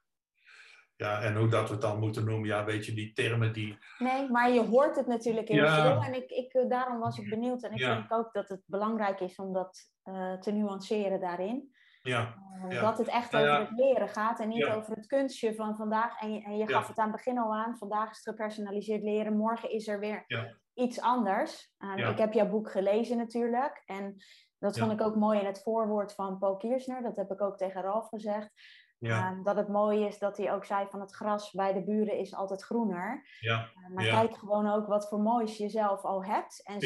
Ja, 0.98 1.22
en 1.22 1.36
hoe 1.36 1.48
dat 1.48 1.68
we 1.68 1.74
het 1.74 1.82
dan 1.82 2.00
moeten 2.00 2.26
noemen, 2.26 2.48
ja, 2.48 2.66
weet 2.66 2.86
je, 2.86 2.94
die 2.94 3.14
termen 3.14 3.54
die... 3.54 3.78
Nee, 3.98 4.30
maar 4.30 4.52
je 4.52 4.66
hoort 4.66 4.96
het 4.96 5.08
natuurlijk 5.08 5.48
heel 5.48 5.68
veel. 5.68 6.04
En 6.04 6.14
ik, 6.14 6.30
ik, 6.30 6.54
eh, 6.54 6.70
daarom 6.70 7.00
was 7.00 7.18
ik 7.18 7.30
benieuwd. 7.30 7.64
En 7.64 7.72
ik 7.72 7.78
denk 7.78 8.14
ook 8.14 8.34
dat 8.34 8.50
het 8.50 8.62
belangrijk 8.66 9.20
is 9.20 9.36
om 9.36 9.54
dat 9.54 9.92
uh, 10.04 10.34
te 10.34 10.52
nuanceren 10.52 11.20
daarin. 11.20 11.76
Ja, 12.02 12.36
uh, 12.70 12.82
Dat 12.82 12.98
het 12.98 13.08
echt 13.08 13.36
over 13.36 13.60
het 13.60 13.72
leren 13.72 14.10
gaat 14.10 14.40
en 14.40 14.48
niet 14.48 14.66
over 14.66 14.96
het 14.96 15.06
kunstje 15.06 15.56
van 15.56 15.76
vandaag. 15.76 16.22
En 16.22 16.34
je, 16.34 16.44
en 16.44 16.58
je 16.58 16.68
gaf 16.68 16.88
het 16.88 16.98
aan 16.98 17.08
het 17.08 17.16
begin 17.16 17.38
al 17.38 17.56
aan. 17.56 17.78
Vandaag 17.78 18.12
is 18.12 18.18
het 18.18 18.36
gepersonaliseerd 18.36 19.04
leren. 19.04 19.38
Morgen 19.38 19.72
is 19.72 19.88
er 19.88 20.00
weer 20.00 20.26
iets 20.74 21.02
anders. 21.02 21.74
Uh, 21.80 22.10
ik 22.10 22.18
heb 22.18 22.34
jouw 22.34 22.50
boek 22.50 22.72
gelezen 22.72 23.18
natuurlijk. 23.18 23.84
En 23.86 24.16
dat 24.60 24.80
vond 24.80 24.92
ik 24.92 25.02
ook 25.02 25.16
mooi 25.16 25.40
in 25.40 25.46
het 25.46 25.62
voorwoord 25.62 26.14
van 26.14 26.38
Paul 26.38 26.58
Kiersner. 26.58 27.02
Dat 27.02 27.16
heb 27.16 27.32
ik 27.32 27.42
ook 27.42 27.58
tegen 27.58 27.82
Ralf 27.82 28.08
gezegd. 28.08 28.52
Ja. 29.00 29.32
Ehm, 29.32 29.44
dat 29.44 29.56
het 29.56 29.68
mooi 29.68 30.06
is 30.06 30.20
dat 30.20 30.38
hij 30.38 30.54
ook 30.54 30.66
zei 30.66 30.88
van 30.90 31.00
het 31.00 31.12
gras 31.12 31.52
bij 31.52 31.74
de 31.74 31.84
buren 31.84 32.18
is 32.18 32.36
altijd 32.36 32.64
groener. 32.64 33.28
Ja. 33.40 33.72
Uh, 33.76 33.96
maar 33.96 34.06
kijk 34.06 34.38
gewoon 34.38 34.70
ook 34.70 34.88
wat 34.88 35.08
voor 35.08 35.20
moois 35.20 35.58
je 35.58 35.70
zelf 35.70 36.04
al 36.04 36.26
hebt. 36.26 36.66
En 36.66 36.86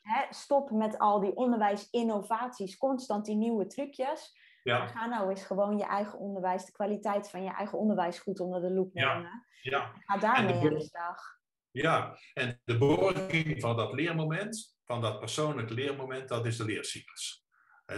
hè, 0.00 0.24
stop 0.30 0.70
met 0.70 0.98
al 0.98 1.20
die 1.20 1.36
onderwijsinnovaties, 1.36 2.76
constant 2.76 3.24
die 3.24 3.36
nieuwe 3.36 3.66
trucjes. 3.66 4.38
Ja. 4.62 4.86
Ga 4.86 5.06
nou 5.06 5.30
eens 5.30 5.44
gewoon 5.44 5.78
je 5.78 5.84
eigen 5.84 6.18
onderwijs, 6.18 6.64
de 6.64 6.72
kwaliteit 6.72 7.30
van 7.30 7.42
je 7.42 7.50
eigen 7.50 7.78
onderwijs 7.78 8.18
goed 8.18 8.40
onder 8.40 8.60
de 8.60 8.70
loep 8.70 8.92
nemen. 8.92 9.46
Ja. 9.60 9.92
Ga 10.04 10.16
daarmee 10.16 10.54
aan 10.54 10.74
de 10.74 10.80
slag. 10.80 11.38
Ja, 11.70 12.18
en 12.34 12.60
de 12.64 12.78
borging 12.78 13.60
van 13.60 13.76
dat 13.76 13.92
leermoment, 13.92 14.76
van 14.84 15.00
dat 15.00 15.18
persoonlijke 15.18 15.74
leermoment, 15.74 16.28
dat 16.28 16.46
is 16.46 16.56
de 16.56 16.64
leercyclus. 16.64 17.44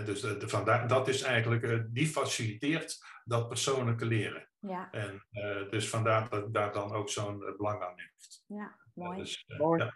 Dus 0.01 0.21
de, 0.21 0.49
vandaar, 0.49 0.89
dat 0.89 1.09
is 1.09 1.23
eigenlijk, 1.23 1.63
eh, 1.63 1.79
die 1.87 2.07
faciliteert 2.07 3.05
dat 3.25 3.49
persoonlijke 3.49 4.07
leren. 4.07 4.49
Ja. 4.59 4.91
En 4.91 5.27
uh, 5.33 5.71
dus 5.71 5.89
vandaar 5.89 6.29
dat 6.29 6.55
daar 6.55 6.73
dan 6.73 6.93
ook 6.93 7.09
zo'n 7.09 7.41
uh, 7.41 7.57
belang 7.57 7.83
aan 7.83 7.99
heeft. 7.99 8.45
Ja, 8.47 8.77
mooi. 8.95 9.19
Dus, 9.19 9.45
mooi. 9.59 9.83
Ja. 9.83 9.95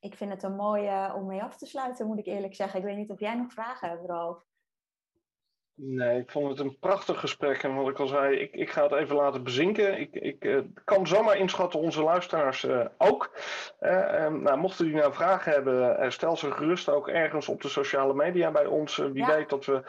Ik 0.00 0.14
vind 0.14 0.30
het 0.30 0.42
een 0.42 0.56
mooie 0.56 1.12
om 1.14 1.26
mee 1.26 1.42
af 1.42 1.56
te 1.56 1.66
sluiten, 1.66 2.06
moet 2.06 2.18
ik 2.18 2.26
eerlijk 2.26 2.54
zeggen. 2.54 2.78
Ik 2.78 2.84
weet 2.84 2.96
niet 2.96 3.10
of 3.10 3.20
jij 3.20 3.34
nog 3.34 3.52
vragen 3.52 3.88
hebt, 3.88 4.06
Ralf. 4.06 4.45
Nee, 5.78 6.20
ik 6.20 6.30
vond 6.30 6.48
het 6.48 6.58
een 6.58 6.78
prachtig 6.78 7.20
gesprek. 7.20 7.62
En 7.62 7.74
wat 7.74 7.88
ik 7.88 7.98
al 7.98 8.06
zei, 8.06 8.36
ik, 8.36 8.54
ik 8.54 8.70
ga 8.70 8.82
het 8.82 8.92
even 8.92 9.16
laten 9.16 9.42
bezinken. 9.42 10.00
Ik, 10.00 10.14
ik 10.14 10.44
uh, 10.44 10.60
kan 10.84 11.06
zomaar 11.06 11.36
inschatten, 11.36 11.80
onze 11.80 12.02
luisteraars 12.02 12.64
uh, 12.64 12.84
ook. 12.98 13.30
Uh, 13.80 13.90
nou, 14.28 14.56
mochten 14.56 14.84
jullie 14.84 15.00
nou 15.00 15.14
vragen 15.14 15.52
hebben, 15.52 16.12
stel 16.12 16.36
ze 16.36 16.50
gerust 16.50 16.88
ook 16.88 17.08
ergens 17.08 17.48
op 17.48 17.62
de 17.62 17.68
sociale 17.68 18.14
media 18.14 18.50
bij 18.50 18.66
ons. 18.66 18.96
wie 18.96 19.14
ja. 19.14 19.36
weet 19.36 19.48
dat 19.48 19.64
we 19.64 19.82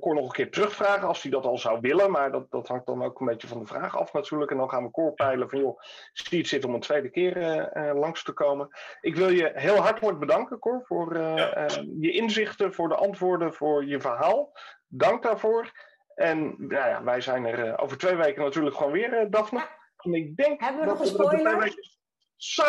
Cor 0.00 0.14
nog 0.14 0.24
een 0.24 0.30
keer 0.30 0.50
terugvragen, 0.50 1.08
als 1.08 1.22
hij 1.22 1.30
dat 1.30 1.46
al 1.46 1.58
zou 1.58 1.80
willen. 1.80 2.10
Maar 2.10 2.32
dat, 2.32 2.50
dat 2.50 2.68
hangt 2.68 2.86
dan 2.86 3.02
ook 3.02 3.20
een 3.20 3.26
beetje 3.26 3.48
van 3.48 3.58
de 3.58 3.66
vraag 3.66 3.96
af 3.96 4.12
natuurlijk. 4.12 4.50
En 4.50 4.56
dan 4.56 4.70
gaan 4.70 4.84
we 4.84 4.90
Cor 4.90 5.12
peilen 5.12 5.50
van, 5.50 5.58
joh, 5.58 5.80
zie 6.12 6.38
het 6.38 6.48
zitten 6.48 6.68
om 6.68 6.74
een 6.74 6.80
tweede 6.80 7.10
keer 7.10 7.68
langs 7.94 8.22
te 8.22 8.32
komen. 8.32 8.68
Ik 9.00 9.16
wil 9.16 9.28
je 9.28 9.50
heel 9.54 9.76
hartelijk 9.76 10.18
bedanken, 10.18 10.58
Cor, 10.58 10.80
voor 10.84 11.18
ja. 11.18 11.66
je 12.00 12.12
inzichten, 12.12 12.74
voor 12.74 12.88
de 12.88 12.94
antwoorden, 12.94 13.54
voor 13.54 13.86
je 13.86 14.00
verhaal 14.00 14.52
dank 14.90 15.22
daarvoor. 15.22 15.72
En 16.14 16.54
nou 16.58 16.88
ja, 16.88 17.04
wij 17.04 17.20
zijn 17.20 17.46
er 17.46 17.66
uh, 17.66 17.74
over 17.76 17.98
twee 17.98 18.16
weken 18.16 18.42
natuurlijk 18.42 18.76
gewoon 18.76 18.92
weer, 18.92 19.22
uh, 19.22 19.30
Daphne. 19.30 19.66
En 19.96 20.14
ik 20.14 20.36
denk 20.36 20.60
Hebben 20.60 20.80
we 20.80 20.86
nog 20.86 21.00
een 21.00 21.06
spoiler? 21.06 21.74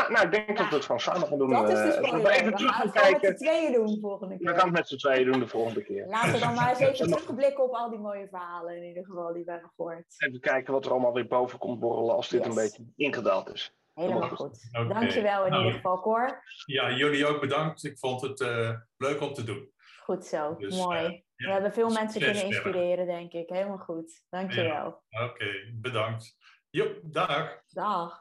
nou, 0.10 0.26
ik 0.26 0.32
denk 0.32 0.48
ja. 0.48 0.54
dat 0.54 0.70
we 0.70 0.76
het 0.76 0.86
gewoon 0.86 1.00
samen 1.00 1.28
gaan 1.28 1.38
doen. 1.38 1.50
Dat 1.50 1.70
is 1.70 1.74
de 1.74 1.94
eh, 1.94 2.04
spoiler. 2.04 2.32
Uh, 2.32 2.38
even 2.38 2.52
we 2.52 2.68
gaan 2.68 2.88
het 2.88 3.22
met 3.22 3.38
z'n 3.38 3.46
tweeën 3.46 3.74
doen 3.74 4.00
volgende 4.02 4.38
keer. 4.38 4.54
We 4.54 4.60
gaan 4.60 4.68
het 4.68 4.78
met 4.78 4.88
z'n 4.88 4.98
tweeën 4.98 5.32
doen 5.32 5.40
de 5.40 5.48
volgende 5.48 5.84
keer. 5.84 6.08
Laten 6.08 6.32
we 6.32 6.40
dan 6.40 6.54
maar 6.54 6.70
eens 6.70 6.80
even 6.80 7.08
terugblikken 7.08 7.64
op 7.64 7.74
al 7.74 7.90
die 7.90 8.00
mooie 8.00 8.28
verhalen 8.28 8.76
in 8.76 8.84
ieder 8.84 9.06
geval 9.06 9.34
die 9.34 9.44
we 9.44 9.52
hebben 9.52 9.72
gehoord. 9.76 10.06
Even 10.18 10.40
kijken 10.40 10.74
wat 10.74 10.86
er 10.86 10.92
allemaal 10.92 11.14
weer 11.14 11.28
boven 11.28 11.60
komt 11.60 11.80
borrelen 11.80 12.16
als 12.16 12.30
dit 12.30 12.40
yes. 12.40 12.50
een 12.50 12.62
beetje 12.64 12.84
ingedaald 12.96 13.54
is. 13.54 13.76
Helemaal 13.94 14.30
goed. 14.30 14.70
Okay. 14.72 14.88
Dankjewel 14.88 15.46
in 15.46 15.52
nou, 15.52 15.64
ieder 15.64 15.80
geval, 15.80 16.02
Cor. 16.02 16.44
Ja, 16.66 16.92
jullie 16.92 17.26
ook 17.26 17.42
bedankt. 17.42 17.84
Ik 17.84 18.00
vond 18.00 18.22
het 18.22 18.40
uh, 18.40 18.72
leuk 18.98 19.22
om 19.22 19.34
te 19.34 19.44
doen. 19.44 19.70
Goed 20.04 20.26
zo, 20.26 20.56
dus, 20.56 20.78
mooi. 20.78 21.24
We 21.46 21.52
hebben 21.52 21.74
veel 21.74 21.90
mensen 21.90 22.22
kunnen 22.22 22.46
inspireren, 22.46 23.06
denk 23.06 23.32
ik. 23.32 23.50
Helemaal 23.50 23.78
goed. 23.78 24.26
Dankjewel. 24.30 25.04
Ja. 25.10 25.24
Oké, 25.24 25.32
okay, 25.34 25.74
bedankt. 25.74 26.38
Jo, 26.70 27.00
dag. 27.04 27.62
Dag. 27.68 28.21